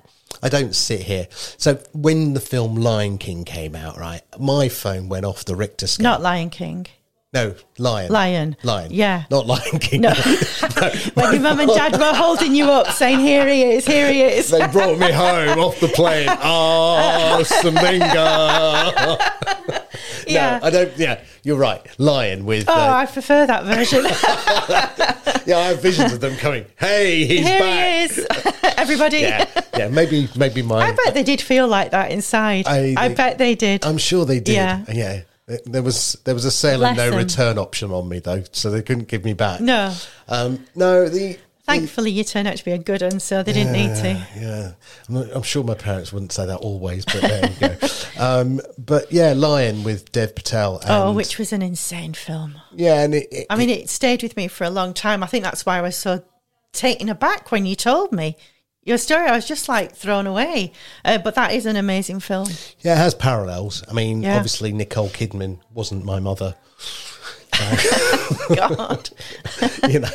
I 0.41 0.49
don't 0.49 0.75
sit 0.75 1.01
here. 1.01 1.27
So 1.31 1.75
when 1.93 2.33
the 2.33 2.39
film 2.39 2.75
Lion 2.75 3.17
King 3.17 3.45
came 3.45 3.75
out, 3.75 3.97
right, 3.97 4.21
my 4.39 4.69
phone 4.69 5.09
went 5.09 5.25
off 5.25 5.45
the 5.45 5.55
Richter 5.55 5.87
scale. 5.87 6.03
not 6.03 6.21
lion 6.21 6.49
king 6.49 6.87
No, 7.33 7.55
Lion. 7.77 8.09
Lion. 8.09 8.55
Lion. 8.63 8.89
Yeah. 8.89 9.25
Not 9.29 9.47
Lion 9.47 9.79
King. 9.79 9.99
No. 10.01 10.13
when 11.13 11.33
your 11.33 11.41
mum 11.41 11.59
and 11.59 11.69
dad 11.69 11.99
were 11.99 12.13
holding 12.13 12.55
you 12.55 12.71
up, 12.71 12.91
saying, 12.93 13.19
"Here 13.19 13.45
he 13.45 13.63
is, 13.63 13.85
here 13.85 14.09
he 14.09 14.21
is." 14.21 14.49
they 14.49 14.65
brought 14.67 14.97
me 14.97 15.11
home 15.11 15.59
off 15.59 15.77
the 15.81 15.89
plane. 15.89 16.29
Ah, 16.39 17.39
Saminga. 17.43 18.93
Yeah. 20.25 20.59
No, 20.59 20.67
I 20.67 20.69
don't. 20.69 20.97
Yeah, 20.97 21.21
you're 21.43 21.57
right. 21.57 21.81
Lion 21.99 22.45
with. 22.45 22.69
Oh, 22.69 22.73
uh, 22.73 22.93
I 22.93 23.05
prefer 23.05 23.45
that 23.45 23.65
version. 23.65 24.05
yeah, 25.45 25.57
I 25.57 25.67
have 25.67 25.81
visions 25.81 26.13
of 26.13 26.21
them 26.21 26.37
coming. 26.37 26.65
Hey, 26.77 27.25
he's 27.25 27.45
here 27.45 27.59
back. 27.59 28.09
he 28.09 28.19
is, 28.19 28.27
everybody. 28.77 29.17
Yeah, 29.19 29.45
yeah. 29.77 29.89
Maybe, 29.89 30.29
maybe 30.37 30.61
mine. 30.61 30.93
I 30.93 30.95
bet 30.95 31.13
they 31.13 31.23
did 31.23 31.41
feel 31.41 31.67
like 31.67 31.91
that 31.91 32.11
inside. 32.11 32.67
I 32.67 32.95
I, 32.97 33.09
bet 33.13 33.37
they 33.37 33.55
did. 33.55 33.85
I'm 33.85 33.97
sure 33.97 34.23
they 34.23 34.39
did. 34.39 34.55
Yeah. 34.55 34.85
Yeah. 34.91 35.21
There 35.65 35.81
was 35.81 36.13
there 36.25 36.33
was 36.33 36.43
a 36.45 36.51
sale 36.51 36.83
and 36.85 36.97
no 36.97 37.15
return 37.15 37.57
option 37.57 37.91
on 37.91 38.09
me 38.09 38.19
though, 38.19 38.43
so 38.51 38.69
they 38.69 38.81
couldn't 38.81 39.07
give 39.07 39.23
me 39.23 39.33
back. 39.33 39.61
no, 39.61 39.93
Um, 40.27 40.65
no, 40.75 41.07
the 41.07 41.37
thankfully 41.65 42.11
you 42.11 42.25
turned 42.25 42.47
out 42.49 42.57
to 42.57 42.65
be 42.65 42.71
a 42.71 42.77
good 42.77 43.01
one, 43.01 43.19
so 43.21 43.43
they 43.43 43.53
didn't 43.53 43.71
need 43.73 43.95
to. 43.95 44.27
Yeah, 44.37 44.71
I'm, 45.07 45.15
not- 45.15 45.35
I'm 45.35 45.41
sure 45.43 45.63
my 45.63 45.73
parents 45.73 46.11
wouldn't 46.11 46.33
say 46.33 46.45
that 46.47 46.57
always, 46.57 47.05
but 47.05 47.21
there 47.21 47.49
you 47.49 47.55
go. 47.77 47.87
Um, 48.19 48.61
but 48.79 49.11
yeah, 49.11 49.33
Lion 49.33 49.83
with 49.83 50.11
Dev 50.11 50.33
Patel. 50.35 50.79
And, 50.79 50.89
Oh, 50.89 51.11
which 51.13 51.37
was 51.37 51.53
an 51.53 51.61
insane 51.61 52.13
film. 52.15 52.55
yeah, 52.73 53.03
and 53.03 53.13
it, 53.13 53.27
it, 53.31 53.45
I 53.51 53.55
mean, 53.55 53.69
it 53.69 53.89
stayed 53.91 54.23
with 54.23 54.35
me 54.35 54.47
for 54.47 54.63
a 54.63 54.71
long 54.71 54.95
time. 54.95 55.21
I 55.21 55.27
think 55.27 55.43
that's 55.43 55.67
why 55.67 55.77
I 55.77 55.81
was 55.81 55.95
so 55.95 56.23
taken 56.73 57.09
aback 57.09 57.51
when 57.51 57.67
you 57.67 57.75
told 57.75 58.11
me 58.11 58.35
your 58.87 58.97
story. 58.97 59.27
I 59.27 59.35
was 59.35 59.45
just 59.47 59.67
like 59.69 59.93
thrown 59.95 60.25
away. 60.27 60.71
Uh, 61.05 61.17
but 61.17 61.35
that 61.35 61.51
is 61.53 61.65
an 61.65 61.75
amazing 61.75 62.19
film. 62.21 62.47
yeah, 62.81 62.93
it 62.93 62.97
has 62.97 63.13
parallels. 63.13 63.83
I 63.89 63.93
mean, 63.93 64.23
Yeah. 64.23 64.35
obviously 64.37 64.71
Nicole 64.71 65.09
Kidman 65.09 65.59
wasn't 65.73 66.05
my 66.05 66.19
mother. 66.19 66.55
God. 68.55 69.09
you 69.89 69.99
know, 69.99 70.09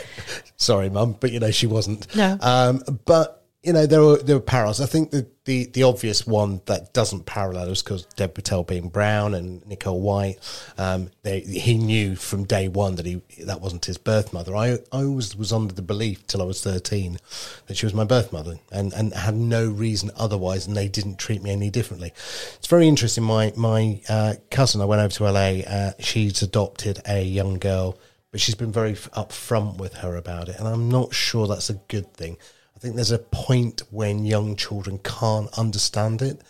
sorry, 0.57 0.89
mum, 0.91 1.17
but 1.21 1.33
you 1.33 1.41
know 1.41 1.51
she 1.51 1.67
wasn't. 1.67 2.15
No. 2.17 2.39
Um, 2.41 2.83
but 3.05 3.42
you 3.63 3.73
know 3.73 3.87
there 3.87 4.03
were 4.03 4.17
there 4.19 4.37
were 4.37 4.43
parallels. 4.43 4.81
I 4.81 4.87
think 4.87 5.13
the 5.13 5.27
the, 5.45 5.67
the 5.67 5.85
obvious 5.85 6.27
one 6.27 6.61
that 6.67 6.93
doesn't 6.93 7.27
parallel 7.27 7.69
is 7.69 7.83
because 7.83 8.05
Dev 8.17 8.35
Patel 8.35 8.65
being 8.65 8.89
brown 8.89 9.35
and 9.35 9.65
Nicole 9.67 10.01
White. 10.01 10.37
Um, 10.79 11.11
they, 11.23 11.41
he 11.41 11.79
knew 11.79 12.17
from 12.17 12.45
day 12.45 12.69
one 12.69 12.97
that 12.97 13.07
he 13.07 13.23
that 13.45 13.61
wasn't 13.61 13.85
his 13.85 13.99
birth 13.99 14.33
mother. 14.33 14.57
I 14.57 14.79
I 14.93 15.05
always 15.05 15.37
was 15.37 15.53
under 15.53 15.73
the 15.73 15.83
belief 15.83 16.27
till 16.27 16.43
I 16.43 16.45
was 16.45 16.61
thirteen 16.61 17.19
that 17.67 17.77
she 17.77 17.87
was 17.87 17.95
my 17.95 18.05
birth 18.05 18.33
mother, 18.33 18.59
and 18.73 18.93
and 18.95 19.15
had 19.15 19.37
no 19.37 19.69
reason 19.69 20.11
otherwise, 20.17 20.67
and 20.67 20.77
they 20.77 20.89
didn't 20.89 21.19
treat 21.19 21.43
me 21.43 21.53
any 21.53 21.71
differently. 21.71 22.13
It's 22.57 22.67
very 22.67 22.89
interesting. 22.89 23.23
My 23.23 23.53
my 23.57 24.01
uh, 24.09 24.35
cousin, 24.51 24.81
I 24.81 24.87
went 24.87 25.03
over 25.03 25.15
to 25.15 25.31
LA. 25.31 25.61
Uh, 25.61 25.93
she's 26.01 26.43
adopted 26.43 27.01
a 27.07 27.23
young 27.23 27.59
girl 27.59 27.97
but 28.33 28.41
she's 28.41 28.55
been 28.55 28.73
very 28.73 28.95
upfront 28.95 29.77
with 29.77 29.93
her 29.93 30.17
about 30.17 30.49
it, 30.49 30.59
and 30.59 30.67
I'm 30.67 30.89
not 30.89 31.15
sure 31.15 31.47
that's 31.47 31.69
a 31.69 31.75
good 31.75 32.15
thing. 32.15 32.39
I 32.83 32.85
think 32.85 32.97
there's 32.97 33.13
a 33.13 33.19
point 33.19 33.85
when 33.91 34.25
young 34.25 34.57
children 34.57 34.99
can't 35.05 35.49
understand 35.57 36.21
it, 36.21 36.41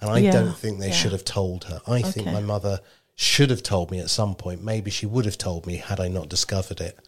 and 0.00 0.08
I 0.10 0.20
Yeah, 0.20 0.30
don't 0.32 0.56
think 0.56 0.80
they 0.80 0.86
yeah. 0.88 0.94
should 0.94 1.12
have 1.12 1.22
told 1.24 1.64
her. 1.64 1.82
I 1.86 2.00
think 2.00 2.28
my 2.28 2.40
mother 2.40 2.80
should 3.14 3.50
have 3.50 3.62
told 3.62 3.90
me 3.90 3.98
at 3.98 4.08
some 4.08 4.34
point. 4.34 4.64
Maybe 4.64 4.90
she 4.90 5.04
would 5.04 5.26
have 5.26 5.36
told 5.36 5.66
me 5.66 5.76
had 5.76 6.00
I 6.00 6.08
not 6.08 6.30
discovered 6.30 6.80
it. 6.80 6.98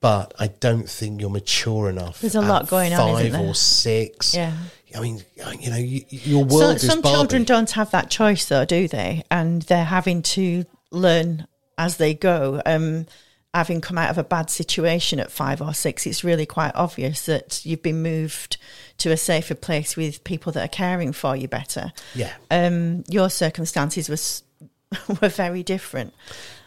But 0.00 0.34
I 0.36 0.48
don't 0.48 0.90
think 0.90 1.20
you're 1.20 1.30
mature 1.30 1.88
enough. 1.88 2.20
There's 2.20 2.34
a 2.34 2.40
lot 2.40 2.66
going 2.66 2.92
on, 2.92 3.20
isn't 3.20 3.38
Five 3.40 3.48
or 3.48 3.54
six. 3.54 4.34
Yeah. 4.34 4.52
I 4.96 5.00
mean, 5.00 5.22
you 5.60 5.70
know, 5.70 5.76
you, 5.76 6.04
your 6.10 6.50
So, 6.50 6.56
world 6.56 6.74
is 6.76 6.86
some 6.88 7.02
Barbie. 7.02 7.16
children 7.18 7.44
don't 7.44 7.70
have 7.70 7.92
that 7.92 8.10
choice, 8.10 8.46
though, 8.46 8.64
do 8.64 8.88
they? 8.88 9.22
And 9.30 9.62
they're 9.62 9.84
having 9.84 10.22
to 10.22 10.64
learn 10.90 11.46
as 11.78 11.98
they 11.98 12.14
go. 12.14 12.60
Um, 12.66 13.06
having 13.54 13.80
come 13.80 13.98
out 13.98 14.10
of 14.10 14.18
a 14.18 14.24
bad 14.24 14.48
situation 14.50 15.20
at 15.20 15.30
five 15.30 15.60
or 15.60 15.74
six, 15.74 16.06
it's 16.06 16.24
really 16.24 16.46
quite 16.46 16.72
obvious 16.74 17.26
that 17.26 17.64
you've 17.66 17.82
been 17.82 18.02
moved 18.02 18.56
to 18.98 19.10
a 19.10 19.16
safer 19.16 19.54
place 19.54 19.96
with 19.96 20.24
people 20.24 20.52
that 20.52 20.64
are 20.64 20.68
caring 20.68 21.12
for 21.12 21.36
you 21.36 21.48
better. 21.48 21.92
Yeah. 22.14 22.32
Um, 22.50 23.04
your 23.08 23.28
circumstances 23.28 24.08
was 24.08 24.42
were 25.20 25.28
very 25.28 25.62
different. 25.62 26.14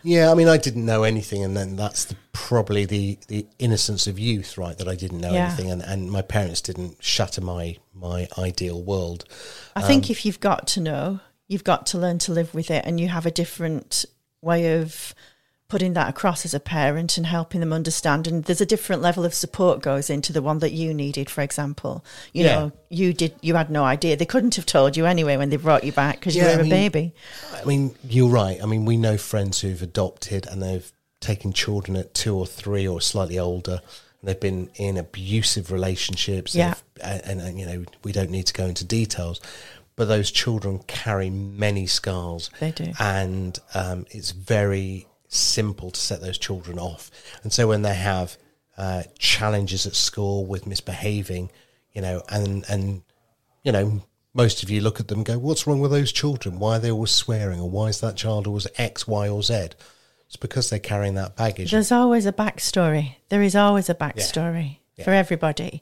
Yeah, 0.04 0.32
I 0.32 0.36
mean, 0.36 0.48
I 0.48 0.58
didn't 0.58 0.86
know 0.86 1.02
anything, 1.04 1.43
and 1.43 1.58
then 1.58 1.76
that's 1.76 2.06
the, 2.06 2.15
probably 2.32 2.86
the, 2.86 3.17
the 3.28 3.48
innocence 3.58 4.06
of 4.06 4.19
youth, 4.19 4.56
right? 4.56 4.78
That 4.78 4.88
I 4.88 4.93
didn't 4.95 5.19
know 5.21 5.34
Yeah. 5.34 5.48
anything, 5.48 5.71
and, 5.71 5.82
and 5.82 6.12
my 6.12 6.21
parents 6.21 6.62
didn't 6.62 7.04
shatter 7.04 7.41
my 7.41 7.78
my 7.95 8.28
ideal 8.38 8.82
world. 8.84 9.26
I 9.76 9.82
Um, 9.82 9.88
think 9.88 10.10
if 10.12 10.26
you've 10.26 10.39
got 10.39 10.67
to 10.67 10.82
know, 10.82 11.21
you've 11.48 11.63
got 11.63 11.88
to 11.88 11.98
learn 11.98 12.19
to 12.19 12.32
live 12.34 12.54
with 12.54 12.69
it, 12.69 12.86
and 12.86 13.00
you 13.00 13.08
have 13.08 13.26
a 13.26 13.32
different 13.32 14.06
way 14.41 14.80
of 14.80 15.15
putting 15.76 15.92
that 15.92 16.08
across 16.08 16.46
as 16.46 16.54
a 16.54 16.60
parent 16.62 17.18
and 17.18 17.26
helping 17.26 17.60
them 17.60 17.74
understand. 17.74 18.28
And 18.28 18.46
there's 18.46 18.62
a 18.62 18.66
different 18.66 19.02
level 19.02 19.26
of 19.26 19.34
support 19.34 19.82
goes 19.82 20.10
into 20.10 20.32
the 20.32 20.42
one 20.42 20.60
that 20.60 20.72
you 20.72 20.94
needed, 20.94 21.30
for 21.30 21.42
example. 21.42 22.02
You 22.32 22.46
Yeah. 22.46 22.56
know, 22.56 22.72
you 22.90 23.12
did, 23.12 23.34
you 23.42 23.56
had 23.56 23.70
no 23.70 23.84
idea. 23.84 24.16
They 24.16 24.26
couldn't 24.26 24.56
have 24.56 24.66
told 24.66 24.96
you 24.96 25.06
anyway 25.06 25.36
when 25.36 25.50
they 25.50 25.58
brought 25.58 25.84
you 25.84 25.92
back 25.92 26.18
because 26.22 26.34
you 26.34 26.44
were 26.44 26.48
I 26.52 26.54
a 26.54 26.62
mean- 26.62 26.70
baby. 26.70 27.14
I 27.62 27.66
mean, 27.66 27.94
you're 28.08 28.30
right. 28.30 28.58
I 28.64 28.66
mean, 28.68 28.86
we 28.86 28.96
know 28.96 29.18
friends 29.18 29.60
who've 29.60 29.82
adopted 29.82 30.48
and 30.48 30.64
they've 30.64 30.90
taken 31.20 31.52
children 31.52 31.98
at 31.98 32.14
two 32.14 32.38
or 32.38 32.46
three 32.48 32.88
or 32.88 33.02
slightly 33.02 33.38
older, 33.38 33.82
and 34.22 34.30
they've 34.30 34.40
been 34.40 34.70
in 34.76 34.96
abusive 34.96 35.74
relationships. 35.74 36.56
Yeah. 36.56 36.76
And, 37.04 37.22
and, 37.26 37.42
and 37.42 37.60
you 37.60 37.66
know, 37.66 37.84
we 38.06 38.14
don't 38.14 38.30
need 38.30 38.46
to 38.48 38.54
go 38.54 38.64
into 38.64 38.86
details, 38.86 39.42
but 39.98 40.08
those 40.08 40.32
children 40.32 40.80
carry 40.88 41.30
many 41.30 41.86
scars. 41.86 42.50
They 42.62 42.72
do. 42.72 42.94
and 42.98 43.60
um, 43.74 44.06
it's 44.12 44.32
very 44.32 45.08
simple 45.28 45.92
to 45.92 46.00
set 46.00 46.22
those 46.22 46.38
children 46.38 46.80
off. 46.80 47.12
And 47.44 47.52
so 47.52 47.68
when 47.68 47.82
they 47.82 47.96
have 47.96 48.38
uh, 48.78 49.04
challenges 49.18 49.86
at 49.86 49.96
school 49.96 50.46
with 50.46 50.68
misbehaving, 50.68 51.50
you 51.94 52.02
know, 52.02 52.24
and 52.30 52.66
and 52.70 53.02
you 53.64 53.72
know, 53.72 54.02
most 54.34 54.64
of 54.64 54.70
you 54.70 54.82
look 54.82 55.00
at 55.00 55.08
them 55.08 55.20
and 55.20 55.26
go, 55.26 55.38
"What's 55.38 55.66
wrong 55.66 55.80
with 55.80 55.92
those 55.92 56.12
children? 56.12 56.60
Why 56.60 56.78
are 56.78 56.80
they 56.80 56.92
always 56.92 57.12
swearing? 57.12 57.60
Or 57.60 57.70
why 57.70 57.88
is 57.88 58.02
that 58.02 58.16
child 58.18 58.48
always 58.48 58.68
X, 58.78 59.08
Y, 59.08 59.30
or 59.30 59.42
Z?" 59.42 59.70
It's 60.28 60.36
because 60.36 60.70
they're 60.70 60.80
carrying 60.80 61.14
that 61.16 61.36
baggage. 61.36 61.72
There's 61.72 61.92
always 61.92 62.26
a 62.26 62.34
backstory. 62.34 63.16
There 63.30 63.44
is 63.44 63.56
always 63.56 63.90
a 63.90 63.96
backstory 63.96 64.80
for 65.04 65.12
everybody. 65.12 65.82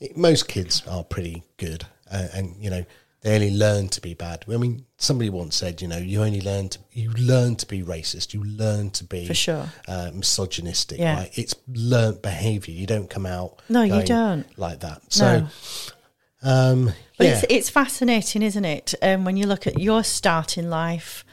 It- 0.00 0.16
most 0.16 0.48
kids 0.48 0.82
are 0.86 1.04
pretty 1.04 1.44
good, 1.56 1.86
uh, 2.10 2.28
and 2.32 2.56
you 2.58 2.70
know 2.70 2.84
they 3.24 3.34
only 3.34 3.50
learn 3.56 3.88
to 3.88 4.00
be 4.02 4.12
bad. 4.14 4.44
I 4.52 4.56
mean, 4.58 4.84
somebody 4.98 5.30
once 5.30 5.56
said, 5.56 5.80
you 5.82 5.88
know, 5.88 5.96
you 5.96 6.22
only 6.22 6.40
learn 6.42 6.68
to 6.68 6.78
you 6.92 7.10
learn 7.12 7.56
to 7.56 7.66
be 7.66 7.82
racist, 7.82 8.34
you 8.34 8.44
learn 8.44 8.90
to 8.90 9.04
be 9.04 9.26
For 9.26 9.34
sure. 9.34 9.66
uh, 9.88 10.10
misogynistic. 10.14 10.98
Yeah. 11.00 11.16
Right? 11.20 11.38
It's 11.38 11.54
learnt 11.66 12.20
behaviour. 12.22 12.72
You 12.74 12.86
don't 12.86 13.08
come 13.10 13.24
out 13.26 13.60
No, 13.68 13.82
you 13.82 14.02
don't. 14.04 14.46
like 14.58 14.80
that. 14.80 15.00
So, 15.12 15.40
No. 15.40 16.50
um, 16.50 16.92
But 17.18 17.26
yeah, 17.26 17.32
it's 17.32 17.44
it's 17.48 17.70
fascinating, 17.70 18.42
isn't 18.42 18.64
it? 18.64 18.94
Um, 19.02 19.24
when 19.24 19.36
you 19.38 19.46
look 19.46 19.66
at 19.66 19.80
your 19.80 20.04
start 20.04 20.58
in 20.58 20.68
life, 20.70 21.24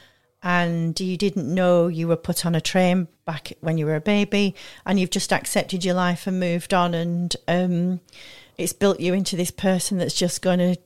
and 0.42 0.98
you 0.98 1.16
didn't 1.16 1.54
know 1.54 1.86
you 1.88 2.08
were 2.08 2.16
put 2.16 2.44
on 2.44 2.54
a 2.56 2.60
train 2.60 3.06
back 3.26 3.52
when 3.60 3.78
you 3.78 3.86
were 3.86 3.94
a 3.96 4.00
baby, 4.00 4.54
and 4.86 4.98
you've 4.98 5.10
just 5.10 5.32
accepted 5.32 5.84
your 5.84 5.94
life 5.94 6.26
and 6.26 6.40
moved 6.40 6.72
on, 6.74 6.94
and 6.94 7.36
um, 7.46 8.00
it's 8.56 8.72
built 8.72 8.98
you 8.98 9.12
into 9.14 9.36
this 9.36 9.50
person 9.52 9.98
that's 9.98 10.14
just 10.14 10.40
going 10.42 10.58
to 10.58 10.76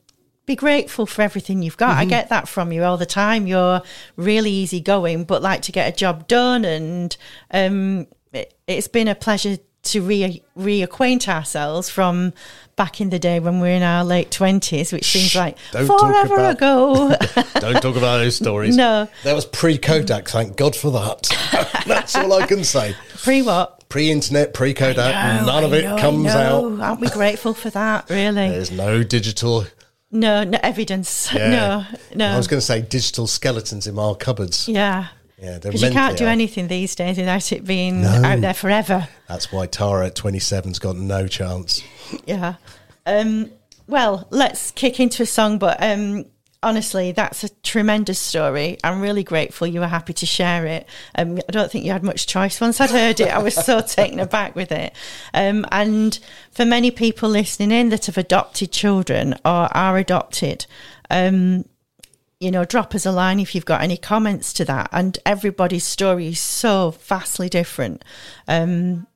be 0.47 0.55
grateful 0.55 1.05
for 1.05 1.21
everything 1.21 1.61
you've 1.61 1.77
got. 1.77 1.97
I 1.97 2.05
get 2.05 2.29
that 2.29 2.47
from 2.47 2.71
you 2.71 2.83
all 2.83 2.97
the 2.97 3.05
time. 3.05 3.45
You're 3.45 3.81
really 4.15 4.49
easygoing, 4.49 5.25
but 5.25 5.43
like 5.43 5.61
to 5.63 5.71
get 5.71 5.93
a 5.93 5.95
job 5.95 6.27
done, 6.27 6.65
and 6.65 7.15
um, 7.51 8.07
it, 8.33 8.55
it's 8.65 8.87
been 8.87 9.07
a 9.09 9.13
pleasure 9.13 9.57
to 9.83 10.01
re 10.01 10.41
reacquaint 10.57 11.27
ourselves 11.27 11.89
from 11.89 12.33
back 12.75 12.99
in 12.99 13.09
the 13.09 13.19
day 13.19 13.39
when 13.39 13.55
we 13.59 13.67
were 13.67 13.73
in 13.73 13.83
our 13.83 14.03
late 14.03 14.31
twenties, 14.31 14.91
which 14.93 15.05
seems 15.11 15.35
like 15.35 15.57
don't 15.71 15.85
forever 15.85 16.35
about- 16.35 16.55
ago. 16.55 17.15
don't 17.59 17.81
talk 17.81 17.97
about 17.97 18.17
those 18.19 18.37
stories. 18.37 18.75
No. 18.75 19.07
that 19.23 19.33
was 19.33 19.45
pre 19.45 19.77
Kodak. 19.77 20.29
Thank 20.29 20.55
God 20.55 20.75
for 20.75 20.91
that. 20.91 21.83
That's 21.85 22.15
all 22.15 22.31
I 22.33 22.47
can 22.47 22.63
say. 22.63 22.95
Pre 23.17 23.41
what? 23.41 23.87
Pre 23.89 24.09
internet, 24.11 24.53
pre 24.53 24.73
Kodak. 24.73 25.41
No, 25.41 25.45
None 25.45 25.63
of 25.65 25.73
it 25.73 25.83
know, 25.83 25.97
comes 25.97 26.27
out. 26.27 26.79
Aren't 26.81 27.01
we 27.01 27.09
grateful 27.09 27.53
for 27.53 27.69
that? 27.69 28.09
Really? 28.09 28.49
There's 28.49 28.71
no 28.71 29.03
digital. 29.03 29.65
No, 30.11 30.43
no 30.43 30.57
evidence. 30.63 31.31
Yeah. 31.33 31.49
No, 31.49 31.85
no. 32.15 32.33
I 32.33 32.37
was 32.37 32.47
going 32.47 32.59
to 32.59 32.65
say 32.65 32.81
digital 32.81 33.27
skeletons 33.27 33.87
in 33.87 33.97
our 33.99 34.15
cupboards. 34.15 34.67
yeah. 34.67 35.07
Yeah, 35.39 35.59
Because 35.59 35.83
you 35.83 35.91
can't 35.91 36.17
do 36.17 36.25
anything 36.25 36.67
these 36.67 36.95
days 36.95 37.17
without 37.17 37.51
it 37.51 37.63
being 37.63 38.01
No. 38.01 38.09
out 38.23 38.41
there 38.41 38.55
forever. 38.55 39.07
That's 39.27 39.51
why 39.51 39.67
Tara 39.67 40.07
at 40.07 40.15
27's 40.15 40.79
got 40.79 40.95
no 40.95 41.27
chance. 41.27 41.83
Yeah. 42.25 42.55
Um, 43.05 43.51
well, 43.87 44.27
let's 44.31 44.71
kick 44.71 44.99
into 44.99 45.21
a 45.23 45.25
song, 45.27 45.59
but 45.59 45.77
um, 45.83 46.25
honestly, 46.63 47.11
that's 47.11 47.43
a 47.43 47.49
tremendous 47.63 48.19
story. 48.19 48.77
I'm 48.83 49.01
really 49.01 49.23
grateful 49.23 49.67
you 49.67 49.79
were 49.79 49.87
happy 49.87 50.13
to 50.13 50.25
share 50.25 50.65
it. 50.65 50.87
Um, 51.15 51.37
I 51.37 51.51
don't 51.51 51.71
think 51.71 51.85
you 51.85 51.91
had 51.91 52.03
much 52.03 52.27
choice. 52.27 52.59
Once 52.59 52.81
I'd 52.81 52.89
heard 52.89 53.19
it, 53.19 53.29
I 53.29 53.39
was 53.39 53.55
so 53.55 53.81
taken 53.87 54.19
aback 54.19 54.55
with 54.55 54.71
it. 54.71 54.93
Um, 55.33 55.65
and 55.71 56.17
for 56.51 56.65
many 56.65 56.91
people 56.91 57.29
listening 57.29 57.71
in 57.71 57.89
that 57.89 58.07
have 58.07 58.17
adopted 58.17 58.71
children 58.71 59.33
or 59.45 59.69
are 59.75 59.97
adopted, 59.97 60.65
um, 61.09 61.65
you 62.39 62.51
know, 62.51 62.65
drop 62.65 62.93
us 62.93 63.05
a 63.05 63.11
line 63.11 63.39
if 63.39 63.55
you've 63.55 63.65
got 63.65 63.81
any 63.81 63.97
comments 63.97 64.53
to 64.53 64.65
that. 64.65 64.89
And 64.91 65.17
everybody's 65.25 65.85
story 65.85 66.27
is 66.27 66.39
so 66.39 66.95
vastly 67.01 67.49
different. 67.49 68.03
Um, 68.47 69.07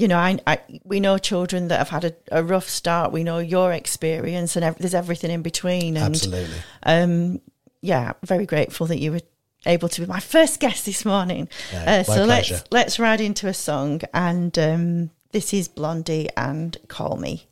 you 0.00 0.08
know, 0.08 0.16
I, 0.18 0.38
I 0.46 0.58
we 0.82 0.98
know 0.98 1.18
children 1.18 1.68
that 1.68 1.76
have 1.76 1.90
had 1.90 2.04
a, 2.04 2.14
a 2.32 2.42
rough 2.42 2.70
start. 2.70 3.12
We 3.12 3.22
know 3.22 3.36
your 3.38 3.70
experience, 3.72 4.56
and 4.56 4.64
ev- 4.64 4.78
there's 4.78 4.94
everything 4.94 5.30
in 5.30 5.42
between. 5.42 5.98
And 5.98 6.14
Absolutely. 6.14 6.56
um, 6.84 7.40
yeah, 7.82 8.14
very 8.24 8.46
grateful 8.46 8.86
that 8.86 8.98
you 8.98 9.12
were 9.12 9.20
able 9.66 9.90
to 9.90 10.00
be 10.00 10.06
my 10.06 10.20
first 10.20 10.58
guest 10.58 10.86
this 10.86 11.04
morning. 11.04 11.50
Uh, 11.74 12.02
so 12.02 12.24
let's 12.24 12.64
let's 12.70 12.98
ride 12.98 13.20
into 13.20 13.46
a 13.46 13.52
song, 13.52 14.00
and 14.14 14.58
um, 14.58 15.10
this 15.32 15.52
is 15.52 15.68
Blondie 15.68 16.30
and 16.34 16.78
Call 16.88 17.18
Me. 17.18 17.46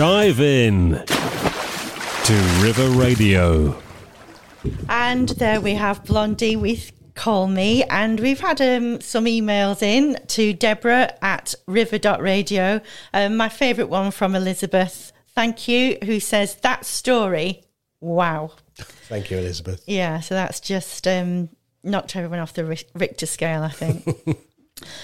Dive 0.00 0.40
in 0.40 0.92
to 1.04 2.32
River 2.62 2.88
Radio. 2.98 3.78
And 4.88 5.28
there 5.28 5.60
we 5.60 5.74
have 5.74 6.06
Blondie 6.06 6.56
with 6.56 6.90
Call 7.14 7.48
Me. 7.48 7.84
And 7.84 8.18
we've 8.18 8.40
had 8.40 8.62
um, 8.62 9.02
some 9.02 9.26
emails 9.26 9.82
in 9.82 10.16
to 10.28 10.54
Deborah 10.54 11.12
at 11.20 11.54
river.radio. 11.66 12.80
Um, 13.12 13.36
my 13.36 13.50
favourite 13.50 13.90
one 13.90 14.10
from 14.10 14.34
Elizabeth, 14.34 15.12
thank 15.34 15.68
you, 15.68 15.98
who 16.02 16.18
says, 16.18 16.54
That 16.62 16.86
story, 16.86 17.64
wow. 18.00 18.52
Thank 18.76 19.30
you, 19.30 19.36
Elizabeth. 19.36 19.84
Yeah, 19.86 20.20
so 20.20 20.34
that's 20.34 20.60
just 20.60 21.06
um, 21.06 21.50
knocked 21.84 22.16
everyone 22.16 22.38
off 22.38 22.54
the 22.54 22.64
Richter 22.94 23.26
scale, 23.26 23.62
I 23.62 23.68
think. 23.68 24.46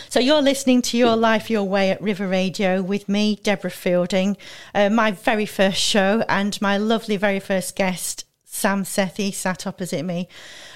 so 0.08 0.20
you're 0.20 0.42
listening 0.42 0.82
to 0.82 0.98
Your 0.98 1.16
Life 1.16 1.50
Your 1.50 1.64
Way 1.64 1.90
at 1.90 2.00
River 2.00 2.28
Radio 2.28 2.82
with 2.82 3.08
me, 3.08 3.36
Deborah 3.42 3.70
Fielding, 3.70 4.36
uh, 4.74 4.90
my 4.90 5.10
very 5.10 5.46
first 5.46 5.78
show, 5.78 6.24
and 6.28 6.60
my 6.60 6.76
lovely 6.76 7.16
very 7.16 7.40
first 7.40 7.76
guest, 7.76 8.24
Sam 8.44 8.84
Sethi, 8.84 9.32
sat 9.32 9.66
opposite 9.66 10.04
me, 10.04 10.28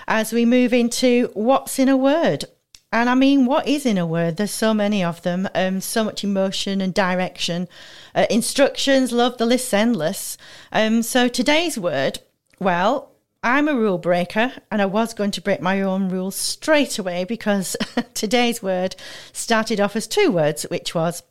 as 0.06 0.32
we 0.32 0.44
move 0.44 0.72
into 0.72 1.30
What's 1.34 1.78
in 1.78 1.88
a 1.88 1.96
Word. 1.96 2.44
And 2.92 3.08
I 3.08 3.14
mean, 3.14 3.46
what 3.46 3.68
is 3.68 3.86
in 3.86 3.98
a 3.98 4.06
word? 4.06 4.36
There's 4.36 4.50
so 4.50 4.74
many 4.74 5.04
of 5.04 5.22
them, 5.22 5.48
um, 5.54 5.80
so 5.80 6.02
much 6.02 6.24
emotion 6.24 6.80
and 6.80 6.92
direction, 6.92 7.68
uh, 8.16 8.26
instructions, 8.28 9.12
love, 9.12 9.38
the 9.38 9.46
list's 9.46 9.72
endless. 9.72 10.36
Um, 10.72 11.02
so 11.02 11.28
today's 11.28 11.78
word, 11.78 12.18
well, 12.58 13.09
I'm 13.42 13.68
a 13.68 13.74
rule 13.74 13.96
breaker 13.96 14.52
and 14.70 14.82
I 14.82 14.86
was 14.86 15.14
going 15.14 15.30
to 15.32 15.40
break 15.40 15.62
my 15.62 15.80
own 15.80 16.10
rules 16.10 16.36
straight 16.36 16.98
away 16.98 17.24
because 17.24 17.74
today's 18.14 18.62
word 18.62 18.96
started 19.32 19.80
off 19.80 19.96
as 19.96 20.06
two 20.06 20.30
words, 20.30 20.64
which 20.64 20.94
was 20.94 21.22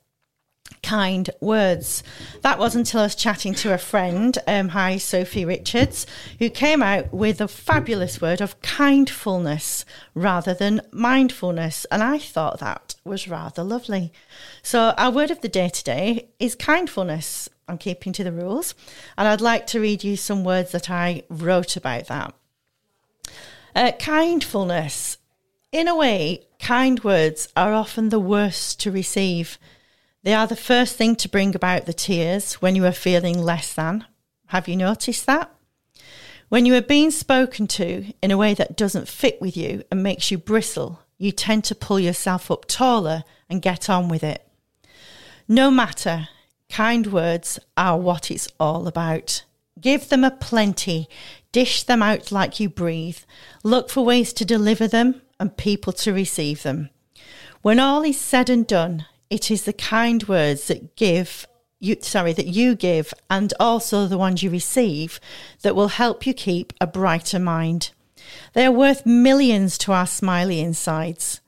kind 0.82 1.30
words. 1.40 2.02
That 2.42 2.58
was 2.58 2.76
until 2.76 3.02
I 3.02 3.04
was 3.04 3.16
chatting 3.16 3.54
to 3.56 3.76
a 3.76 3.78
friend, 3.78 4.36
um, 4.48 4.70
hi, 4.70 4.98
Sophie 4.98 5.46
Richards, 5.46 6.08
who 6.40 6.50
came 6.50 6.82
out 6.82 7.14
with 7.14 7.42
a 7.42 7.48
fabulous 7.48 8.20
word 8.20 8.42
of 8.42 8.60
kindfulness 8.62 9.86
rather 10.16 10.56
than 10.56 10.82
mindfulness. 10.92 11.86
And 11.92 12.02
I 12.02 12.18
thought 12.18 12.60
that 12.60 12.96
was 13.04 13.28
rather 13.28 13.64
lovely. 13.64 14.12
So, 14.64 14.96
our 14.98 15.12
word 15.12 15.30
of 15.30 15.42
the 15.42 15.50
day 15.50 15.70
today 15.70 16.30
is 16.40 16.56
kindfulness. 16.56 17.50
I'm 17.70 17.78
keeping 17.78 18.14
to 18.14 18.24
the 18.24 18.32
rules. 18.32 18.76
And 19.18 19.28
I'd 19.28 19.42
like 19.42 19.68
to 19.68 19.80
read 19.80 20.04
you 20.04 20.18
some 20.18 20.44
words 20.44 20.72
that 20.72 20.90
I 20.90 21.24
wrote 21.30 21.76
about 21.76 22.08
that. 22.08 22.34
Uh, 23.76 23.92
kindfulness 23.94 25.18
in 25.72 25.88
a 25.88 25.96
way, 25.96 26.48
kind 26.60 27.04
words 27.04 27.48
are 27.56 27.74
often 27.74 28.10
the 28.10 28.20
worst 28.20 28.80
to 28.82 28.92
receive. 28.92 29.60
They 30.24 30.34
are 30.34 30.48
the 30.48 30.56
first 30.56 30.96
thing 30.96 31.16
to 31.18 31.30
bring 31.30 31.56
about 31.56 31.86
the 31.86 31.94
tears 31.94 32.56
when 32.56 32.76
you 32.76 32.86
are 32.86 32.92
feeling 32.92 33.38
less 33.38 33.74
than. 33.74 34.06
Have 34.48 34.68
you 34.68 34.76
noticed 34.76 35.28
that? 35.28 35.52
When 36.50 36.66
you 36.66 36.74
are 36.74 36.82
being 36.82 37.12
spoken 37.12 37.68
to 37.68 38.12
in 38.24 38.32
a 38.32 38.38
way 38.38 38.56
that 38.56 38.76
doesn't 38.76 39.08
fit 39.08 39.40
with 39.40 39.56
you 39.56 39.84
and 39.92 40.02
makes 40.02 40.32
you 40.32 40.40
bristle, 40.40 41.02
you 41.20 41.32
tend 41.32 41.64
to 41.66 41.76
pull 41.76 42.00
yourself 42.00 42.50
up 42.50 42.66
taller 42.66 43.24
and 43.48 43.62
get 43.62 43.88
on 43.88 44.10
with 44.10 44.24
it. 44.24 44.48
No 45.48 45.70
matter, 45.70 46.30
kind 46.72 47.08
words 47.08 47.60
are 47.76 47.98
what 47.98 48.32
it's 48.32 48.48
all 48.60 48.88
about. 48.88 49.44
Give 49.80 50.08
them 50.10 50.24
a 50.24 50.32
plenty, 50.32 51.08
dish 51.52 51.84
them 51.84 52.02
out 52.04 52.32
like 52.32 52.60
you 52.60 52.70
breathe, 52.70 53.20
look 53.64 53.90
for 53.90 54.04
ways 54.06 54.34
to 54.34 54.46
deliver 54.46 54.88
them 54.88 55.22
and 55.40 55.56
people 55.56 55.94
to 55.94 56.14
receive 56.14 56.64
them. 56.64 56.90
When 57.62 57.80
all 57.80 58.04
is 58.04 58.20
said 58.20 58.50
and 58.50 58.66
done, 58.66 59.06
it 59.30 59.52
is 59.52 59.64
the 59.64 59.74
kind 59.74 60.24
words 60.28 60.68
that 60.68 60.96
give 60.96 61.46
you 61.80 61.96
sorry 62.02 62.34
that 62.34 62.48
you 62.48 62.76
give 62.76 63.14
and 63.30 63.54
also 63.60 64.06
the 64.06 64.18
ones 64.18 64.44
you 64.44 64.50
receive 64.50 65.20
that 65.62 65.76
will 65.76 65.88
help 65.88 66.28
you 66.28 66.34
keep 66.34 66.74
a 66.82 66.88
brighter 66.88 67.40
mind. 67.40 67.92
They 68.54 68.66
are 68.66 68.72
worth 68.72 69.06
millions 69.06 69.78
to 69.80 69.94
our 69.94 70.08
smiley 70.08 70.60
insides. 70.60 71.40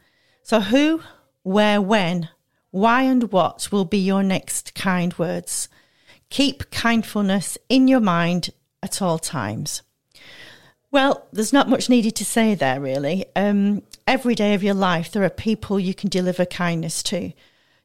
So 0.42 0.62
who, 0.62 1.02
where, 1.44 1.82
when, 1.82 2.30
why 2.72 3.04
and 3.04 3.32
what 3.32 3.70
will 3.72 3.86
be 3.86 3.98
your 3.98 4.24
next 4.24 4.74
kind 4.74 5.18
words? 5.18 5.70
Keep 6.30 6.72
kindfulness 6.72 7.58
in 7.70 7.88
your 7.88 8.00
mind 8.00 8.52
at 8.82 9.02
all 9.02 9.20
times. 9.20 9.82
Well, 10.90 11.28
there's 11.32 11.54
not 11.54 11.70
much 11.70 11.90
needed 11.90 12.16
to 12.18 12.26
say 12.26 12.56
there, 12.56 12.80
really. 12.80 13.26
Um, 13.36 13.84
every 14.08 14.36
day 14.36 14.54
of 14.54 14.64
your 14.64 14.74
life, 14.74 15.12
there 15.12 15.24
are 15.24 15.30
people 15.30 15.80
you 15.80 15.94
can 15.94 16.10
deliver 16.10 16.46
kindness 16.46 17.04
to. 17.04 17.32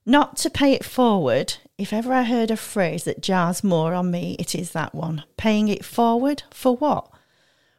Not 0.05 0.37
to 0.39 0.51
pay 0.51 0.73
it 0.73 0.85
forward. 0.85 1.55
If 1.79 1.93
ever 1.93 2.13
I 2.13 2.23
heard 2.23 2.51
a 2.51 2.57
phrase 2.57 3.05
that 3.05 3.23
jars 3.23 3.63
more 3.63 3.95
on 3.95 4.11
me, 4.11 4.37
it 4.39 4.55
is 4.55 4.73
that 4.73 4.95
one. 4.95 5.25
Paying 5.37 5.69
it 5.69 5.85
forward 5.85 6.45
for 6.51 6.77
what? 6.77 7.09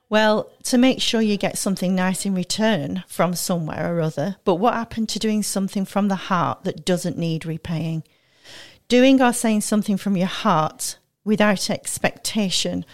Well, 0.10 0.50
to 0.64 0.78
make 0.78 1.02
sure 1.02 1.22
you 1.22 1.36
get 1.36 1.58
something 1.58 1.94
nice 1.94 2.26
in 2.26 2.34
return 2.34 3.04
from 3.08 3.34
somewhere 3.34 3.94
or 3.94 4.02
other. 4.02 4.38
But 4.46 4.56
what 4.56 4.74
happened 4.74 5.10
to 5.10 5.20
doing 5.20 5.44
something 5.44 5.84
from 5.84 6.08
the 6.08 6.16
heart 6.16 6.64
that 6.64 6.86
doesn't 6.86 7.18
need 7.18 7.46
repaying? 7.46 8.04
Doing 8.88 9.22
or 9.22 9.34
saying 9.34 9.62
something 9.62 9.98
from 9.98 10.16
your 10.16 10.28
heart 10.28 10.98
without 11.26 11.70
expectation 11.70 12.86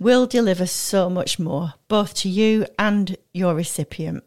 will 0.00 0.26
deliver 0.26 0.66
so 0.66 1.08
much 1.08 1.38
more, 1.38 1.74
both 1.86 2.14
to 2.14 2.28
you 2.28 2.66
and 2.78 3.16
your 3.32 3.54
recipient. 3.54 4.24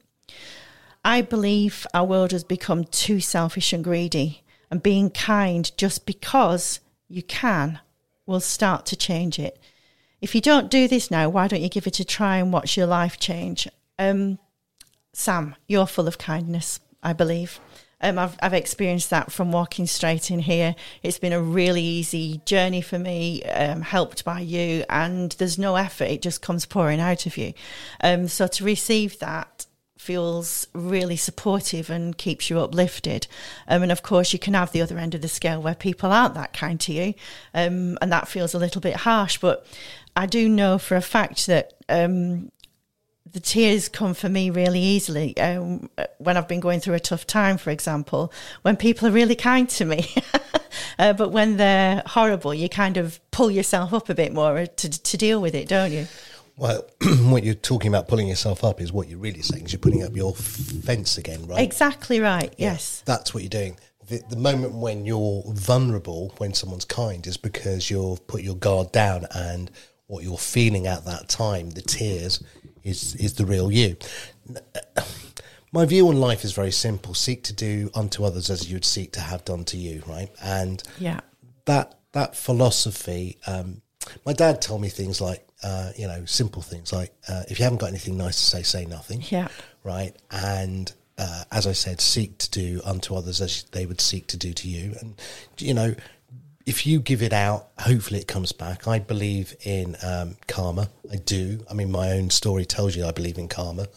I 1.04 1.22
believe 1.22 1.86
our 1.94 2.06
world 2.06 2.32
has 2.32 2.46
become 2.46 2.86
too 2.86 3.20
selfish 3.20 3.74
and 3.74 3.84
greedy, 3.84 4.44
and 4.72 4.82
being 4.82 5.10
kind 5.10 5.70
just 5.78 6.06
because 6.06 6.80
you 7.10 7.22
can 7.22 7.80
will 8.26 8.40
start 8.40 8.86
to 8.88 8.96
change 8.96 9.40
it. 9.40 9.60
If 10.22 10.36
you 10.36 10.42
don't 10.42 10.70
do 10.70 10.88
this 10.88 11.10
now, 11.10 11.30
why 11.30 11.48
don't 11.48 11.62
you 11.62 11.70
give 11.70 11.88
it 11.88 12.00
a 12.00 12.06
try 12.06 12.38
and 12.38 12.52
watch 12.52 12.76
your 12.76 12.88
life 12.88 13.20
change? 13.20 13.68
Um, 13.98 14.40
Sam, 15.14 15.56
you're 15.68 15.88
full 15.88 16.08
of 16.08 16.18
kindness, 16.18 16.80
I 17.02 17.14
believe. 17.14 17.60
Um, 18.02 18.18
I've, 18.18 18.38
I've 18.42 18.54
experienced 18.54 19.10
that 19.10 19.32
from 19.32 19.52
walking 19.52 19.86
straight 19.86 20.32
in 20.32 20.40
here. 20.40 20.76
It's 21.04 21.20
been 21.20 21.34
a 21.34 21.42
really 21.42 21.84
easy 21.84 22.42
journey 22.46 22.82
for 22.82 22.98
me, 22.98 23.44
um, 23.44 23.82
helped 23.82 24.24
by 24.24 24.40
you, 24.40 24.86
and 24.90 25.34
there's 25.34 25.58
no 25.58 25.76
effort. 25.76 26.06
It 26.06 26.22
just 26.22 26.42
comes 26.42 26.66
pouring 26.66 27.02
out 27.02 27.26
of 27.26 27.38
you. 27.38 27.54
Um, 28.02 28.28
so 28.28 28.48
to 28.48 28.64
receive 28.64 29.20
that 29.20 29.66
feels 30.00 30.66
really 30.74 31.18
supportive 31.18 31.90
and 31.90 32.18
keeps 32.18 32.50
you 32.50 32.58
uplifted. 32.58 33.28
Um, 33.68 33.84
and 33.84 33.92
of 33.92 34.02
course, 34.02 34.32
you 34.32 34.40
can 34.40 34.54
have 34.54 34.72
the 34.72 34.82
other 34.82 34.98
end 34.98 35.14
of 35.14 35.22
the 35.22 35.28
scale 35.28 35.62
where 35.62 35.76
people 35.76 36.10
aren't 36.10 36.36
that 36.36 36.54
kind 36.54 36.80
to 36.80 36.94
you, 36.94 37.14
um, 37.54 37.98
and 38.02 38.10
that 38.12 38.30
feels 38.30 38.54
a 38.54 38.60
little 38.60 38.80
bit 38.80 38.96
harsh. 38.96 39.40
But 39.40 39.68
I 40.16 40.26
do 40.26 40.48
know 40.48 40.78
for 40.78 40.96
a 40.96 41.02
fact 41.02 41.48
that 41.48 41.74
um, 41.90 42.50
the 43.30 43.42
tears 43.42 43.90
come 43.90 44.14
for 44.14 44.30
me 44.30 44.50
really 44.50 44.80
easily 44.80 45.38
um, 45.38 45.90
when 46.18 46.38
I've 46.38 46.48
been 46.48 46.62
going 46.62 46.80
through 46.80 46.96
a 46.96 47.00
tough 47.02 47.28
time, 47.28 47.58
for 47.58 47.70
example, 47.70 48.32
when 48.62 48.78
people 48.78 49.10
are 49.10 49.12
really 49.12 49.36
kind 49.36 49.68
to 49.72 49.84
me. 49.84 50.16
uh, 51.00 51.12
but 51.12 51.32
when 51.34 51.58
they're 51.58 52.04
horrible, 52.06 52.54
you 52.54 52.70
kind 52.70 52.96
of 52.96 53.20
pull 53.32 53.52
yourself 53.52 53.94
up 53.94 54.08
a 54.08 54.16
bit 54.16 54.34
more 54.34 54.66
to, 54.66 54.90
to 54.90 55.18
deal 55.18 55.42
with 55.42 55.56
it, 55.56 55.68
don't 55.68 55.92
you? 55.92 56.08
Well, 56.60 56.86
what 57.22 57.46
you're 57.46 57.54
talking 57.56 57.88
about 57.88 58.10
pulling 58.10 58.28
yourself 58.28 58.66
up 58.66 58.82
is 58.82 58.92
what 58.92 59.08
you're 59.08 59.18
really 59.18 59.42
saying 59.42 59.66
is 59.66 59.72
you're 59.72 59.80
putting 59.80 60.04
up 60.04 60.14
your 60.14 60.36
fence 60.36 61.18
again, 61.18 61.48
right? 61.48 61.62
Exactly 61.62 62.20
right. 62.20 62.54
Yeah, 62.58 62.74
Yes. 62.74 63.02
That's 63.06 63.34
what 63.34 63.44
you're 63.44 63.50
doing. 63.50 63.78
The, 64.10 64.22
the 64.30 64.36
moment 64.36 64.74
when 64.74 65.06
you're 65.06 65.42
vulnerable, 65.48 66.34
when 66.38 66.54
someone's 66.54 66.84
kind, 66.84 67.26
is 67.26 67.38
because 67.38 67.90
you've 67.90 68.28
put 68.28 68.42
your 68.42 68.56
guard 68.56 68.92
down 68.92 69.26
and 69.34 69.72
what 70.08 70.24
you're 70.26 70.38
feeling 70.38 70.86
at 70.86 71.06
that 71.06 71.30
time, 71.30 71.70
the 71.70 71.82
tears, 71.82 72.44
is, 72.84 73.16
is 73.16 73.36
the 73.36 73.46
real 73.46 73.72
you. 73.72 73.96
My 75.72 75.86
view 75.86 76.10
on 76.10 76.20
life 76.20 76.44
is 76.44 76.52
very 76.52 76.72
simple 76.72 77.14
seek 77.14 77.44
to 77.44 77.54
do 77.54 77.90
unto 77.96 78.26
others 78.26 78.50
as 78.50 78.70
you'd 78.70 78.84
seek 78.84 79.14
to 79.14 79.22
have 79.22 79.46
done 79.46 79.64
to 79.66 79.78
you, 79.78 80.04
right? 80.08 80.30
And 80.44 80.84
Yeah. 81.00 81.22
that 81.66 81.96
that 82.12 82.36
philosophy. 82.36 83.38
Um, 83.46 83.82
my 84.26 84.34
dad 84.34 84.62
told 84.64 84.82
me 84.82 84.90
things 84.90 85.22
like, 85.22 85.46
uh, 85.64 85.92
you 85.98 86.08
know, 86.08 86.26
simple 86.26 86.62
things 86.62 86.94
like, 86.94 87.14
uh, 87.28 87.44
if 87.50 87.60
you 87.60 87.64
haven't 87.64 87.80
got 87.80 87.88
anything 87.88 88.18
nice 88.18 88.38
to 88.38 88.44
say, 88.44 88.64
say 88.64 88.86
nothing. 88.86 89.24
Yeah. 89.30 89.50
Right. 89.84 90.16
And 90.32 90.92
uh, 91.18 91.44
as 91.52 91.68
I 91.68 91.74
said, 91.74 92.00
seek 92.02 92.38
to 92.40 92.50
do 92.50 92.82
unto 92.86 93.16
others 93.16 93.42
as 93.42 93.64
they 93.72 93.86
would 93.86 94.00
seek 94.02 94.28
to 94.28 94.38
do 94.38 94.54
to 94.54 94.68
you. 94.70 94.96
And 95.02 95.22
you 95.58 95.74
know, 95.74 95.96
if 96.66 96.86
you 96.86 97.00
give 97.00 97.22
it 97.22 97.34
out, 97.34 97.70
hopefully 97.80 98.20
it 98.20 98.28
comes 98.28 98.52
back. 98.52 98.88
I 98.88 99.00
believe 99.00 99.56
in 99.64 99.98
um, 100.04 100.38
karma. 100.48 100.90
I 101.12 101.18
do. 101.18 101.66
I 101.70 101.74
mean, 101.74 101.92
my 101.92 102.12
own 102.12 102.30
story 102.30 102.66
tells 102.66 102.96
you 102.96 103.06
I 103.06 103.12
believe 103.12 103.38
in 103.38 103.48
karma. 103.48 103.88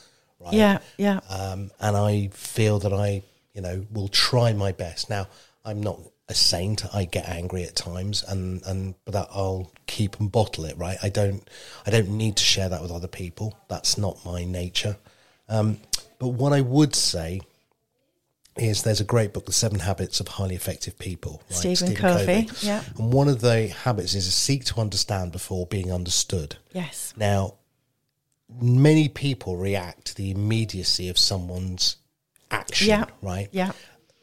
Right 0.40 0.55
Yeah. 0.55 0.79
Yeah. 0.96 1.20
um, 1.29 1.70
and 1.81 1.96
I 1.96 2.29
feel 2.33 2.79
that 2.81 2.92
I, 2.92 3.22
you 3.55 3.61
know, 3.61 3.87
will 3.92 4.09
try 4.09 4.53
my 4.53 4.72
best. 4.72 5.11
Now, 5.11 5.29
I'm 5.64 5.81
not 5.81 6.01
a 6.33 6.35
saint. 6.35 6.85
I 6.95 7.05
get 7.05 7.29
angry 7.29 7.62
at 7.62 7.77
times, 7.77 8.25
and 8.27 8.62
and 8.66 8.95
but 9.05 9.12
that 9.14 9.29
I'll 9.31 9.71
keep 9.87 10.18
and 10.18 10.31
bottle 10.31 10.64
it. 10.64 10.77
Right? 10.77 10.97
I 11.03 11.09
don't, 11.09 11.49
I 11.87 11.90
don't 11.90 12.09
need 12.09 12.37
to 12.37 12.42
share 12.42 12.68
that 12.68 12.83
with 12.83 12.90
other 12.90 13.09
people. 13.09 13.57
That's 13.68 13.97
not 13.97 14.25
my 14.25 14.45
nature. 14.45 14.97
Um, 15.49 15.79
but 16.18 16.29
what 16.29 16.53
I 16.53 16.61
would 16.61 16.95
say 16.95 17.40
is 18.57 18.83
there's 18.83 19.01
a 19.01 19.05
great 19.05 19.33
book, 19.33 19.47
The 19.47 19.53
Seven 19.53 19.79
Habits 19.81 20.21
of 20.21 20.29
Highly 20.29 20.55
Effective 20.55 20.99
People. 20.99 21.42
Right? 21.51 21.57
Stephen 21.77 21.95
Covey, 21.95 22.49
yeah. 22.61 22.83
And 22.99 23.12
one 23.12 23.29
of 23.29 23.40
the 23.40 23.68
habits 23.68 24.14
is 24.14 24.27
to 24.27 24.33
seek 24.33 24.64
to 24.66 24.81
understand 24.81 25.33
before 25.33 25.66
being 25.66 25.90
understood. 25.92 26.57
Yes. 26.73 27.14
Now, 27.16 27.55
many 28.61 29.09
people 29.09 29.57
react 29.57 30.07
to 30.07 30.14
the 30.14 30.31
immediacy 30.31 31.09
of 31.09 31.16
someone's 31.18 31.97
action, 32.51 32.88
Yeah. 32.88 33.07
right? 33.23 33.49
Yeah. 33.53 33.73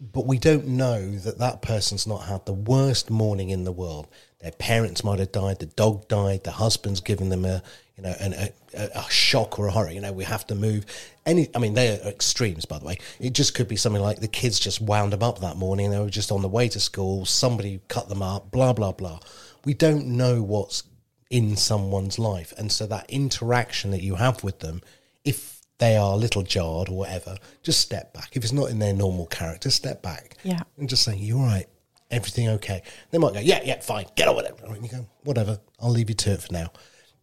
But 0.01 0.25
we 0.25 0.37
don't 0.37 0.67
know 0.67 1.17
that 1.17 1.39
that 1.39 1.61
person's 1.61 2.07
not 2.07 2.23
had 2.23 2.45
the 2.45 2.53
worst 2.53 3.09
morning 3.09 3.49
in 3.49 3.65
the 3.65 3.71
world. 3.71 4.07
Their 4.39 4.51
parents 4.51 5.03
might 5.03 5.19
have 5.19 5.33
died, 5.33 5.59
the 5.59 5.65
dog 5.65 6.07
died, 6.07 6.45
the 6.45 6.51
husband's 6.51 7.01
given 7.01 7.27
them 7.27 7.43
a, 7.43 7.61
you 7.97 8.03
know, 8.03 8.15
an, 8.21 8.33
a, 8.33 8.51
a 8.95 9.09
shock 9.09 9.59
or 9.59 9.67
a 9.67 9.71
horror. 9.71 9.91
You 9.91 9.99
know, 9.99 10.13
we 10.13 10.23
have 10.23 10.47
to 10.47 10.55
move. 10.55 10.85
Any, 11.25 11.49
I 11.53 11.59
mean, 11.59 11.73
they 11.73 11.89
are 11.89 12.07
extremes, 12.07 12.63
by 12.63 12.79
the 12.79 12.85
way. 12.85 12.97
It 13.19 13.33
just 13.33 13.53
could 13.53 13.67
be 13.67 13.75
something 13.75 14.01
like 14.01 14.21
the 14.21 14.29
kids 14.29 14.57
just 14.57 14.79
wound 14.79 15.11
them 15.11 15.23
up 15.23 15.39
that 15.39 15.57
morning. 15.57 15.91
They 15.91 15.99
were 15.99 16.09
just 16.09 16.31
on 16.31 16.41
the 16.41 16.47
way 16.47 16.69
to 16.69 16.79
school. 16.79 17.25
Somebody 17.25 17.81
cut 17.89 18.07
them 18.07 18.21
up. 18.21 18.51
Blah 18.51 18.71
blah 18.71 18.93
blah. 18.93 19.19
We 19.65 19.73
don't 19.73 20.07
know 20.07 20.41
what's 20.41 20.83
in 21.29 21.57
someone's 21.57 22.17
life. 22.17 22.53
And 22.57 22.71
so 22.71 22.87
that 22.87 23.09
interaction 23.09 23.91
that 23.91 24.01
you 24.01 24.15
have 24.15 24.43
with 24.43 24.59
them, 24.59 24.81
if 25.25 25.58
they 25.79 25.97
are 25.97 26.13
a 26.13 26.17
little 26.17 26.43
jarred 26.43 26.89
or 26.89 26.97
whatever, 26.97 27.37
just 27.63 27.81
step 27.81 28.13
back. 28.13 28.35
If 28.35 28.43
it's 28.43 28.53
not 28.53 28.69
in 28.69 28.79
their 28.79 28.93
normal 28.93 29.25
character, 29.25 29.71
step 29.71 30.01
back. 30.03 30.35
Yeah. 30.43 30.61
And 30.77 30.87
just 30.87 31.03
say, 31.03 31.15
you're 31.15 31.39
right. 31.39 31.65
Everything 32.11 32.49
okay? 32.49 32.81
They 33.11 33.17
might 33.17 33.33
go, 33.33 33.39
Yeah, 33.39 33.61
yeah, 33.63 33.79
fine, 33.81 34.05
get 34.15 34.27
on 34.27 34.35
with 34.35 34.45
it. 34.45 34.59
And 34.63 34.83
you 34.83 34.89
go, 34.89 35.05
Whatever, 35.23 35.59
I'll 35.79 35.91
leave 35.91 36.09
you 36.09 36.15
to 36.15 36.31
it 36.33 36.41
for 36.41 36.51
now. 36.51 36.71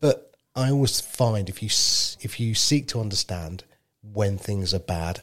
But 0.00 0.32
I 0.54 0.70
always 0.70 1.00
find 1.00 1.48
if 1.48 1.62
you 1.62 1.68
if 2.20 2.40
you 2.40 2.54
seek 2.54 2.86
to 2.88 3.00
understand 3.00 3.64
when 4.00 4.38
things 4.38 4.72
are 4.72 4.78
bad, 4.78 5.22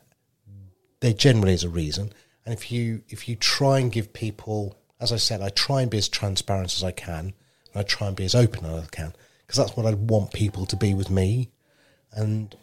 there 0.99 1.13
generally 1.13 1.53
is 1.53 1.63
a 1.63 1.69
reason. 1.69 2.11
And 2.45 2.53
if 2.53 2.71
you 2.71 3.03
if 3.07 3.29
you 3.29 3.35
try 3.37 3.79
and 3.79 3.91
give 3.91 4.11
people, 4.11 4.77
as 4.99 5.13
I 5.13 5.17
said, 5.17 5.41
I 5.41 5.49
try 5.49 5.81
and 5.81 5.89
be 5.89 5.97
as 5.97 6.09
transparent 6.09 6.75
as 6.75 6.83
I 6.83 6.91
can, 6.91 7.33
and 7.73 7.75
I 7.75 7.83
try 7.83 8.07
and 8.07 8.15
be 8.17 8.25
as 8.25 8.35
open 8.35 8.65
as 8.65 8.83
I 8.83 8.87
can, 8.87 9.13
because 9.41 9.57
that's 9.57 9.77
what 9.77 9.85
I 9.85 9.93
want 9.93 10.33
people 10.33 10.65
to 10.65 10.75
be 10.75 10.93
with 10.93 11.09
me. 11.09 11.51
And 12.11 12.53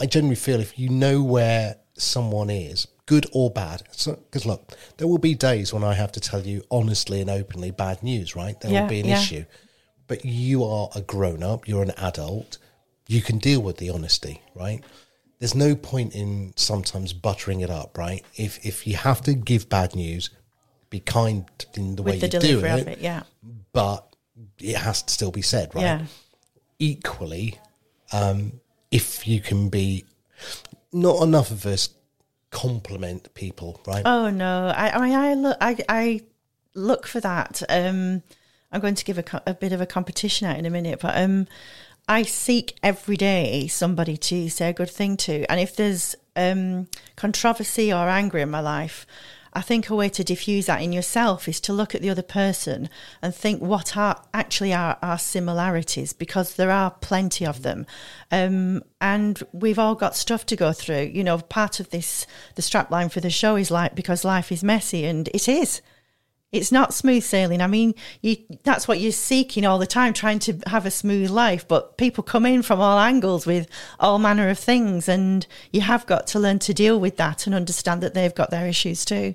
I 0.00 0.06
generally 0.06 0.36
feel 0.36 0.60
if 0.60 0.78
you 0.78 0.88
know 0.88 1.22
where 1.22 1.76
someone 1.96 2.50
is, 2.50 2.86
good 3.06 3.26
or 3.32 3.50
bad, 3.50 3.82
because 3.90 4.46
look, 4.46 4.72
there 4.96 5.06
will 5.06 5.18
be 5.18 5.34
days 5.34 5.72
when 5.72 5.84
I 5.84 5.94
have 5.94 6.12
to 6.12 6.20
tell 6.20 6.42
you 6.46 6.62
honestly 6.70 7.20
and 7.20 7.30
openly 7.30 7.70
bad 7.70 8.02
news, 8.02 8.34
right? 8.34 8.58
There 8.60 8.70
Yeah, 8.70 8.82
will 8.82 8.88
be 8.88 9.00
an 9.00 9.06
yeah. 9.06 9.20
issue, 9.20 9.44
but 10.08 10.24
you 10.24 10.64
are 10.64 10.88
a 10.94 11.00
grown 11.02 11.42
up, 11.42 11.68
you're 11.68 11.82
an 11.82 11.92
adult, 11.98 12.58
you 13.06 13.20
can 13.20 13.38
deal 13.38 13.60
with 13.62 13.76
the 13.78 13.90
honesty, 13.90 14.40
right? 14.54 14.82
there's 15.38 15.56
no 15.56 15.74
point 15.74 16.14
in 16.14 16.52
sometimes 16.54 17.12
buttering 17.12 17.62
it 17.62 17.68
up, 17.70 17.98
right? 17.98 18.24
If 18.36 18.64
if 18.64 18.86
you 18.86 18.94
have 18.94 19.22
to 19.22 19.34
give 19.34 19.68
bad 19.68 19.96
news, 19.96 20.30
be 20.88 21.00
kind 21.00 21.44
in 21.74 21.96
the 21.96 22.04
way 22.04 22.16
the 22.16 22.28
you 22.28 22.38
do 22.38 22.60
it, 22.64 22.86
it. 22.86 22.98
Yeah, 23.00 23.24
but 23.72 24.14
it 24.60 24.76
has 24.76 25.02
to 25.02 25.12
still 25.12 25.32
be 25.32 25.42
said, 25.42 25.74
right? 25.74 25.82
yeah, 25.82 26.06
Equally, 26.78 27.58
um, 28.12 28.60
if 28.92 29.26
you 29.26 29.40
can 29.40 29.70
be, 29.70 30.04
not 30.92 31.22
enough 31.22 31.50
of 31.50 31.66
us 31.66 31.88
compliment 32.50 33.32
people, 33.34 33.80
right? 33.86 34.02
Oh 34.04 34.30
no, 34.30 34.68
I, 34.68 34.88
I 34.90 35.30
I 35.30 35.34
look, 35.34 35.56
I, 35.60 35.76
I 35.88 36.20
look 36.74 37.06
for 37.08 37.18
that. 37.20 37.62
Um, 37.68 38.22
I'm 38.70 38.80
going 38.80 38.94
to 38.94 39.04
give 39.04 39.18
a, 39.18 39.42
a 39.46 39.54
bit 39.54 39.72
of 39.72 39.80
a 39.80 39.86
competition 39.86 40.46
out 40.46 40.58
in 40.58 40.66
a 40.66 40.70
minute, 40.70 41.00
but 41.00 41.16
um, 41.16 41.48
I 42.06 42.22
seek 42.22 42.78
every 42.82 43.16
day 43.16 43.66
somebody 43.66 44.16
to 44.18 44.48
say 44.48 44.68
a 44.68 44.74
good 44.74 44.90
thing 44.90 45.16
to, 45.18 45.44
and 45.50 45.58
if 45.58 45.74
there's 45.74 46.14
um, 46.36 46.88
controversy 47.16 47.92
or 47.92 48.08
anger 48.08 48.38
in 48.38 48.50
my 48.50 48.60
life. 48.60 49.06
I 49.54 49.60
think 49.60 49.90
a 49.90 49.94
way 49.94 50.08
to 50.08 50.24
diffuse 50.24 50.66
that 50.66 50.80
in 50.80 50.92
yourself 50.92 51.46
is 51.46 51.60
to 51.60 51.72
look 51.72 51.94
at 51.94 52.00
the 52.00 52.08
other 52.08 52.22
person 52.22 52.88
and 53.20 53.34
think 53.34 53.60
what 53.60 53.96
are 53.96 54.22
actually 54.32 54.72
are 54.72 54.98
our 55.02 55.18
similarities 55.18 56.12
because 56.12 56.54
there 56.54 56.70
are 56.70 56.90
plenty 56.90 57.44
of 57.44 57.62
them. 57.62 57.86
Um, 58.30 58.82
and 59.00 59.42
we've 59.52 59.78
all 59.78 59.94
got 59.94 60.16
stuff 60.16 60.46
to 60.46 60.56
go 60.56 60.72
through. 60.72 61.10
You 61.12 61.22
know, 61.22 61.38
part 61.38 61.80
of 61.80 61.90
this, 61.90 62.26
the 62.54 62.62
strapline 62.62 63.12
for 63.12 63.20
the 63.20 63.30
show 63.30 63.56
is 63.56 63.70
like 63.70 63.94
because 63.94 64.24
life 64.24 64.50
is 64.50 64.64
messy 64.64 65.04
and 65.04 65.28
it 65.28 65.48
is. 65.48 65.82
It's 66.52 66.70
not 66.70 66.92
smooth 66.92 67.24
sailing. 67.24 67.62
I 67.62 67.66
mean, 67.66 67.94
you, 68.20 68.36
that's 68.62 68.86
what 68.86 69.00
you're 69.00 69.10
seeking 69.10 69.64
all 69.64 69.78
the 69.78 69.86
time, 69.86 70.12
trying 70.12 70.38
to 70.40 70.58
have 70.66 70.84
a 70.84 70.90
smooth 70.90 71.30
life. 71.30 71.66
But 71.66 71.96
people 71.96 72.22
come 72.22 72.44
in 72.44 72.60
from 72.62 72.78
all 72.78 72.98
angles 72.98 73.46
with 73.46 73.66
all 73.98 74.18
manner 74.18 74.50
of 74.50 74.58
things, 74.58 75.08
and 75.08 75.46
you 75.72 75.80
have 75.80 76.04
got 76.04 76.26
to 76.28 76.38
learn 76.38 76.58
to 76.60 76.74
deal 76.74 77.00
with 77.00 77.16
that 77.16 77.46
and 77.46 77.54
understand 77.54 78.02
that 78.02 78.12
they've 78.12 78.34
got 78.34 78.50
their 78.50 78.66
issues 78.66 79.06
too. 79.06 79.34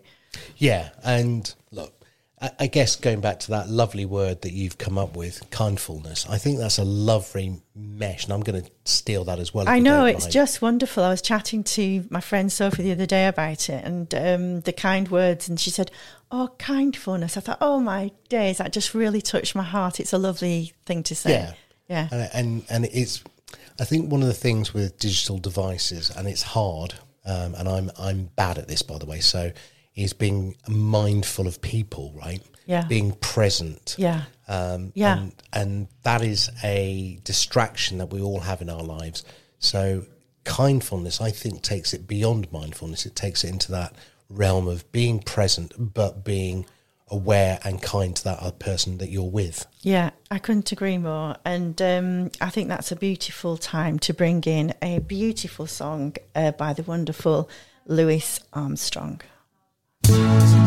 Yeah, 0.57 0.89
and 1.03 1.53
look, 1.71 1.96
I, 2.39 2.51
I 2.59 2.67
guess 2.67 2.95
going 2.95 3.19
back 3.19 3.39
to 3.41 3.51
that 3.51 3.69
lovely 3.69 4.05
word 4.05 4.43
that 4.43 4.53
you've 4.53 4.77
come 4.77 4.97
up 4.97 5.15
with, 5.15 5.49
kindfulness. 5.49 6.27
I 6.29 6.37
think 6.37 6.59
that's 6.59 6.77
a 6.77 6.83
lovely 6.83 7.61
mesh, 7.75 8.25
and 8.25 8.33
I'm 8.33 8.41
going 8.41 8.61
to 8.61 8.69
steal 8.85 9.23
that 9.25 9.39
as 9.39 9.53
well. 9.53 9.67
I 9.67 9.79
know 9.79 10.05
it's 10.05 10.25
mind. 10.25 10.33
just 10.33 10.61
wonderful. 10.61 11.03
I 11.03 11.09
was 11.09 11.21
chatting 11.21 11.63
to 11.63 12.05
my 12.09 12.21
friend 12.21 12.51
Sophie 12.51 12.83
the 12.83 12.91
other 12.91 13.07
day 13.07 13.27
about 13.27 13.69
it 13.69 13.83
and 13.83 14.13
um, 14.13 14.61
the 14.61 14.73
kind 14.73 15.09
words, 15.09 15.49
and 15.49 15.59
she 15.59 15.71
said, 15.71 15.89
"Oh, 16.31 16.49
kindfulness." 16.59 17.37
I 17.37 17.39
thought, 17.39 17.57
"Oh 17.59 17.79
my 17.79 18.11
days, 18.29 18.59
that 18.59 18.71
just 18.71 18.93
really 18.93 19.21
touched 19.21 19.55
my 19.55 19.63
heart." 19.63 19.99
It's 19.99 20.13
a 20.13 20.19
lovely 20.19 20.73
thing 20.85 21.03
to 21.03 21.15
say. 21.15 21.31
Yeah. 21.31 21.53
yeah, 21.87 22.07
and 22.11 22.29
and, 22.33 22.65
and 22.69 22.85
it's. 22.85 23.23
I 23.79 23.85
think 23.85 24.11
one 24.11 24.21
of 24.21 24.27
the 24.27 24.33
things 24.33 24.73
with 24.73 24.97
digital 24.97 25.37
devices, 25.37 26.11
and 26.11 26.27
it's 26.27 26.41
hard, 26.41 26.95
um, 27.25 27.55
and 27.55 27.67
I'm 27.67 27.91
I'm 27.97 28.29
bad 28.35 28.59
at 28.59 28.67
this, 28.67 28.83
by 28.83 28.99
the 28.99 29.05
way. 29.05 29.21
So, 29.21 29.51
is 29.97 30.13
being 30.13 30.55
mindful 30.67 31.47
of 31.47 31.59
people, 31.59 32.13
right? 32.15 32.41
Yeah. 32.65 32.85
Being 32.87 33.13
present. 33.13 33.95
yeah, 33.97 34.23
Um, 34.47 34.91
Yeah. 34.93 35.19
And, 35.19 35.43
and 35.51 35.87
that 36.03 36.21
is 36.21 36.49
a 36.63 37.19
distraction 37.23 37.97
that 37.97 38.11
we 38.13 38.21
all 38.21 38.41
have 38.41 38.61
in 38.61 38.69
our 38.69 38.83
lives. 38.83 39.23
So 39.59 40.05
kindfulness, 40.43 41.19
I 41.19 41.31
think, 41.31 41.63
takes 41.63 41.93
it 41.93 42.07
beyond 42.07 42.51
mindfulness. 42.51 43.05
It 43.05 43.15
takes 43.15 43.43
it 43.43 43.49
into 43.49 43.71
that 43.71 43.95
realm 44.29 44.67
of 44.67 44.89
being 44.91 45.19
present, 45.19 45.73
but 45.77 46.23
being 46.23 46.65
aware 47.09 47.57
and 47.63 47.81
kind 47.81 48.15
to 48.17 48.23
that 48.25 48.39
other 48.39 48.51
person 48.51 48.97
that 48.97 49.09
you're 49.09 49.23
with. 49.23 49.65
yeah. 49.81 50.11
I 50.29 50.39
couldn't 50.39 50.73
agree 50.73 50.97
more, 50.97 51.37
and 51.45 51.81
um, 51.81 52.31
I 52.41 52.49
think 52.49 52.67
that's 52.67 52.91
a 52.91 52.97
beautiful 52.97 53.55
time 53.55 53.97
to 53.99 54.13
bring 54.13 54.43
in 54.43 54.73
a 54.81 54.99
beautiful 54.99 55.67
song 55.67 56.17
uh, 56.35 56.51
by 56.51 56.73
the 56.73 56.83
wonderful 56.83 57.49
Louis 57.85 58.41
Armstrong. 58.51 59.21
We 60.09 60.66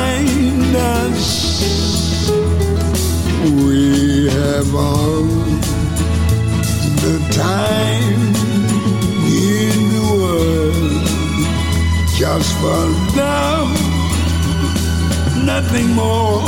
All 4.61 5.23
the 7.03 7.17
time 7.31 8.21
in 9.25 9.77
the 9.95 10.05
world 10.21 11.05
just 12.15 12.53
for 12.61 12.83
love, 13.17 13.71
nothing 15.43 15.89
more, 15.95 16.43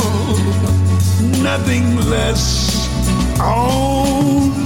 nothing 1.42 1.96
less. 2.08 2.88
Only 3.40 4.63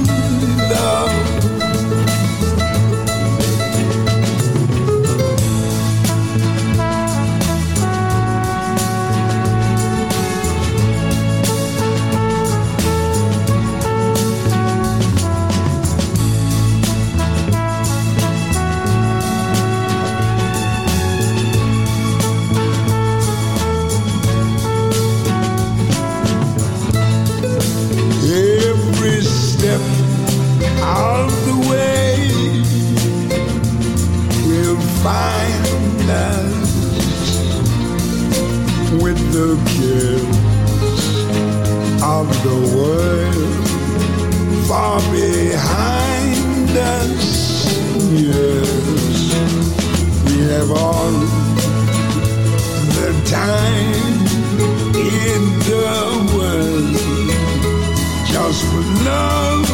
for 58.50 58.80
love, 59.04 59.68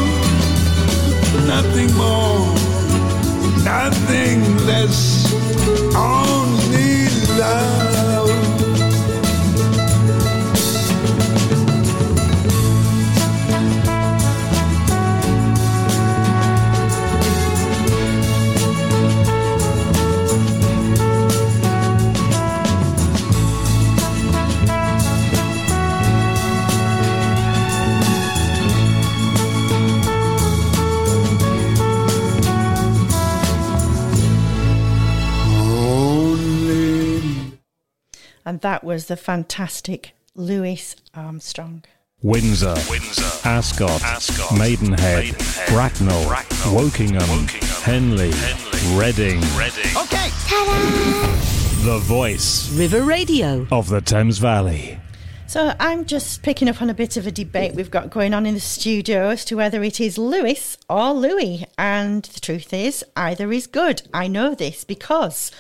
nothing 1.47 1.95
more, 1.95 2.53
nothing 3.62 4.66
less, 4.66 5.33
only 5.95 7.09
love. 7.39 7.93
And 38.45 38.61
that 38.61 38.84
was 38.84 39.07
the 39.07 39.16
fantastic 39.16 40.14
Louis 40.34 40.95
Armstrong. 41.14 41.84
Windsor, 42.22 42.74
Windsor, 42.88 43.49
Ascot, 43.49 44.03
Ascot, 44.03 44.59
Maidenhead, 44.59 45.24
Maidenhead, 45.24 45.68
Bracknell, 45.68 46.26
Bracknell, 46.26 46.74
Wokingham, 46.74 47.20
Wokingham, 47.20 47.82
Henley, 47.82 48.32
Henley, 48.32 48.99
Reading. 48.99 49.40
Reading. 49.57 49.97
Okay. 49.97 50.30
The 51.84 51.99
voice 52.03 52.70
River 52.72 53.03
Radio. 53.03 53.66
of 53.70 53.88
the 53.88 54.01
Thames 54.01 54.38
Valley. 54.38 54.99
So 55.47 55.74
I'm 55.78 56.07
just 56.07 56.42
picking 56.42 56.68
up 56.68 56.80
on 56.82 56.88
a 56.90 56.95
bit 56.95 57.16
of 57.16 57.26
a 57.26 57.30
debate 57.30 57.74
we've 57.74 57.90
got 57.90 58.11
going 58.11 58.32
on 58.34 58.47
in 58.47 58.55
the 58.55 58.61
studio 58.61 59.28
as 59.28 59.45
to 59.47 59.57
whether 59.57 59.82
it 59.84 60.01
is 60.01 60.16
Lewis 60.18 60.78
or 60.88 61.12
Louis. 61.12 61.66
And 61.76 62.24
the 62.24 62.40
truth 62.40 62.72
is, 62.72 63.05
either 63.14 63.53
is 63.53 63.66
good. 63.66 64.03
I 64.12 64.26
know 64.26 64.55
this 64.55 64.82
because 64.84 65.53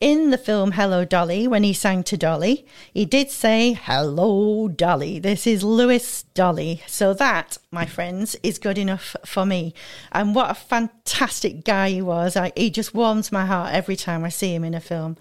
in 0.00 0.30
the 0.30 0.38
film 0.38 0.72
Hello 0.72 1.04
Dolly, 1.04 1.46
when 1.46 1.62
he 1.62 1.74
sang 1.74 2.02
to 2.04 2.16
Dolly, 2.16 2.66
he 2.92 3.04
did 3.04 3.30
say, 3.30 3.74
Hello 3.74 4.66
Dolly. 4.66 5.18
This 5.18 5.46
is 5.46 5.62
Lewis 5.62 6.22
Dolly. 6.34 6.82
So 6.86 7.12
that, 7.12 7.58
my 7.70 7.84
friends, 7.84 8.34
is 8.42 8.58
good 8.58 8.78
enough 8.78 9.14
for 9.26 9.44
me. 9.44 9.74
And 10.10 10.34
what 10.34 10.50
a 10.50 10.54
fantastic 10.54 11.64
guy 11.64 11.90
he 11.90 12.02
was. 12.02 12.34
I, 12.34 12.50
he 12.56 12.70
just 12.70 12.94
warms 12.94 13.30
my 13.30 13.44
heart 13.44 13.74
every 13.74 13.96
time 13.96 14.24
I 14.24 14.30
see 14.30 14.54
him 14.54 14.64
in 14.64 14.74
a 14.74 14.80
film. 14.80 15.18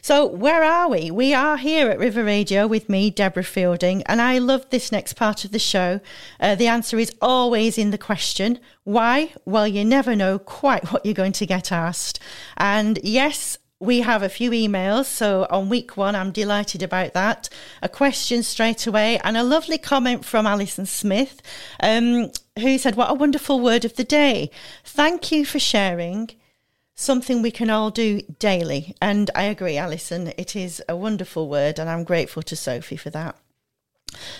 So, 0.00 0.24
where 0.26 0.62
are 0.62 0.88
we? 0.88 1.10
We 1.10 1.34
are 1.34 1.56
here 1.56 1.90
at 1.90 1.98
River 1.98 2.24
Radio 2.24 2.66
with 2.66 2.88
me, 2.88 3.10
Deborah 3.10 3.44
Fielding, 3.44 4.02
and 4.04 4.22
I 4.22 4.38
love 4.38 4.70
this 4.70 4.90
next 4.90 5.14
part 5.14 5.44
of 5.44 5.50
the 5.50 5.58
show. 5.58 6.00
Uh, 6.40 6.54
the 6.54 6.68
answer 6.68 6.98
is 6.98 7.12
always 7.20 7.76
in 7.76 7.90
the 7.90 7.98
question. 7.98 8.58
Why? 8.84 9.34
Well, 9.44 9.66
you 9.68 9.84
never 9.84 10.16
know 10.16 10.38
quite 10.38 10.92
what 10.92 11.04
you're 11.04 11.14
going 11.14 11.32
to 11.32 11.46
get 11.46 11.72
asked. 11.72 12.20
And 12.56 12.98
yes, 13.02 13.58
we 13.80 14.00
have 14.00 14.22
a 14.22 14.28
few 14.28 14.50
emails. 14.50 15.06
So, 15.06 15.46
on 15.50 15.68
week 15.68 15.96
one, 15.96 16.16
I'm 16.16 16.32
delighted 16.32 16.82
about 16.82 17.12
that. 17.14 17.48
A 17.82 17.88
question 17.88 18.42
straight 18.42 18.86
away, 18.86 19.18
and 19.18 19.36
a 19.36 19.42
lovely 19.42 19.78
comment 19.78 20.24
from 20.24 20.46
Alison 20.46 20.86
Smith, 20.86 21.40
um, 21.80 22.30
who 22.58 22.78
said, 22.78 22.96
What 22.96 23.10
a 23.10 23.14
wonderful 23.14 23.60
word 23.60 23.84
of 23.84 23.96
the 23.96 24.04
day. 24.04 24.50
Thank 24.84 25.30
you 25.30 25.44
for 25.44 25.58
sharing 25.58 26.30
something 26.94 27.40
we 27.40 27.52
can 27.52 27.70
all 27.70 27.90
do 27.90 28.20
daily. 28.40 28.94
And 29.00 29.30
I 29.34 29.44
agree, 29.44 29.76
Alison, 29.76 30.32
it 30.36 30.56
is 30.56 30.82
a 30.88 30.96
wonderful 30.96 31.48
word, 31.48 31.78
and 31.78 31.88
I'm 31.88 32.02
grateful 32.02 32.42
to 32.42 32.56
Sophie 32.56 32.96
for 32.96 33.10
that. 33.10 33.36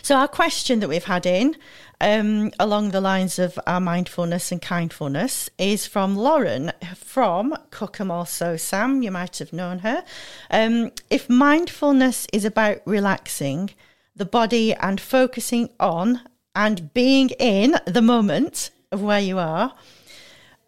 So, 0.02 0.16
our 0.16 0.28
question 0.28 0.80
that 0.80 0.88
we've 0.88 1.04
had 1.04 1.26
in 1.26 1.56
um, 2.00 2.52
along 2.60 2.90
the 2.90 3.00
lines 3.00 3.38
of 3.38 3.58
our 3.66 3.80
mindfulness 3.80 4.52
and 4.52 4.62
kindfulness 4.62 5.50
is 5.58 5.86
from 5.86 6.16
Lauren 6.16 6.72
from 6.94 7.56
Cookham, 7.70 8.10
also. 8.10 8.56
Sam, 8.56 9.02
you 9.02 9.10
might 9.10 9.38
have 9.38 9.52
known 9.52 9.80
her. 9.80 10.04
Um, 10.50 10.92
if 11.10 11.28
mindfulness 11.28 12.26
is 12.32 12.44
about 12.44 12.80
relaxing 12.84 13.70
the 14.14 14.24
body 14.24 14.74
and 14.74 15.00
focusing 15.00 15.70
on 15.80 16.20
and 16.54 16.92
being 16.94 17.30
in 17.30 17.76
the 17.86 18.02
moment 18.02 18.70
of 18.92 19.02
where 19.02 19.20
you 19.20 19.38
are, 19.38 19.74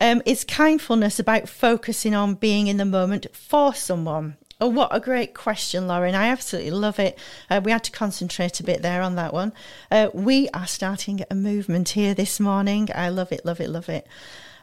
um, 0.00 0.22
is 0.24 0.44
kindfulness 0.44 1.18
about 1.18 1.48
focusing 1.48 2.14
on 2.14 2.34
being 2.34 2.66
in 2.66 2.78
the 2.78 2.84
moment 2.84 3.26
for 3.32 3.74
someone? 3.74 4.36
Oh, 4.62 4.68
what 4.68 4.94
a 4.94 5.00
great 5.00 5.32
question, 5.32 5.86
Lauren. 5.86 6.14
I 6.14 6.28
absolutely 6.28 6.72
love 6.72 6.98
it. 6.98 7.18
Uh, 7.48 7.62
we 7.64 7.70
had 7.70 7.84
to 7.84 7.90
concentrate 7.90 8.60
a 8.60 8.62
bit 8.62 8.82
there 8.82 9.00
on 9.00 9.14
that 9.14 9.32
one. 9.32 9.54
Uh, 9.90 10.10
we 10.12 10.50
are 10.50 10.66
starting 10.66 11.24
a 11.30 11.34
movement 11.34 11.88
here 11.90 12.12
this 12.12 12.38
morning. 12.38 12.90
I 12.94 13.08
love 13.08 13.32
it, 13.32 13.46
love 13.46 13.60
it, 13.60 13.70
love 13.70 13.88
it. 13.88 14.06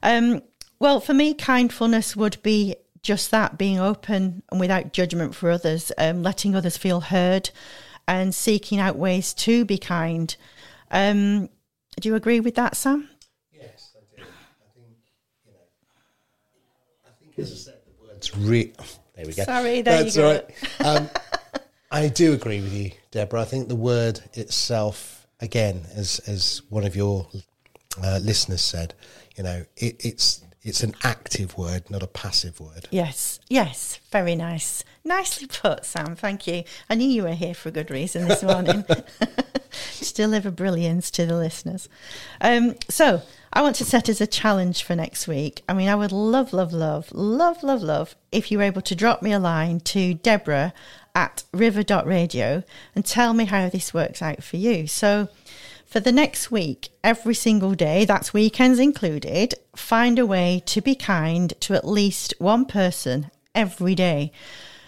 Um, 0.04 0.44
well, 0.78 1.00
for 1.00 1.16
me, 1.16 1.34
kindfulness 1.34 2.16
would 2.16 2.42
be 2.44 2.76
just 3.02 3.32
that 3.32 3.58
being 3.58 3.80
open 3.80 4.44
and 4.52 4.60
without 4.60 4.94
judgment 4.94 5.34
for 5.34 5.50
others, 5.50 5.92
um, 5.98 6.22
letting 6.22 6.56
others 6.56 6.78
feel 6.78 7.00
heard, 7.00 7.50
and 8.08 8.36
seeking 8.36 8.80
out 8.80 8.98
ways 8.98 9.34
to 9.34 9.66
be 9.66 9.80
kind. 9.80 10.36
Um, 10.92 11.50
do 12.00 12.10
you 12.10 12.14
agree 12.16 12.40
with 12.40 12.54
that, 12.56 12.76
Sam? 12.76 13.10
Yes, 13.52 13.96
I 13.96 14.16
do. 14.16 14.24
I 14.24 14.70
think, 14.76 14.98
you 15.46 15.52
know, 15.54 15.58
I 17.08 17.10
think 17.20 17.40
as 17.40 17.52
I 17.52 17.56
said, 17.56 17.80
the 17.88 18.06
words 18.06 18.36
There 19.18 19.26
we 19.26 19.34
go. 19.34 19.44
Sorry, 19.44 19.82
there 19.82 19.98
you 19.98 20.04
That's 20.04 20.16
go. 20.16 20.28
all 20.28 20.34
right. 20.34 20.86
Um, 20.86 21.10
I 21.90 22.08
do 22.08 22.34
agree 22.34 22.62
with 22.62 22.72
you, 22.72 22.92
Deborah. 23.12 23.42
I 23.42 23.46
think 23.46 23.68
the 23.68 23.76
word 23.76 24.22
itself, 24.34 25.28
again, 25.42 25.82
as 25.96 26.20
as 26.28 26.62
one 26.70 26.86
of 26.86 26.96
your 26.96 27.28
uh, 28.04 28.20
listeners 28.22 28.62
said, 28.62 28.94
you 29.36 29.44
know, 29.44 29.66
it, 29.76 30.06
it's 30.06 30.44
it's 30.62 30.84
an 30.84 30.94
active 31.04 31.58
word, 31.58 31.90
not 31.90 32.04
a 32.04 32.08
passive 32.08 32.60
word. 32.60 32.88
Yes, 32.92 33.40
yes, 33.50 34.00
very 34.12 34.36
nice. 34.36 34.84
Nicely 35.04 35.48
put, 35.48 35.84
Sam. 35.84 36.16
Thank 36.16 36.46
you. 36.46 36.64
I 36.90 36.96
knew 36.96 37.08
you 37.08 37.24
were 37.24 37.34
here 37.34 37.56
for 37.56 37.70
a 37.70 37.72
good 37.72 37.90
reason 37.90 38.28
this 38.28 38.44
morning. 38.44 38.86
to 40.00 40.14
deliver 40.14 40.52
brilliance 40.52 41.12
to 41.12 41.26
the 41.26 41.36
listeners. 41.36 41.90
Um, 42.42 42.76
so, 42.90 43.22
I 43.54 43.62
want 43.62 43.76
to 43.78 43.86
set 43.86 44.10
as 44.10 44.22
a 44.22 44.28
challenge 44.28 44.84
for 44.84 44.96
next 44.96 45.28
week. 45.28 45.64
I 45.70 45.74
mean, 45.74 45.88
I 45.88 45.96
would 45.96 46.12
love, 46.12 46.54
love, 46.54 46.74
love, 46.74 47.12
love, 47.14 47.64
love, 47.64 47.82
love 47.82 48.16
if 48.32 48.52
you 48.52 48.58
were 48.58 48.64
able 48.64 48.82
to 48.84 48.96
drop 48.96 49.22
me 49.22 49.32
a 49.32 49.40
line 49.40 49.80
to 49.82 50.14
Deborah 50.14 50.74
at 51.16 51.44
river.radio 51.54 52.64
and 52.94 53.06
tell 53.06 53.34
me 53.34 53.46
how 53.46 53.70
this 53.70 53.94
works 53.94 54.22
out 54.22 54.44
for 54.44 54.58
you. 54.58 54.86
So, 54.88 55.30
for 55.86 56.02
the 56.02 56.12
next 56.12 56.52
week, 56.52 56.90
every 57.04 57.34
single 57.34 57.74
day, 57.74 58.04
that's 58.04 58.34
weekends 58.34 58.78
included, 58.78 59.56
find 59.76 60.20
a 60.20 60.26
way 60.26 60.62
to 60.66 60.82
be 60.82 60.96
kind 60.96 61.54
to 61.62 61.74
at 61.76 61.88
least 61.88 62.34
one 62.40 62.66
person 62.66 63.32
every 63.56 63.96
day. 63.96 64.34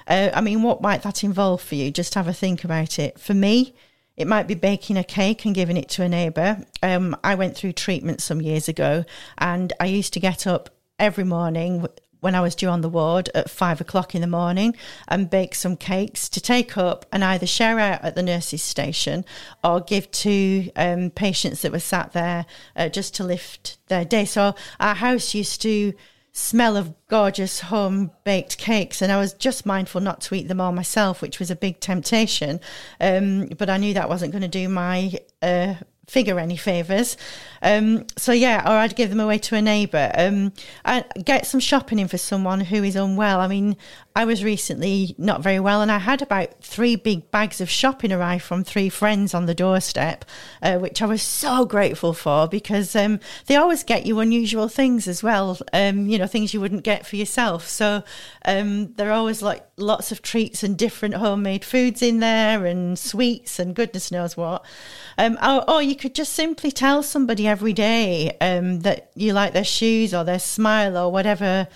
Uh, 0.06 0.30
I 0.34 0.42
mean, 0.42 0.62
what 0.62 0.82
might 0.82 1.04
that 1.04 1.24
involve 1.24 1.62
for 1.62 1.76
you? 1.76 1.90
Just 1.90 2.16
have 2.16 2.28
a 2.28 2.34
think 2.34 2.66
about 2.66 3.00
it. 3.00 3.18
For 3.20 3.34
me, 3.34 3.74
it 4.20 4.28
might 4.28 4.48
be 4.48 4.54
baking 4.54 4.98
a 4.98 5.04
cake 5.04 5.46
and 5.46 5.56
giving 5.56 5.78
it 5.78 5.88
to 5.90 6.04
a 6.04 6.10
neighbour. 6.10 6.64
Um, 6.84 7.16
I 7.24 7.36
went 7.36 7.56
through 7.56 7.72
treatment 7.72 8.22
some 8.22 8.42
years 8.42 8.68
ago, 8.68 9.06
and 9.38 9.72
I 9.80 9.86
used 9.86 10.14
to 10.14 10.20
get 10.20 10.46
up 10.46 10.70
every 11.00 11.24
morning 11.24 11.88
when 12.20 12.36
I 12.36 12.42
was 12.42 12.54
due 12.54 12.68
on 12.68 12.82
the 12.82 12.90
ward 12.90 13.30
at 13.34 13.50
five 13.50 13.80
o'clock 13.80 14.14
in 14.14 14.20
the 14.20 14.28
morning 14.28 14.76
and 15.08 15.30
bake 15.30 15.56
some 15.56 15.78
cakes 15.78 16.28
to 16.30 16.42
take 16.42 16.78
up 16.78 17.06
and 17.14 17.24
either 17.24 17.48
share 17.48 17.80
out 17.80 18.04
at 18.04 18.16
the 18.16 18.22
nurses' 18.22 18.62
station 18.62 19.24
or 19.64 19.80
give 19.80 20.12
to 20.12 20.70
um, 20.76 21.12
patients 21.12 21.62
that 21.62 21.72
were 21.72 21.80
sat 21.80 22.12
there 22.12 22.46
uh, 22.76 22.90
just 22.90 23.16
to 23.16 23.24
lift 23.24 23.78
their 23.88 24.04
day. 24.04 24.26
So 24.26 24.54
our 24.82 24.96
house 24.96 25.34
used 25.34 25.62
to 25.62 25.94
smell 26.40 26.78
of 26.78 26.94
gorgeous 27.08 27.60
home 27.60 28.12
baked 28.24 28.58
cakes 28.58 29.02
and 29.02 29.12
I 29.12 29.18
was 29.18 29.34
just 29.34 29.66
mindful 29.66 30.00
not 30.00 30.22
to 30.22 30.36
eat 30.36 30.48
them 30.48 30.62
all 30.62 30.72
myself 30.72 31.22
which 31.22 31.38
was 31.38 31.52
a 31.52 31.56
big 31.56 31.80
temptation. 31.82 32.62
Um, 33.02 33.48
but 33.58 33.70
I 33.70 33.78
knew 33.78 33.94
that 33.94 34.08
wasn't 34.08 34.32
going 34.32 34.44
to 34.44 34.48
do 34.48 34.70
my 34.70 35.14
uh, 35.42 35.76
figure 36.08 36.40
any 36.40 36.56
favors. 36.56 37.18
Um, 37.62 38.06
so 38.18 38.32
yeah 38.32 38.64
or 38.66 38.78
I'd 38.78 38.96
give 38.96 39.10
them 39.10 39.20
away 39.20 39.38
to 39.40 39.56
a 39.56 39.62
neighbor 39.62 40.12
um, 40.18 40.54
and 40.86 41.06
get 41.24 41.46
some 41.46 41.60
shopping 41.60 42.00
in 42.00 42.08
for 42.08 42.18
someone 42.18 42.62
who 42.62 42.84
is 42.84 42.96
unwell. 42.96 43.42
I 43.42 43.48
mean 43.48 43.76
I 44.16 44.26
was 44.26 44.44
recently 44.44 45.16
not 45.18 45.42
very 45.42 45.60
well 45.60 45.82
and 45.82 45.92
I 45.92 46.00
had 46.00 46.22
about 46.22 46.62
three 46.62 46.96
big 46.96 47.30
bags 47.32 47.62
of 47.62 47.70
shopping 47.70 48.12
arrive 48.12 48.42
from 48.42 48.64
three 48.64 48.90
friends 48.90 49.34
on 49.34 49.46
the 49.46 49.54
doorstep 49.54 50.26
uh, 50.62 50.78
which 50.78 51.02
I 51.02 51.06
was 51.06 51.22
so 51.22 51.66
grateful 51.66 52.14
for 52.14 52.48
because 52.48 52.96
um, 52.96 53.20
they 53.46 53.56
always 53.56 53.84
get 53.84 54.06
you 54.06 54.20
unusual 54.20 54.68
things 54.68 55.08
as 55.08 55.22
well 55.24 55.58
um, 55.74 56.08
you 56.08 56.18
know 56.18 56.28
things 56.28 56.54
you 56.54 56.60
wouldn't 56.60 56.84
get 56.84 57.06
for 57.06 57.16
yourself. 57.16 57.68
So 57.68 58.04
um, 58.46 58.94
there 58.94 59.10
are 59.10 59.14
always 59.14 59.42
like 59.42 59.66
lots 59.78 60.12
of 60.12 60.22
treats 60.22 60.64
and 60.64 60.78
different 60.78 61.16
homemade 61.16 61.64
foods 61.64 62.02
in 62.02 62.20
there 62.20 62.66
and 62.66 62.98
sweets 62.98 63.60
and 63.60 63.76
goodness 63.76 64.12
knows 64.12 64.36
what. 64.36 64.66
Um, 65.18 65.38
or, 65.44 65.70
or 65.70 65.82
you 65.82 65.96
could 65.96 66.16
just 66.16 66.34
simply 66.34 66.72
tell 66.72 67.04
somebody 67.04 67.48
every 67.48 67.74
day 67.74 68.38
um, 68.42 68.82
that 68.82 69.12
you 69.16 69.34
like 69.34 69.54
their 69.54 69.64
shoes 69.64 70.14
or 70.14 70.24
their 70.24 70.40
smile 70.40 70.98
or 70.98 71.12
whatever 71.12 71.68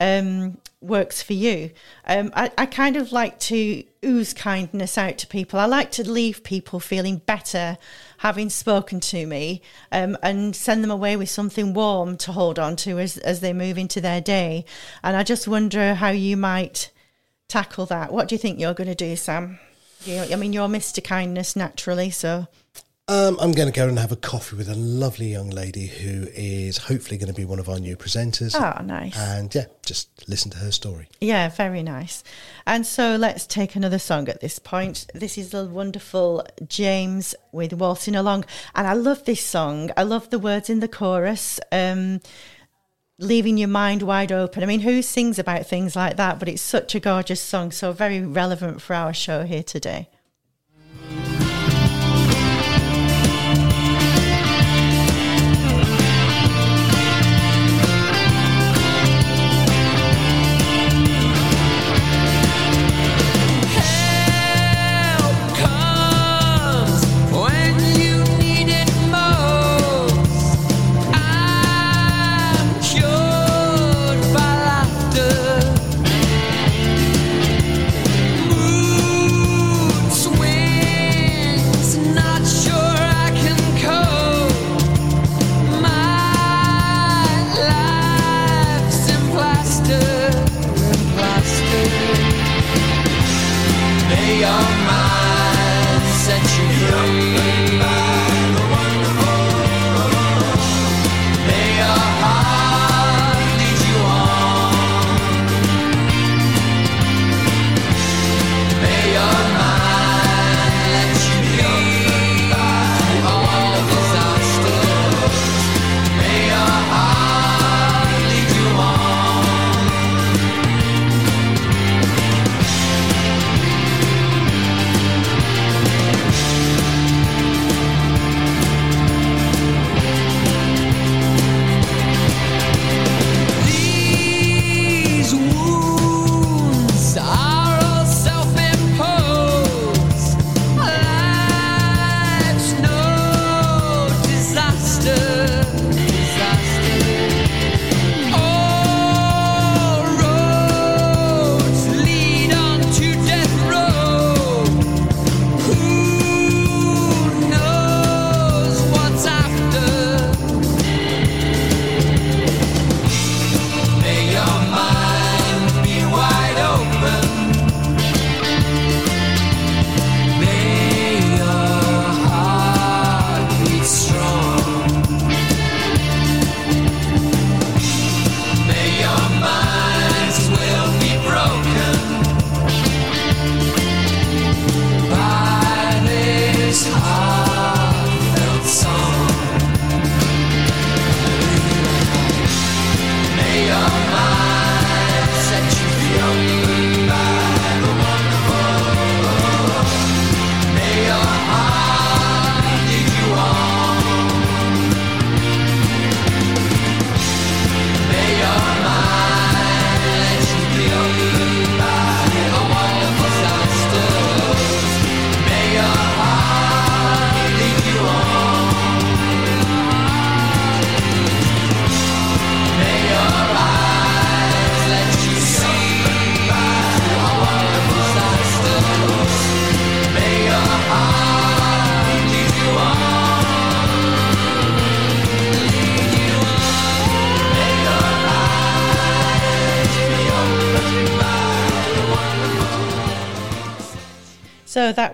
um, 0.00 0.58
works 0.82 1.22
for 1.22 1.32
you. 1.32 1.70
Um, 2.06 2.32
I, 2.34 2.50
I 2.58 2.66
kind 2.66 2.96
of 2.96 3.12
like 3.12 3.38
to 3.40 3.84
ooze 4.04 4.34
kindness 4.34 4.98
out 4.98 5.18
to 5.18 5.26
people. 5.26 5.58
I 5.58 5.66
like 5.66 5.90
to 5.92 6.08
leave 6.08 6.42
people 6.42 6.80
feeling 6.80 7.18
better 7.18 7.78
having 8.18 8.50
spoken 8.50 9.00
to 9.00 9.26
me 9.26 9.62
um, 9.90 10.16
and 10.22 10.54
send 10.54 10.82
them 10.82 10.90
away 10.90 11.16
with 11.16 11.30
something 11.30 11.72
warm 11.72 12.16
to 12.18 12.32
hold 12.32 12.58
on 12.58 12.76
to 12.76 12.98
as, 12.98 13.18
as 13.18 13.40
they 13.40 13.52
move 13.52 13.78
into 13.78 14.00
their 14.00 14.20
day. 14.20 14.64
And 15.02 15.16
I 15.16 15.22
just 15.22 15.48
wonder 15.48 15.94
how 15.94 16.10
you 16.10 16.36
might 16.36 16.90
tackle 17.48 17.86
that. 17.86 18.12
What 18.12 18.28
do 18.28 18.34
you 18.34 18.38
think 18.38 18.58
you're 18.58 18.74
going 18.74 18.88
to 18.88 18.94
do, 18.94 19.14
Sam? 19.16 19.58
You, 20.04 20.20
I 20.32 20.36
mean, 20.36 20.52
you're 20.52 20.68
Mr. 20.68 21.02
Kindness 21.02 21.54
naturally, 21.54 22.10
so 22.10 22.48
Um, 23.08 23.36
I'm 23.40 23.50
going 23.50 23.70
to 23.70 23.76
go 23.76 23.88
and 23.88 23.98
have 23.98 24.12
a 24.12 24.16
coffee 24.16 24.54
with 24.54 24.68
a 24.68 24.76
lovely 24.76 25.26
young 25.32 25.50
lady 25.50 25.88
who 25.88 26.28
is 26.34 26.78
hopefully 26.78 27.18
going 27.18 27.32
to 27.32 27.34
be 27.34 27.44
one 27.44 27.58
of 27.58 27.68
our 27.68 27.80
new 27.80 27.96
presenters. 27.96 28.54
oh, 28.54 28.80
nice. 28.84 29.18
And 29.18 29.52
yeah, 29.52 29.64
just 29.84 30.28
listen 30.28 30.52
to 30.52 30.58
her 30.58 30.70
story. 30.70 31.08
Yeah, 31.20 31.48
very 31.48 31.82
nice. 31.82 32.22
And 32.64 32.86
so 32.86 33.16
let's 33.16 33.44
take 33.44 33.74
another 33.74 33.98
song 33.98 34.28
at 34.28 34.40
this 34.40 34.60
point. 34.60 35.08
This 35.14 35.36
is 35.36 35.50
the 35.50 35.66
wonderful 35.66 36.46
James 36.68 37.34
with 37.50 37.72
Waltzing 37.72 38.14
Along. 38.14 38.44
And 38.74 38.86
I 38.86 38.92
love 38.92 39.24
this 39.24 39.44
song. 39.44 39.90
I 39.96 40.04
love 40.04 40.30
the 40.30 40.38
words 40.38 40.70
in 40.70 40.78
the 40.78 40.88
chorus. 40.88 41.58
Um, 41.72 42.20
leaving 43.18 43.58
your 43.58 43.68
mind 43.68 44.02
wide 44.02 44.30
open. 44.30 44.62
I 44.62 44.66
mean, 44.66 44.80
who 44.80 45.02
sings 45.02 45.40
about 45.40 45.66
things 45.66 45.96
like 45.96 46.16
that? 46.18 46.38
But 46.38 46.48
it's 46.48 46.62
such 46.62 46.94
a 46.94 47.00
gorgeous 47.00 47.40
song, 47.40 47.72
so 47.72 47.92
very 47.92 48.20
relevant 48.20 48.80
for 48.80 48.94
our 48.94 49.12
show 49.12 49.42
here 49.42 49.64
today. 49.64 50.08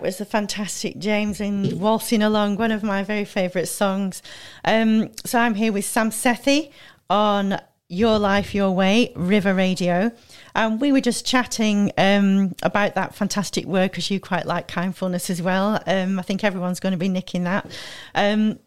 Was 0.09 0.17
the 0.17 0.25
fantastic 0.25 0.99
James 0.99 1.39
and 1.39 1.79
Waltzing 1.79 2.23
Along, 2.23 2.57
one 2.57 2.73
of 2.73 2.83
my 2.83 3.03
very 3.03 3.27
favourite 3.27 3.69
songs. 3.69 4.23
Um, 4.65 5.11
so 5.27 5.39
I'm 5.39 5.55
here 5.55 5.71
with 5.71 5.85
Sam 5.85 6.09
Sethi 6.09 6.73
on 7.11 7.61
Your 7.91 8.19
Life, 8.19 8.55
Your 8.55 8.71
Way, 8.71 9.13
River 9.15 9.53
Radio. 9.53 10.11
And 10.55 10.81
we 10.81 10.93
were 10.93 11.03
just 11.03 11.27
chatting 11.27 11.93
um, 11.99 12.55
about 12.63 12.95
that 12.95 13.15
fantastic 13.17 13.67
work 13.67 13.93
because 13.93 14.11
you 14.11 14.19
quite 14.19 14.47
like 14.47 14.67
kindfulness 14.67 15.29
as 15.29 15.43
well. 15.43 15.79
Um, 15.87 16.19
I 16.19 16.23
think 16.23 16.43
everyone's 16.43 16.81
going 16.81 16.93
to 16.93 16.99
be 16.99 17.11
nicking 17.11 17.45
that. 17.45 17.71
Um, 18.15 18.61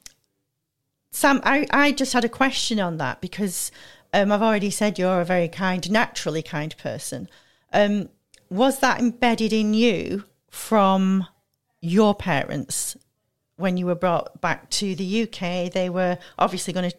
Sam, 1.09 1.41
I, 1.43 1.65
I 1.71 1.91
just 1.91 2.13
had 2.13 2.23
a 2.23 2.29
question 2.29 2.79
on 2.79 2.97
that 2.97 3.19
because 3.19 3.71
um, 4.13 4.31
I've 4.31 4.43
already 4.43 4.69
said 4.69 4.99
you're 4.99 5.21
a 5.21 5.25
very 5.25 5.47
kind, 5.47 5.89
naturally 5.89 6.43
kind 6.43 6.77
person. 6.77 7.27
Um, 7.73 8.09
was 8.51 8.77
that 8.81 8.99
embedded 8.99 9.51
in 9.51 9.73
you 9.73 10.25
from 10.51 11.25
your 11.81 12.15
parents 12.15 12.95
when 13.57 13.77
you 13.77 13.85
were 13.85 13.95
brought 13.95 14.39
back 14.41 14.69
to 14.71 14.95
the 14.95 15.23
UK? 15.23 15.71
They 15.71 15.89
were 15.89 16.17
obviously 16.37 16.73
going 16.73 16.89
to 16.89 16.97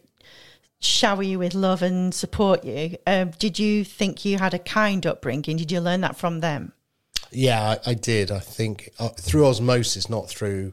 shower 0.81 1.23
you 1.23 1.39
with 1.39 1.55
love 1.55 1.83
and 1.83 2.13
support 2.13 2.65
you. 2.65 2.97
Um, 3.07 3.31
did 3.39 3.59
you 3.59 3.85
think 3.85 4.25
you 4.25 4.39
had 4.39 4.53
a 4.53 4.59
kind 4.59 5.07
upbringing? 5.07 5.57
Did 5.57 5.71
you 5.73 5.81
learn 5.81 6.01
that 6.03 6.17
from 6.17 6.41
them? 6.41 6.73
Yeah, 7.31 7.77
I, 7.87 7.91
I 7.91 7.95
did. 7.95 8.31
I 8.31 8.41
think 8.41 8.91
uh, 8.99 9.09
through 9.11 9.47
osmosis, 9.47 10.11
not 10.11 10.29
through 10.29 10.73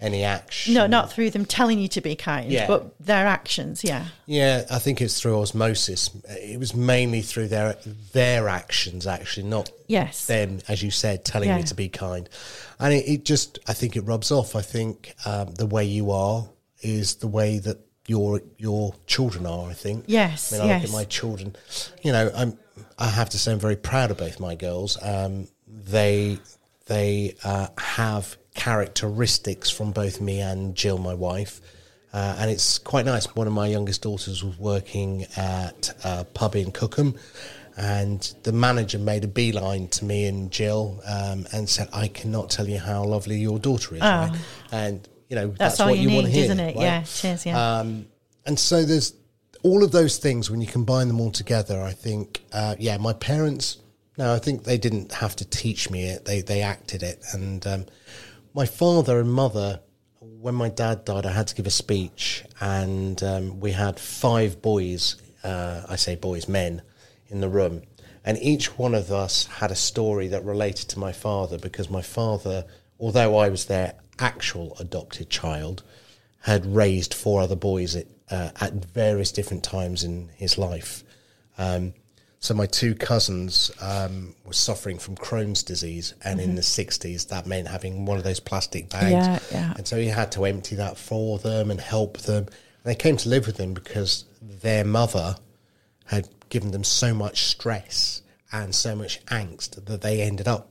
any 0.00 0.22
action. 0.22 0.74
No, 0.74 0.86
not 0.86 1.12
through 1.12 1.30
them 1.30 1.44
telling 1.44 1.78
you 1.80 1.88
to 1.88 2.00
be 2.00 2.14
kind, 2.14 2.50
Yeah. 2.52 2.66
but 2.68 2.94
their 3.00 3.26
actions. 3.26 3.82
Yeah. 3.82 4.06
Yeah, 4.26 4.64
I 4.70 4.78
think 4.78 5.00
it's 5.00 5.20
through 5.20 5.40
osmosis. 5.40 6.10
It 6.28 6.58
was 6.60 6.74
mainly 6.74 7.20
through 7.22 7.48
their 7.48 7.76
their 8.12 8.48
actions, 8.48 9.06
actually, 9.06 9.48
not 9.48 9.70
Yes. 9.88 10.26
them, 10.26 10.60
as 10.68 10.82
you 10.82 10.90
said, 10.92 11.24
telling 11.24 11.48
Yeah. 11.48 11.56
me 11.56 11.62
to 11.64 11.74
be 11.74 11.88
kind. 11.88 12.28
And 12.78 12.94
it, 12.94 13.08
it 13.08 13.24
just, 13.24 13.58
I 13.66 13.72
think 13.72 13.96
it 13.96 14.02
rubs 14.02 14.30
off. 14.30 14.54
I 14.54 14.62
think 14.62 15.14
um, 15.24 15.54
the 15.54 15.66
way 15.66 15.84
you 15.84 16.12
are 16.12 16.48
is 16.80 17.16
the 17.16 17.26
way 17.28 17.58
that 17.58 17.78
your 18.06 18.40
your 18.56 18.94
children 19.06 19.46
are. 19.46 19.68
I 19.68 19.74
think. 19.74 20.04
Yes, 20.06 20.52
I 20.52 20.58
mean, 20.58 20.70
I 20.70 20.74
look 20.76 20.84
at 20.84 20.92
my 20.92 21.04
children. 21.04 21.56
You 22.02 22.12
know, 22.12 22.30
I'm. 22.34 22.56
I 22.98 23.08
have 23.10 23.28
to 23.30 23.38
say, 23.38 23.50
I'm 23.52 23.58
very 23.58 23.76
proud 23.76 24.10
of 24.12 24.18
both 24.18 24.38
my 24.40 24.54
girls. 24.54 24.96
Um, 25.02 25.48
they 25.66 26.38
they 26.86 27.34
uh, 27.44 27.66
have 27.76 28.36
characteristics 28.58 29.70
from 29.70 29.92
both 29.92 30.20
me 30.20 30.40
and 30.40 30.74
Jill, 30.74 30.98
my 30.98 31.14
wife. 31.14 31.60
Uh, 32.12 32.36
and 32.38 32.50
it's 32.50 32.78
quite 32.78 33.04
nice. 33.04 33.24
One 33.36 33.46
of 33.46 33.52
my 33.52 33.68
youngest 33.68 34.02
daughters 34.02 34.42
was 34.42 34.58
working 34.58 35.26
at 35.36 35.94
a 36.04 36.24
pub 36.24 36.56
in 36.56 36.72
Cookham, 36.72 37.14
and 37.76 38.20
the 38.42 38.52
manager 38.52 38.98
made 38.98 39.22
a 39.24 39.28
beeline 39.28 39.86
to 39.88 40.04
me 40.04 40.26
and 40.26 40.50
Jill 40.50 41.00
um, 41.06 41.46
and 41.52 41.68
said, 41.68 41.88
"I 41.92 42.08
cannot 42.08 42.50
tell 42.50 42.66
you 42.66 42.78
how 42.78 43.04
lovely 43.04 43.36
your 43.36 43.58
daughter 43.58 43.94
is." 43.94 44.00
right? 44.00 44.36
And 44.72 45.06
you 45.28 45.36
know 45.36 45.44
Oh. 45.44 45.54
That's 45.58 45.76
that's, 45.76 45.88
what 45.88 45.98
you 45.98 46.08
you, 46.08 46.14
want 46.16 46.26
to 46.26 46.32
hear, 46.32 46.44
isn't 46.44 46.58
it? 46.60 46.76
right? 46.76 46.82
Yeah, 46.82 47.02
cheers, 47.04 47.46
yeah. 47.46 47.78
Um, 47.78 48.06
and 48.46 48.58
so 48.58 48.84
there's 48.84 49.12
all 49.62 49.84
of 49.84 49.92
those 49.92 50.18
things, 50.18 50.50
when 50.50 50.60
you 50.60 50.66
combine 50.66 51.08
them 51.08 51.20
all 51.20 51.30
together, 51.30 51.82
I 51.82 51.92
think, 51.92 52.42
uh, 52.52 52.74
yeah, 52.78 52.96
my 52.96 53.12
parents. 53.12 53.78
No, 54.16 54.34
I 54.34 54.38
think 54.40 54.64
they 54.64 54.78
didn't 54.78 55.12
have 55.12 55.36
to 55.36 55.44
teach 55.44 55.90
me 55.90 56.06
it; 56.06 56.24
they 56.24 56.40
they 56.40 56.62
acted 56.62 57.02
it. 57.02 57.22
And 57.32 57.64
um, 57.66 57.86
my 58.54 58.66
father 58.66 59.20
and 59.20 59.32
mother, 59.32 59.80
when 60.20 60.54
my 60.54 60.68
dad 60.68 61.04
died, 61.04 61.26
I 61.26 61.32
had 61.32 61.48
to 61.48 61.54
give 61.54 61.66
a 61.66 61.70
speech, 61.70 62.44
and 62.60 63.22
um, 63.22 63.60
we 63.60 63.72
had 63.72 63.98
five 63.98 64.62
boys. 64.62 65.16
Uh, 65.42 65.82
I 65.88 65.96
say 65.96 66.16
boys, 66.16 66.48
men, 66.48 66.82
in 67.28 67.40
the 67.40 67.48
room, 67.48 67.82
and 68.24 68.38
each 68.38 68.78
one 68.78 68.94
of 68.94 69.12
us 69.12 69.46
had 69.46 69.70
a 69.70 69.76
story 69.76 70.28
that 70.28 70.44
related 70.44 70.88
to 70.90 70.98
my 70.98 71.12
father 71.12 71.58
because 71.58 71.88
my 71.90 72.02
father, 72.02 72.64
although 72.98 73.36
I 73.38 73.48
was 73.48 73.66
their 73.66 73.94
actual 74.18 74.76
adopted 74.80 75.30
child, 75.30 75.82
had 76.40 76.66
raised 76.66 77.14
four 77.14 77.40
other 77.40 77.56
boys 77.56 77.96
at, 77.96 78.06
uh, 78.30 78.50
at 78.60 78.72
various 78.72 79.32
different 79.32 79.64
times 79.64 80.04
in 80.04 80.30
his 80.36 80.58
life. 80.58 81.04
Um, 81.56 81.94
so 82.40 82.54
my 82.54 82.66
two 82.66 82.94
cousins 82.94 83.70
um, 83.80 84.34
were 84.44 84.52
suffering 84.52 84.98
from 84.98 85.16
Crohn's 85.16 85.64
disease, 85.64 86.14
and 86.22 86.40
in 86.40 86.54
the 86.54 86.62
sixties, 86.62 87.24
that 87.26 87.46
meant 87.46 87.66
having 87.66 88.06
one 88.06 88.16
of 88.16 88.24
those 88.24 88.38
plastic 88.38 88.88
bags. 88.88 89.10
Yeah, 89.10 89.38
yeah. 89.50 89.74
And 89.76 89.86
so 89.88 89.98
he 89.98 90.06
had 90.06 90.30
to 90.32 90.44
empty 90.44 90.76
that 90.76 90.96
for 90.96 91.38
them 91.38 91.70
and 91.70 91.80
help 91.80 92.18
them. 92.18 92.46
And 92.46 92.84
they 92.84 92.94
came 92.94 93.16
to 93.18 93.28
live 93.28 93.46
with 93.46 93.58
him 93.58 93.74
because 93.74 94.24
their 94.40 94.84
mother 94.84 95.36
had 96.06 96.28
given 96.48 96.70
them 96.70 96.84
so 96.84 97.12
much 97.12 97.42
stress 97.42 98.22
and 98.52 98.72
so 98.74 98.94
much 98.94 99.24
angst 99.26 99.84
that 99.84 100.00
they 100.00 100.22
ended 100.22 100.46
up 100.46 100.70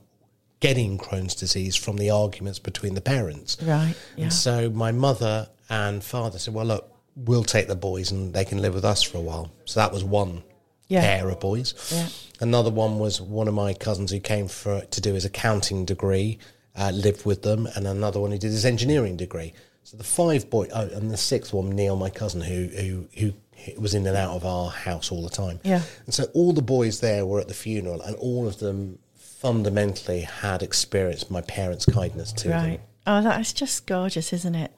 getting 0.60 0.98
Crohn's 0.98 1.34
disease 1.34 1.76
from 1.76 1.98
the 1.98 2.10
arguments 2.10 2.58
between 2.58 2.94
the 2.94 3.00
parents. 3.02 3.58
Right, 3.62 3.94
yeah. 4.16 4.24
And 4.24 4.32
so 4.32 4.70
my 4.70 4.90
mother 4.90 5.48
and 5.68 6.02
father 6.02 6.38
said, 6.38 6.54
"Well, 6.54 6.64
look, 6.64 6.90
we'll 7.14 7.44
take 7.44 7.68
the 7.68 7.76
boys 7.76 8.10
and 8.10 8.32
they 8.32 8.46
can 8.46 8.62
live 8.62 8.72
with 8.72 8.86
us 8.86 9.02
for 9.02 9.18
a 9.18 9.20
while." 9.20 9.52
So 9.66 9.80
that 9.80 9.92
was 9.92 10.02
one 10.02 10.42
Yeah. 10.88 11.02
pair 11.02 11.28
of 11.28 11.40
boys. 11.40 11.74
Yeah. 11.94 12.08
Another 12.40 12.70
one 12.70 12.98
was 12.98 13.20
one 13.20 13.48
of 13.48 13.54
my 13.54 13.74
cousins 13.74 14.10
who 14.10 14.20
came 14.20 14.48
for 14.48 14.80
to 14.80 15.00
do 15.00 15.14
his 15.14 15.24
accounting 15.24 15.84
degree, 15.84 16.38
uh, 16.76 16.90
lived 16.94 17.26
with 17.26 17.42
them, 17.42 17.66
and 17.76 17.86
another 17.86 18.20
one 18.20 18.30
who 18.30 18.38
did 18.38 18.52
his 18.52 18.64
engineering 18.64 19.16
degree. 19.16 19.52
So 19.84 19.96
the 19.96 20.04
five 20.04 20.48
boy, 20.50 20.68
oh, 20.74 20.88
and 20.88 21.10
the 21.10 21.16
sixth 21.16 21.52
one, 21.52 21.70
Neil, 21.70 21.96
my 21.96 22.10
cousin, 22.10 22.40
who 22.40 22.68
who 22.68 23.08
who 23.16 23.32
was 23.80 23.94
in 23.94 24.06
and 24.06 24.16
out 24.16 24.34
of 24.36 24.44
our 24.44 24.70
house 24.70 25.10
all 25.10 25.22
the 25.22 25.30
time. 25.30 25.60
Yeah. 25.64 25.82
And 26.06 26.14
so 26.14 26.24
all 26.34 26.52
the 26.52 26.62
boys 26.62 27.00
there 27.00 27.26
were 27.26 27.40
at 27.40 27.48
the 27.48 27.54
funeral, 27.54 28.00
and 28.02 28.16
all 28.16 28.46
of 28.46 28.58
them 28.58 28.98
fundamentally 29.14 30.20
had 30.22 30.62
experienced 30.62 31.30
my 31.30 31.40
parents' 31.42 31.86
kindness 31.86 32.32
to 32.32 32.48
them. 32.48 32.78
Oh, 33.06 33.22
that's 33.22 33.52
just 33.52 33.86
gorgeous, 33.86 34.32
isn't 34.32 34.54
it? 34.54 34.72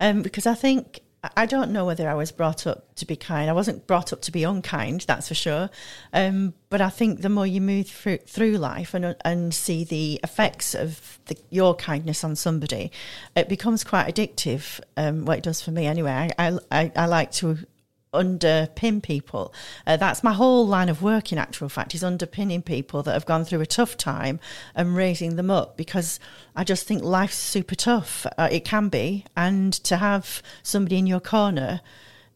Um, 0.00 0.22
because 0.22 0.46
I 0.46 0.54
think 0.54 1.00
I 1.36 1.46
don't 1.46 1.70
know 1.70 1.84
whether 1.84 2.08
I 2.08 2.14
was 2.14 2.32
brought 2.32 2.66
up 2.66 2.94
to 2.96 3.06
be 3.06 3.16
kind. 3.16 3.48
I 3.48 3.52
wasn't 3.52 3.86
brought 3.86 4.12
up 4.12 4.22
to 4.22 4.32
be 4.32 4.44
unkind, 4.44 5.02
that's 5.02 5.28
for 5.28 5.34
sure. 5.34 5.70
Um, 6.12 6.54
but 6.70 6.80
I 6.80 6.90
think 6.90 7.20
the 7.20 7.28
more 7.28 7.46
you 7.46 7.60
move 7.60 7.88
through, 7.88 8.18
through 8.18 8.58
life 8.58 8.94
and 8.94 9.16
and 9.24 9.54
see 9.54 9.84
the 9.84 10.20
effects 10.22 10.74
of 10.74 11.18
the, 11.26 11.36
your 11.50 11.74
kindness 11.74 12.24
on 12.24 12.36
somebody, 12.36 12.90
it 13.36 13.48
becomes 13.48 13.84
quite 13.84 14.14
addictive. 14.14 14.80
Um, 14.96 15.24
what 15.24 15.38
it 15.38 15.44
does 15.44 15.62
for 15.62 15.70
me, 15.70 15.86
anyway. 15.86 16.30
I 16.38 16.48
I, 16.48 16.58
I, 16.70 16.92
I 16.96 17.06
like 17.06 17.32
to 17.32 17.58
underpin 18.14 19.02
people. 19.02 19.52
Uh, 19.86 19.96
that's 19.96 20.24
my 20.24 20.32
whole 20.32 20.66
line 20.66 20.88
of 20.88 21.02
work, 21.02 21.32
in 21.32 21.38
actual 21.38 21.68
fact, 21.68 21.94
is 21.94 22.02
underpinning 22.02 22.62
people 22.62 23.02
that 23.02 23.12
have 23.12 23.26
gone 23.26 23.44
through 23.44 23.60
a 23.60 23.66
tough 23.66 23.96
time 23.96 24.40
and 24.74 24.96
raising 24.96 25.36
them 25.36 25.50
up 25.50 25.76
because 25.76 26.18
I 26.56 26.64
just 26.64 26.86
think 26.86 27.02
life's 27.02 27.36
super 27.36 27.74
tough. 27.74 28.26
Uh, 28.38 28.48
it 28.50 28.64
can 28.64 28.88
be. 28.88 29.24
And 29.36 29.72
to 29.84 29.96
have 29.98 30.42
somebody 30.62 30.98
in 30.98 31.06
your 31.06 31.20
corner 31.20 31.80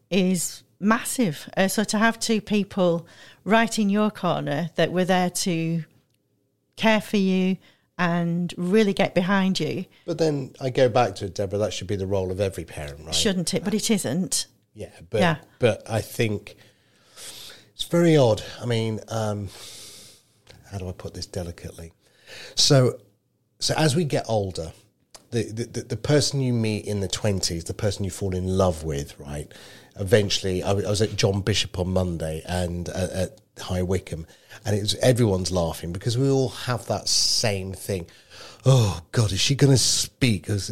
is 0.09 0.63
massive. 0.79 1.49
Uh, 1.57 1.67
so 1.67 1.83
to 1.83 1.97
have 1.97 2.19
two 2.19 2.41
people 2.41 3.07
right 3.43 3.79
in 3.79 3.89
your 3.89 4.11
corner 4.11 4.69
that 4.75 4.91
were 4.91 5.05
there 5.05 5.29
to 5.29 5.83
care 6.75 7.01
for 7.01 7.17
you 7.17 7.57
and 7.97 8.53
really 8.57 8.93
get 8.93 9.13
behind 9.13 9.59
you, 9.59 9.83
But 10.05 10.17
then 10.17 10.53
I 10.61 10.69
go 10.69 10.87
back 10.87 11.15
to 11.15 11.25
it, 11.25 11.35
Deborah. 11.35 11.59
That 11.59 11.73
should 11.73 11.87
be 11.87 11.97
the 11.97 12.07
role 12.07 12.31
of 12.31 12.39
every 12.39 12.63
parent, 12.63 13.01
right? 13.05 13.13
shouldn't 13.13 13.53
it? 13.53 13.65
But 13.65 13.73
it 13.73 13.91
isn't. 13.91 14.47
Yeah, 14.73 14.89
but 15.09 15.21
Yeah. 15.21 15.35
but 15.59 15.89
I 15.89 16.01
think 16.01 16.55
it's 17.73 17.83
very 17.83 18.15
odd. 18.17 18.43
I 18.61 18.65
mean, 18.65 18.99
um, 19.07 19.49
how 20.71 20.77
do 20.77 20.87
I 20.87 20.91
put 20.91 21.13
this 21.13 21.25
delicately? 21.25 21.91
So, 22.55 22.99
so 23.59 23.73
as 23.77 23.95
we 23.95 24.03
get 24.05 24.25
older, 24.27 24.71
the 25.31 25.43
the, 25.43 25.81
the, 25.83 25.97
person 25.97 26.41
you 26.41 26.53
meet 26.53 26.85
in 26.85 26.99
the 27.01 27.07
twenties, 27.07 27.63
the 27.65 27.73
person 27.73 28.03
you 28.03 28.11
fall 28.11 28.35
in 28.35 28.47
love 28.47 28.83
with, 28.83 29.19
right? 29.19 29.51
Eventually, 29.99 30.63
I, 30.63 30.71
was- 30.73 30.85
I 30.85 30.89
was 30.89 31.01
at 31.01 31.15
John 31.15 31.41
Bishop 31.41 31.77
on 31.77 31.89
Monday 31.91 32.41
and 32.45 32.89
uh, 32.89 33.07
at 33.13 33.39
High 33.61 33.83
Wycombe, 33.83 34.25
and 34.65 34.75
it 34.75 34.81
was 34.81 34.95
everyone's 34.95 35.51
laughing 35.51 35.91
because 35.93 36.17
we 36.17 36.29
all 36.29 36.49
have 36.49 36.85
that 36.87 37.07
same 37.07 37.73
thing. 37.73 38.07
Oh 38.65 39.01
God, 39.11 39.31
is 39.31 39.39
she 39.39 39.55
going 39.55 39.71
to 39.71 39.77
speak? 39.77 40.49
Is- 40.49 40.69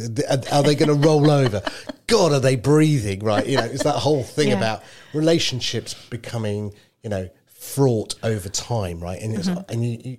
Are 0.52 0.62
they 0.62 0.74
going 0.74 0.88
to 0.88 0.94
roll 1.08 1.30
over? 1.44 1.62
God, 2.06 2.32
are 2.32 2.40
they 2.40 2.56
breathing? 2.56 3.20
Right? 3.20 3.46
You 3.46 3.56
know, 3.56 3.64
it's 3.64 3.84
that 3.84 3.96
whole 3.96 4.22
thing 4.22 4.48
Yeah. 4.48 4.56
about 4.58 4.82
relationships 5.14 5.94
becoming, 6.10 6.74
you 7.02 7.10
know, 7.10 7.30
fraught 7.46 8.14
over 8.22 8.48
time, 8.48 9.00
right? 9.00 9.20
And 9.20 9.34
it's, 9.34 9.48
mm-hmm. 9.48 9.70
and 9.72 9.84
you, 9.84 9.98
you, 10.04 10.18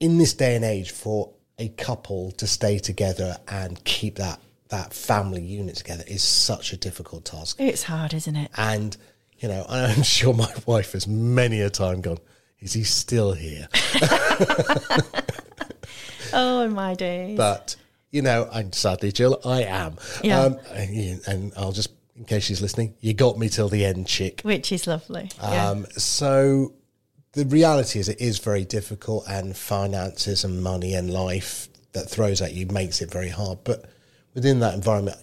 in 0.00 0.18
this 0.18 0.34
day 0.34 0.56
and 0.56 0.64
age, 0.64 0.90
for 0.90 1.32
a 1.58 1.68
couple 1.68 2.32
to 2.32 2.46
stay 2.46 2.78
together 2.78 3.36
and 3.48 3.82
keep 3.84 4.16
that 4.16 4.40
that 4.68 4.92
family 4.92 5.42
unit 5.42 5.76
together 5.76 6.02
is 6.08 6.22
such 6.24 6.72
a 6.72 6.76
difficult 6.76 7.24
task. 7.24 7.56
It's 7.60 7.84
hard, 7.84 8.12
isn't 8.12 8.34
it? 8.34 8.50
And 8.56 8.96
you 9.38 9.48
know, 9.48 9.64
I'm 9.68 10.02
sure 10.14 10.34
my 10.34 10.52
wife 10.66 10.92
has 10.92 11.06
many 11.06 11.60
a 11.60 11.70
time 11.70 12.00
gone. 12.00 12.18
Is 12.60 12.72
he 12.72 12.84
still 12.84 13.32
here? 13.32 13.68
Oh, 16.32 16.60
in 16.62 16.72
my 16.72 16.94
days. 16.94 17.36
But 17.36 17.76
you 18.10 18.20
know, 18.22 18.48
and 18.52 18.74
sadly, 18.74 19.12
Jill, 19.12 19.40
I 19.44 19.62
am. 19.62 19.96
Yeah. 20.22 20.40
Um, 20.40 20.58
and, 20.72 21.20
and 21.26 21.52
I'll 21.56 21.72
just, 21.72 21.90
in 22.16 22.24
case 22.24 22.44
she's 22.44 22.60
listening, 22.60 22.94
you 23.00 23.14
got 23.14 23.38
me 23.38 23.48
till 23.48 23.68
the 23.68 23.84
end, 23.84 24.06
chick. 24.06 24.40
Which 24.42 24.72
is 24.72 24.86
lovely. 24.86 25.30
yeah. 25.40 25.70
Um, 25.70 25.86
so 25.96 26.74
the 27.32 27.44
reality 27.46 28.00
is, 28.00 28.08
it 28.08 28.20
is 28.20 28.38
very 28.38 28.64
difficult, 28.64 29.24
and 29.28 29.56
finances 29.56 30.44
and 30.44 30.62
money 30.62 30.94
and 30.94 31.10
life 31.10 31.68
that 31.92 32.10
throws 32.10 32.42
at 32.42 32.52
you 32.54 32.66
makes 32.66 33.00
it 33.00 33.10
very 33.10 33.28
hard. 33.30 33.58
But 33.64 33.84
within 34.34 34.60
that 34.60 34.74
environment, 34.74 35.18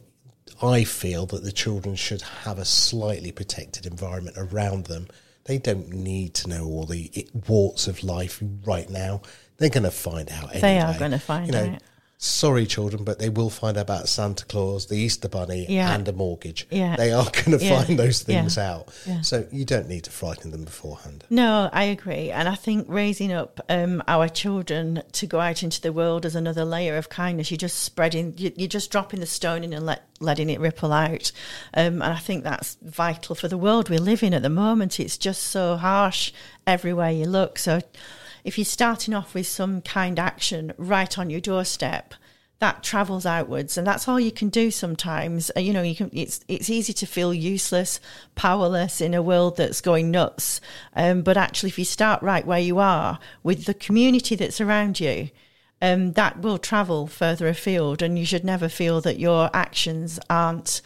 I 0.63 0.83
feel 0.85 1.25
that 1.27 1.43
the 1.43 1.51
children 1.51 1.95
should 1.95 2.21
have 2.21 2.57
a 2.57 2.65
slightly 2.65 3.31
protected 3.31 3.85
environment 3.85 4.37
around 4.37 4.85
them. 4.85 5.07
They 5.45 5.57
don't 5.57 5.89
need 5.89 6.33
to 6.35 6.49
know 6.49 6.65
all 6.65 6.85
the 6.85 7.27
warts 7.47 7.87
of 7.87 8.03
life 8.03 8.41
right 8.65 8.89
now. 8.89 9.21
They're 9.57 9.69
going 9.69 9.83
to 9.83 9.91
find 9.91 10.29
out. 10.31 10.55
Anyway. 10.55 10.61
They 10.61 10.79
are 10.79 10.97
gonna 10.97 11.19
find 11.19 11.47
You 11.47 11.51
know, 11.51 11.65
out. 11.75 11.81
Sorry, 12.25 12.65
children, 12.65 13.03
but 13.03 13.19
they 13.19 13.27
will 13.27 13.49
find 13.49 13.75
out 13.77 13.81
about 13.81 14.07
Santa 14.07 14.45
Claus, 14.45 14.85
the 14.85 14.95
Easter 14.95 15.27
Bunny, 15.27 15.65
Yeah. 15.67 15.93
and 15.93 16.07
a 16.07 16.13
mortgage. 16.13 16.65
Yeah. 16.71 16.95
They 16.95 17.11
are 17.11 17.25
going 17.25 17.59
to 17.59 17.65
Yeah. 17.65 17.83
find 17.83 17.99
those 17.99 18.21
things 18.21 18.57
out. 18.57 18.87
So 19.23 19.45
you 19.51 19.65
don't 19.65 19.89
need 19.89 20.05
to 20.05 20.09
frighten 20.09 20.51
them 20.51 20.63
beforehand. 20.63 21.25
No, 21.29 21.69
I 21.73 21.83
agree. 21.83 22.31
And 22.31 22.47
I 22.47 22.55
think 22.55 22.85
raising 22.87 23.33
up 23.33 23.59
um, 23.67 24.01
our 24.07 24.29
children 24.29 25.03
to 25.11 25.27
go 25.27 25.41
out 25.41 25.63
into 25.63 25.81
the 25.81 25.91
world 25.91 26.25
as 26.25 26.33
another 26.33 26.63
layer 26.63 26.95
of 26.95 27.09
kindness, 27.09 27.51
you're 27.51 27.57
just 27.57 27.79
spreading, 27.79 28.33
you- 28.37 28.53
you're 28.55 28.69
just 28.69 28.89
dropping 28.89 29.19
the 29.19 29.25
stone 29.25 29.61
in 29.65 29.73
and 29.73 29.85
let, 29.85 30.03
letting 30.21 30.49
it 30.49 30.61
ripple 30.61 30.93
out. 30.93 31.29
Um, 31.73 32.01
and 32.01 32.13
I 32.13 32.19
think 32.19 32.45
that's 32.45 32.77
vital 32.81 33.35
for 33.35 33.49
the 33.49 33.57
world 33.57 33.89
we 33.89 33.97
live 33.97 34.23
in 34.23 34.33
at 34.33 34.43
the 34.43 34.49
moment. 34.49 34.97
It's 34.97 35.17
just 35.17 35.43
so 35.43 35.75
harsh 35.75 36.31
everywhere 36.65 37.11
you 37.11 37.25
look. 37.25 37.59
So 37.59 37.81
if 38.43 38.57
you're 38.57 38.65
starting 38.65 39.13
off 39.13 39.33
with 39.33 39.47
some 39.47 39.81
kind 39.81 40.19
action 40.19 40.73
right 40.77 41.17
on 41.17 41.29
your 41.29 41.39
doorstep, 41.39 42.13
that 42.59 42.83
travels 42.83 43.25
outwards. 43.25 43.77
And 43.77 43.85
that's 43.85 44.07
all 44.07 44.19
you 44.19 44.31
can 44.31 44.49
do 44.49 44.71
sometimes. 44.71 45.51
Uh, 45.55 45.59
you 45.59 45.73
know 45.73 45.81
you 45.81 45.95
can 45.95 46.09
it's 46.13 46.39
it's 46.47 46.69
easy 46.69 46.93
to 46.93 47.05
feel 47.05 47.33
useless 47.33 47.99
powerless 48.35 49.01
in 49.01 49.13
a 49.13 49.21
world 49.21 49.57
that's 49.57 49.81
going 49.81 50.11
nuts. 50.11 50.61
Um, 50.95 51.23
but 51.23 51.35
actually 51.35 51.69
if 51.69 51.79
you 51.79 51.85
start 51.85 52.21
right 52.23 52.45
where 52.45 52.59
you 52.59 52.79
are 52.79 53.19
with 53.43 53.65
the 53.65 53.73
community 53.73 54.35
that's 54.35 54.61
around 54.61 54.99
you 54.99 55.29
um, 55.83 56.13
that 56.13 56.41
will 56.41 56.57
travel 56.57 57.07
further 57.07 57.49
afield. 57.49 58.01
And 58.01 58.17
you 58.17 58.25
should 58.25 58.45
never 58.45 58.69
feel 58.69 59.01
that 59.01 59.19
your 59.19 59.49
actions 59.53 60.17
aren't 60.29 60.81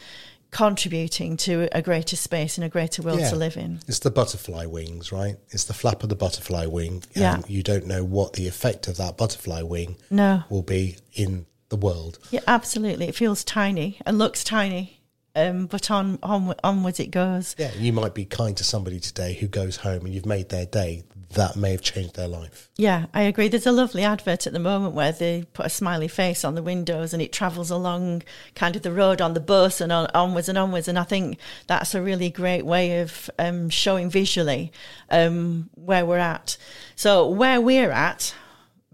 contributing 0.57 1.37
to 1.37 1.69
a 1.71 1.83
greater 1.83 2.15
space 2.15 2.57
and 2.57 2.65
a 2.65 2.69
greater 2.69 3.03
world 3.03 3.19
to 3.19 3.35
live 3.35 3.55
in 3.57 3.79
It's 3.87 3.99
the 3.99 4.09
butterfly 4.09 4.65
wings, 4.65 5.11
right? 5.11 5.35
It's 5.49 5.65
the 5.65 5.73
flap 5.75 6.01
of 6.01 6.09
the 6.09 6.15
butterfly 6.15 6.65
wing. 6.65 7.03
Yeah. 7.13 7.41
You 7.47 7.61
don't 7.61 7.85
know 7.85 8.03
what 8.03 8.33
the 8.33 8.47
effect 8.47 8.87
of 8.87 8.97
that 8.97 9.17
butterfly 9.17 9.61
wing 9.61 9.97
No. 10.09 10.43
will 10.49 10.63
be 10.63 10.97
in 11.13 11.45
the 11.69 11.75
world. 11.75 12.17
yeah 12.31 12.39
absolutely 12.47 13.07
it 13.07 13.13
feels 13.15 13.43
tiny 13.43 13.99
and 14.05 14.17
looks 14.17 14.43
tiny 14.43 15.01
um, 15.35 15.67
but 15.67 15.91
on, 15.91 16.17
on 16.23 16.55
onwards 16.63 16.99
it 16.99 17.11
goes 17.11 17.55
Yeah, 17.59 17.71
you 17.77 17.93
might 17.93 18.15
be 18.15 18.25
kind 18.25 18.57
to 18.57 18.63
somebody 18.63 18.99
today 18.99 19.33
who 19.35 19.47
goes 19.47 19.75
home 19.77 20.05
and 20.05 20.13
you've 20.15 20.25
made 20.25 20.49
their 20.49 20.65
day. 20.65 21.03
That 21.33 21.55
may 21.55 21.71
have 21.71 21.81
changed 21.81 22.15
their 22.15 22.27
life. 22.27 22.69
Yeah, 22.77 23.07
I 23.13 23.23
agree. 23.23 23.47
There's 23.47 23.67
a 23.67 23.71
lovely 23.71 24.03
advert 24.03 24.47
at 24.47 24.53
the 24.53 24.59
moment 24.59 24.93
where 24.93 25.11
they 25.11 25.45
put 25.53 25.65
a 25.65 25.69
smiley 25.69 26.07
face 26.07 26.45
on 26.45 26.55
the 26.55 26.63
windows 26.63 27.13
and 27.13 27.21
it 27.21 27.33
travels 27.33 27.69
along 27.69 28.23
kind 28.55 28.75
of 28.75 28.81
the 28.81 28.91
road 28.91 29.21
on 29.21 29.33
the 29.33 29.39
bus 29.39 29.81
and 29.81 29.91
on, 29.91 30.07
onwards 30.13 30.47
and 30.47 30.57
onwards. 30.57 30.87
And 30.87 30.97
I 30.97 31.03
think 31.03 31.37
that's 31.67 31.93
a 31.93 32.01
really 32.01 32.29
great 32.29 32.65
way 32.65 33.01
of 33.01 33.29
um, 33.37 33.69
showing 33.69 34.09
visually 34.09 34.71
um, 35.09 35.69
where 35.75 36.05
we're 36.05 36.17
at. 36.17 36.57
So, 36.95 37.27
where 37.27 37.59
we're 37.59 37.91
at, 37.91 38.33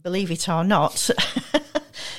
believe 0.01 0.31
it 0.31 0.49
or 0.49 0.63
not, 0.63 1.09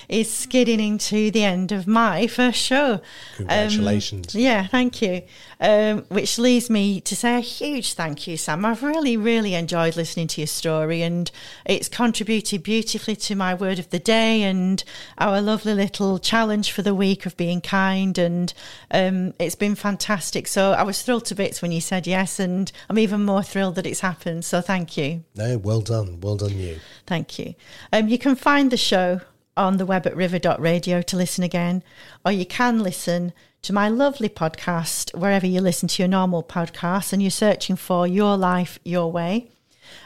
is 0.09 0.33
skidding 0.33 0.81
into 0.81 1.31
the 1.31 1.45
end 1.45 1.73
of 1.73 1.87
my 1.87 2.27
first 2.27 2.59
show. 2.59 3.01
Congratulations. 3.37 4.35
Um, 4.35 4.41
yeah, 4.41 4.67
thank 4.67 5.03
you. 5.03 5.23
Um, 5.61 6.05
which 6.09 6.39
leads 6.39 6.69
me 6.69 7.01
to 7.03 7.17
say 7.17 7.37
a 7.37 7.41
huge 7.41 7.95
thank 7.95 8.27
you, 8.27 8.37
Sam. 8.37 8.65
I've 8.65 8.83
really, 8.83 9.17
really 9.17 9.55
enjoyed 9.55 9.97
listening 9.97 10.27
to 10.29 10.41
your 10.41 10.49
story, 10.49 11.03
and 11.03 11.31
it's 11.65 11.89
contributed 11.89 12.63
beautifully 12.63 13.17
to 13.17 13.35
my 13.35 13.55
word 13.55 13.79
of 13.79 13.91
the 13.91 13.99
day 13.99 14.43
and 14.43 14.83
our 15.19 15.41
lovely 15.41 15.75
little 15.75 16.19
challenge 16.19 16.73
for 16.73 16.83
the 16.83 16.95
week 16.95 17.27
of 17.27 17.37
being 17.37 17.61
kind. 17.61 18.19
And 18.19 18.53
um, 18.91 19.33
it's 19.39 19.55
been 19.55 19.75
fantastic. 19.75 20.47
So 20.47 20.73
I 20.73 20.83
was 20.83 21.03
thrilled 21.03 21.25
to 21.27 21.35
bits 21.35 21.63
when 21.63 21.73
you 21.73 21.81
said 21.81 22.07
yes, 22.07 22.39
and 22.39 22.71
I'm 22.91 22.99
even 22.99 23.25
more 23.25 23.43
thrilled 23.43 23.77
that 23.77 23.87
it's 23.87 24.01
happened. 24.01 24.45
So 24.45 24.61
thank 24.61 24.97
you. 24.97 25.25
No, 25.35 25.59
well 25.59 25.81
done. 25.81 26.21
Well 26.21 26.37
done, 26.37 26.59
you. 26.59 26.79
Thank 27.07 27.39
you. 27.39 27.55
Um, 27.93 28.09
you 28.09 28.19
can 28.19 28.35
find 28.35 28.71
the 28.71 28.77
show 28.77 29.21
on 29.57 29.77
the 29.77 29.87
web 29.87 30.07
at 30.07 30.17
river.radio 30.17 31.03
to 31.03 31.17
listen 31.17 31.45
again, 31.45 31.83
or 32.25 32.33
you 32.33 32.47
can 32.47 32.83
listen 32.83 33.33
to 33.63 33.73
my 33.73 33.89
lovely 33.89 34.29
podcast 34.29 35.17
wherever 35.17 35.47
you 35.47 35.61
listen 35.61 35.89
to 35.89 36.03
your 36.03 36.09
normal 36.09 36.43
podcasts 36.43 37.13
and 37.13 37.23
you're 37.23 37.31
searching 37.31 37.77
for 37.77 38.07
Your 38.07 38.37
Life, 38.37 38.79
Your 38.85 39.11
Way. 39.11 39.51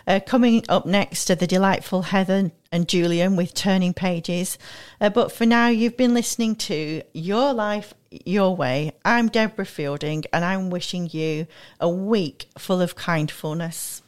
Uh, 0.06 0.20
coming 0.24 0.64
up 0.68 0.86
next 0.86 1.30
are 1.30 1.34
the 1.34 1.46
delightful 1.46 2.02
Heather 2.02 2.52
and 2.70 2.88
Julian 2.88 3.36
with 3.36 3.54
Turning 3.54 3.94
Pages. 3.94 4.58
Uh, 5.00 5.10
but 5.10 5.32
for 5.32 5.46
now, 5.46 5.68
you've 5.68 5.96
been 5.96 6.14
listening 6.14 6.54
to 6.56 7.02
Your 7.12 7.52
Life, 7.52 7.94
Your 8.10 8.54
Way. 8.54 8.92
I'm 9.04 9.28
Deborah 9.28 9.66
Fielding, 9.66 10.24
and 10.32 10.44
I'm 10.44 10.70
wishing 10.70 11.08
you 11.10 11.46
a 11.80 11.88
week 11.88 12.48
full 12.58 12.80
of 12.80 12.96
kindfulness. 12.96 14.02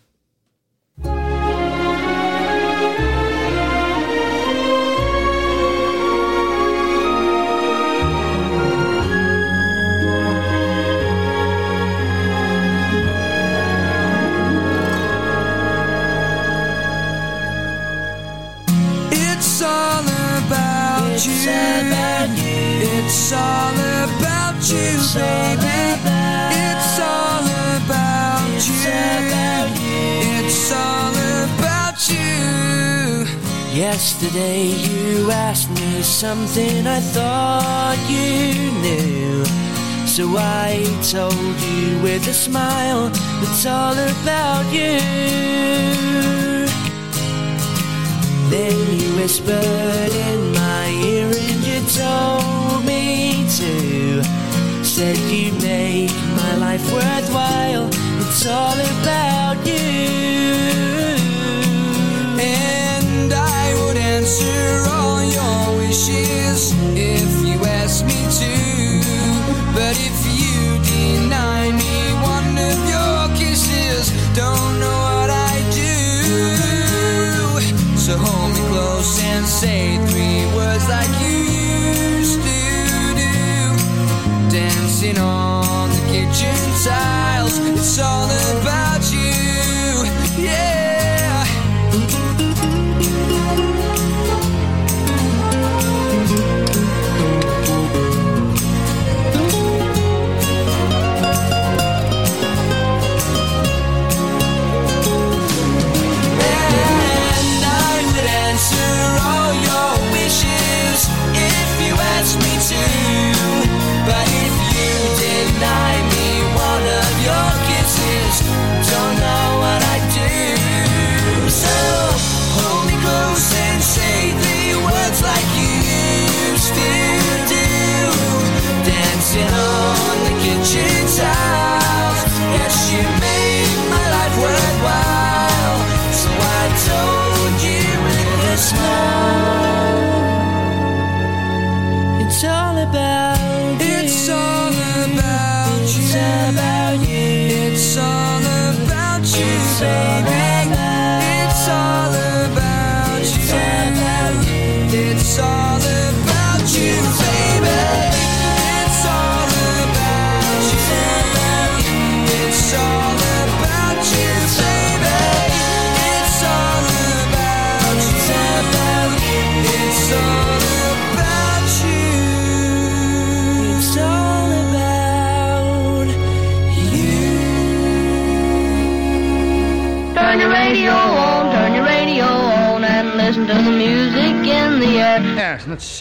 About 21.27 22.29
you. 22.39 22.89
It's 22.97 23.33
all 23.33 23.75
about 23.75 24.57
you, 24.71 24.97
baby. 25.13 26.01
It's 26.65 26.99
all 26.99 27.45
about 27.77 28.49
you. 28.67 28.75
It's 30.39 30.73
all 30.73 31.15
about 31.45 32.09
you. 32.09 33.27
Yesterday 33.75 34.69
you 34.69 35.31
asked 35.31 35.71
me 35.71 36.03
something 36.03 36.87
I 36.87 37.01
thought 37.01 37.99
you 38.09 38.73
knew. 38.81 39.45
So 40.07 40.37
I 40.39 40.85
told 41.11 41.57
you 41.61 42.03
with 42.03 42.27
a 42.29 42.35
smile, 42.35 43.11
it's 43.43 43.67
all 43.67 43.93
about 43.93 44.65
you. 44.73 44.99
Then 48.51 48.77
you 48.99 49.15
whispered 49.17 50.13
in 50.13 50.53
my 50.53 50.60
told 52.11 52.85
me 52.85 53.47
to. 53.59 53.73
Said 54.93 55.19
you 55.33 55.53
make 55.71 56.15
my 56.41 56.53
life 56.67 56.85
worthwhile. 56.93 57.87
It's 58.23 58.43
all 58.47 58.79
about 58.95 59.57
you. 59.71 59.89
And 62.39 63.31
I 63.63 63.65
would 63.81 63.99
answer 64.15 64.63
all 64.97 65.21
your 65.39 65.63
wishes 65.83 66.61
if 67.15 67.31
you 67.49 67.57
asked 67.81 68.05
me 68.11 68.21
to. 68.41 68.55
But 69.79 69.95
if 70.09 70.19
you 70.41 70.59
deny 70.97 71.63
me 71.83 71.95
one 72.35 72.53
of 72.71 72.79
your 72.95 73.19
kisses, 73.41 74.05
don't 74.43 74.75
know 74.83 75.01
what 75.17 75.31
I 75.53 75.57
do. 75.83 75.95
So 78.05 78.13
hold 78.25 78.51
me 78.57 78.63
close 78.73 79.13
and 79.33 79.45
say 79.61 79.83
three 80.11 80.43
words 80.57 80.87
like 80.97 81.20
Dancing 85.01 85.23
on 85.23 85.89
the 85.89 86.13
kitchen 86.13 86.55
tiles, 86.85 87.57
it's 87.57 87.99
all 87.99 88.29
about 88.61 88.90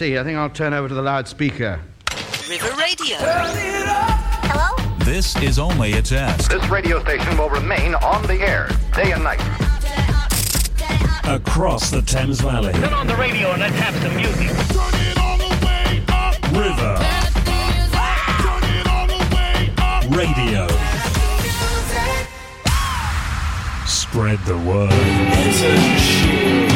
see. 0.00 0.16
I 0.16 0.24
think 0.24 0.38
I'll 0.38 0.48
turn 0.48 0.72
over 0.72 0.88
to 0.88 0.94
the 0.94 1.02
loudspeaker. 1.02 1.78
River 2.48 2.72
Radio. 2.78 3.18
Hello? 3.20 4.74
This 5.04 5.36
is 5.42 5.58
only 5.58 5.92
a 5.92 6.00
test. 6.00 6.48
This 6.48 6.66
radio 6.70 7.02
station 7.02 7.36
will 7.36 7.50
remain 7.50 7.94
on 7.96 8.22
the 8.22 8.40
air 8.40 8.70
day 8.94 9.12
and 9.12 9.22
night. 9.22 9.42
Across 11.28 11.90
the 11.90 12.00
Thames 12.00 12.40
Valley. 12.40 12.72
Turn 12.72 12.94
on 12.94 13.06
the 13.06 13.16
radio 13.16 13.50
and 13.50 13.60
let's 13.60 13.76
have 13.76 13.94
some 13.96 14.16
music. 14.16 14.48
River. 16.56 16.96
Radio. 20.16 20.66
Spread 23.86 24.38
the 24.46 24.56
word. 24.66 26.69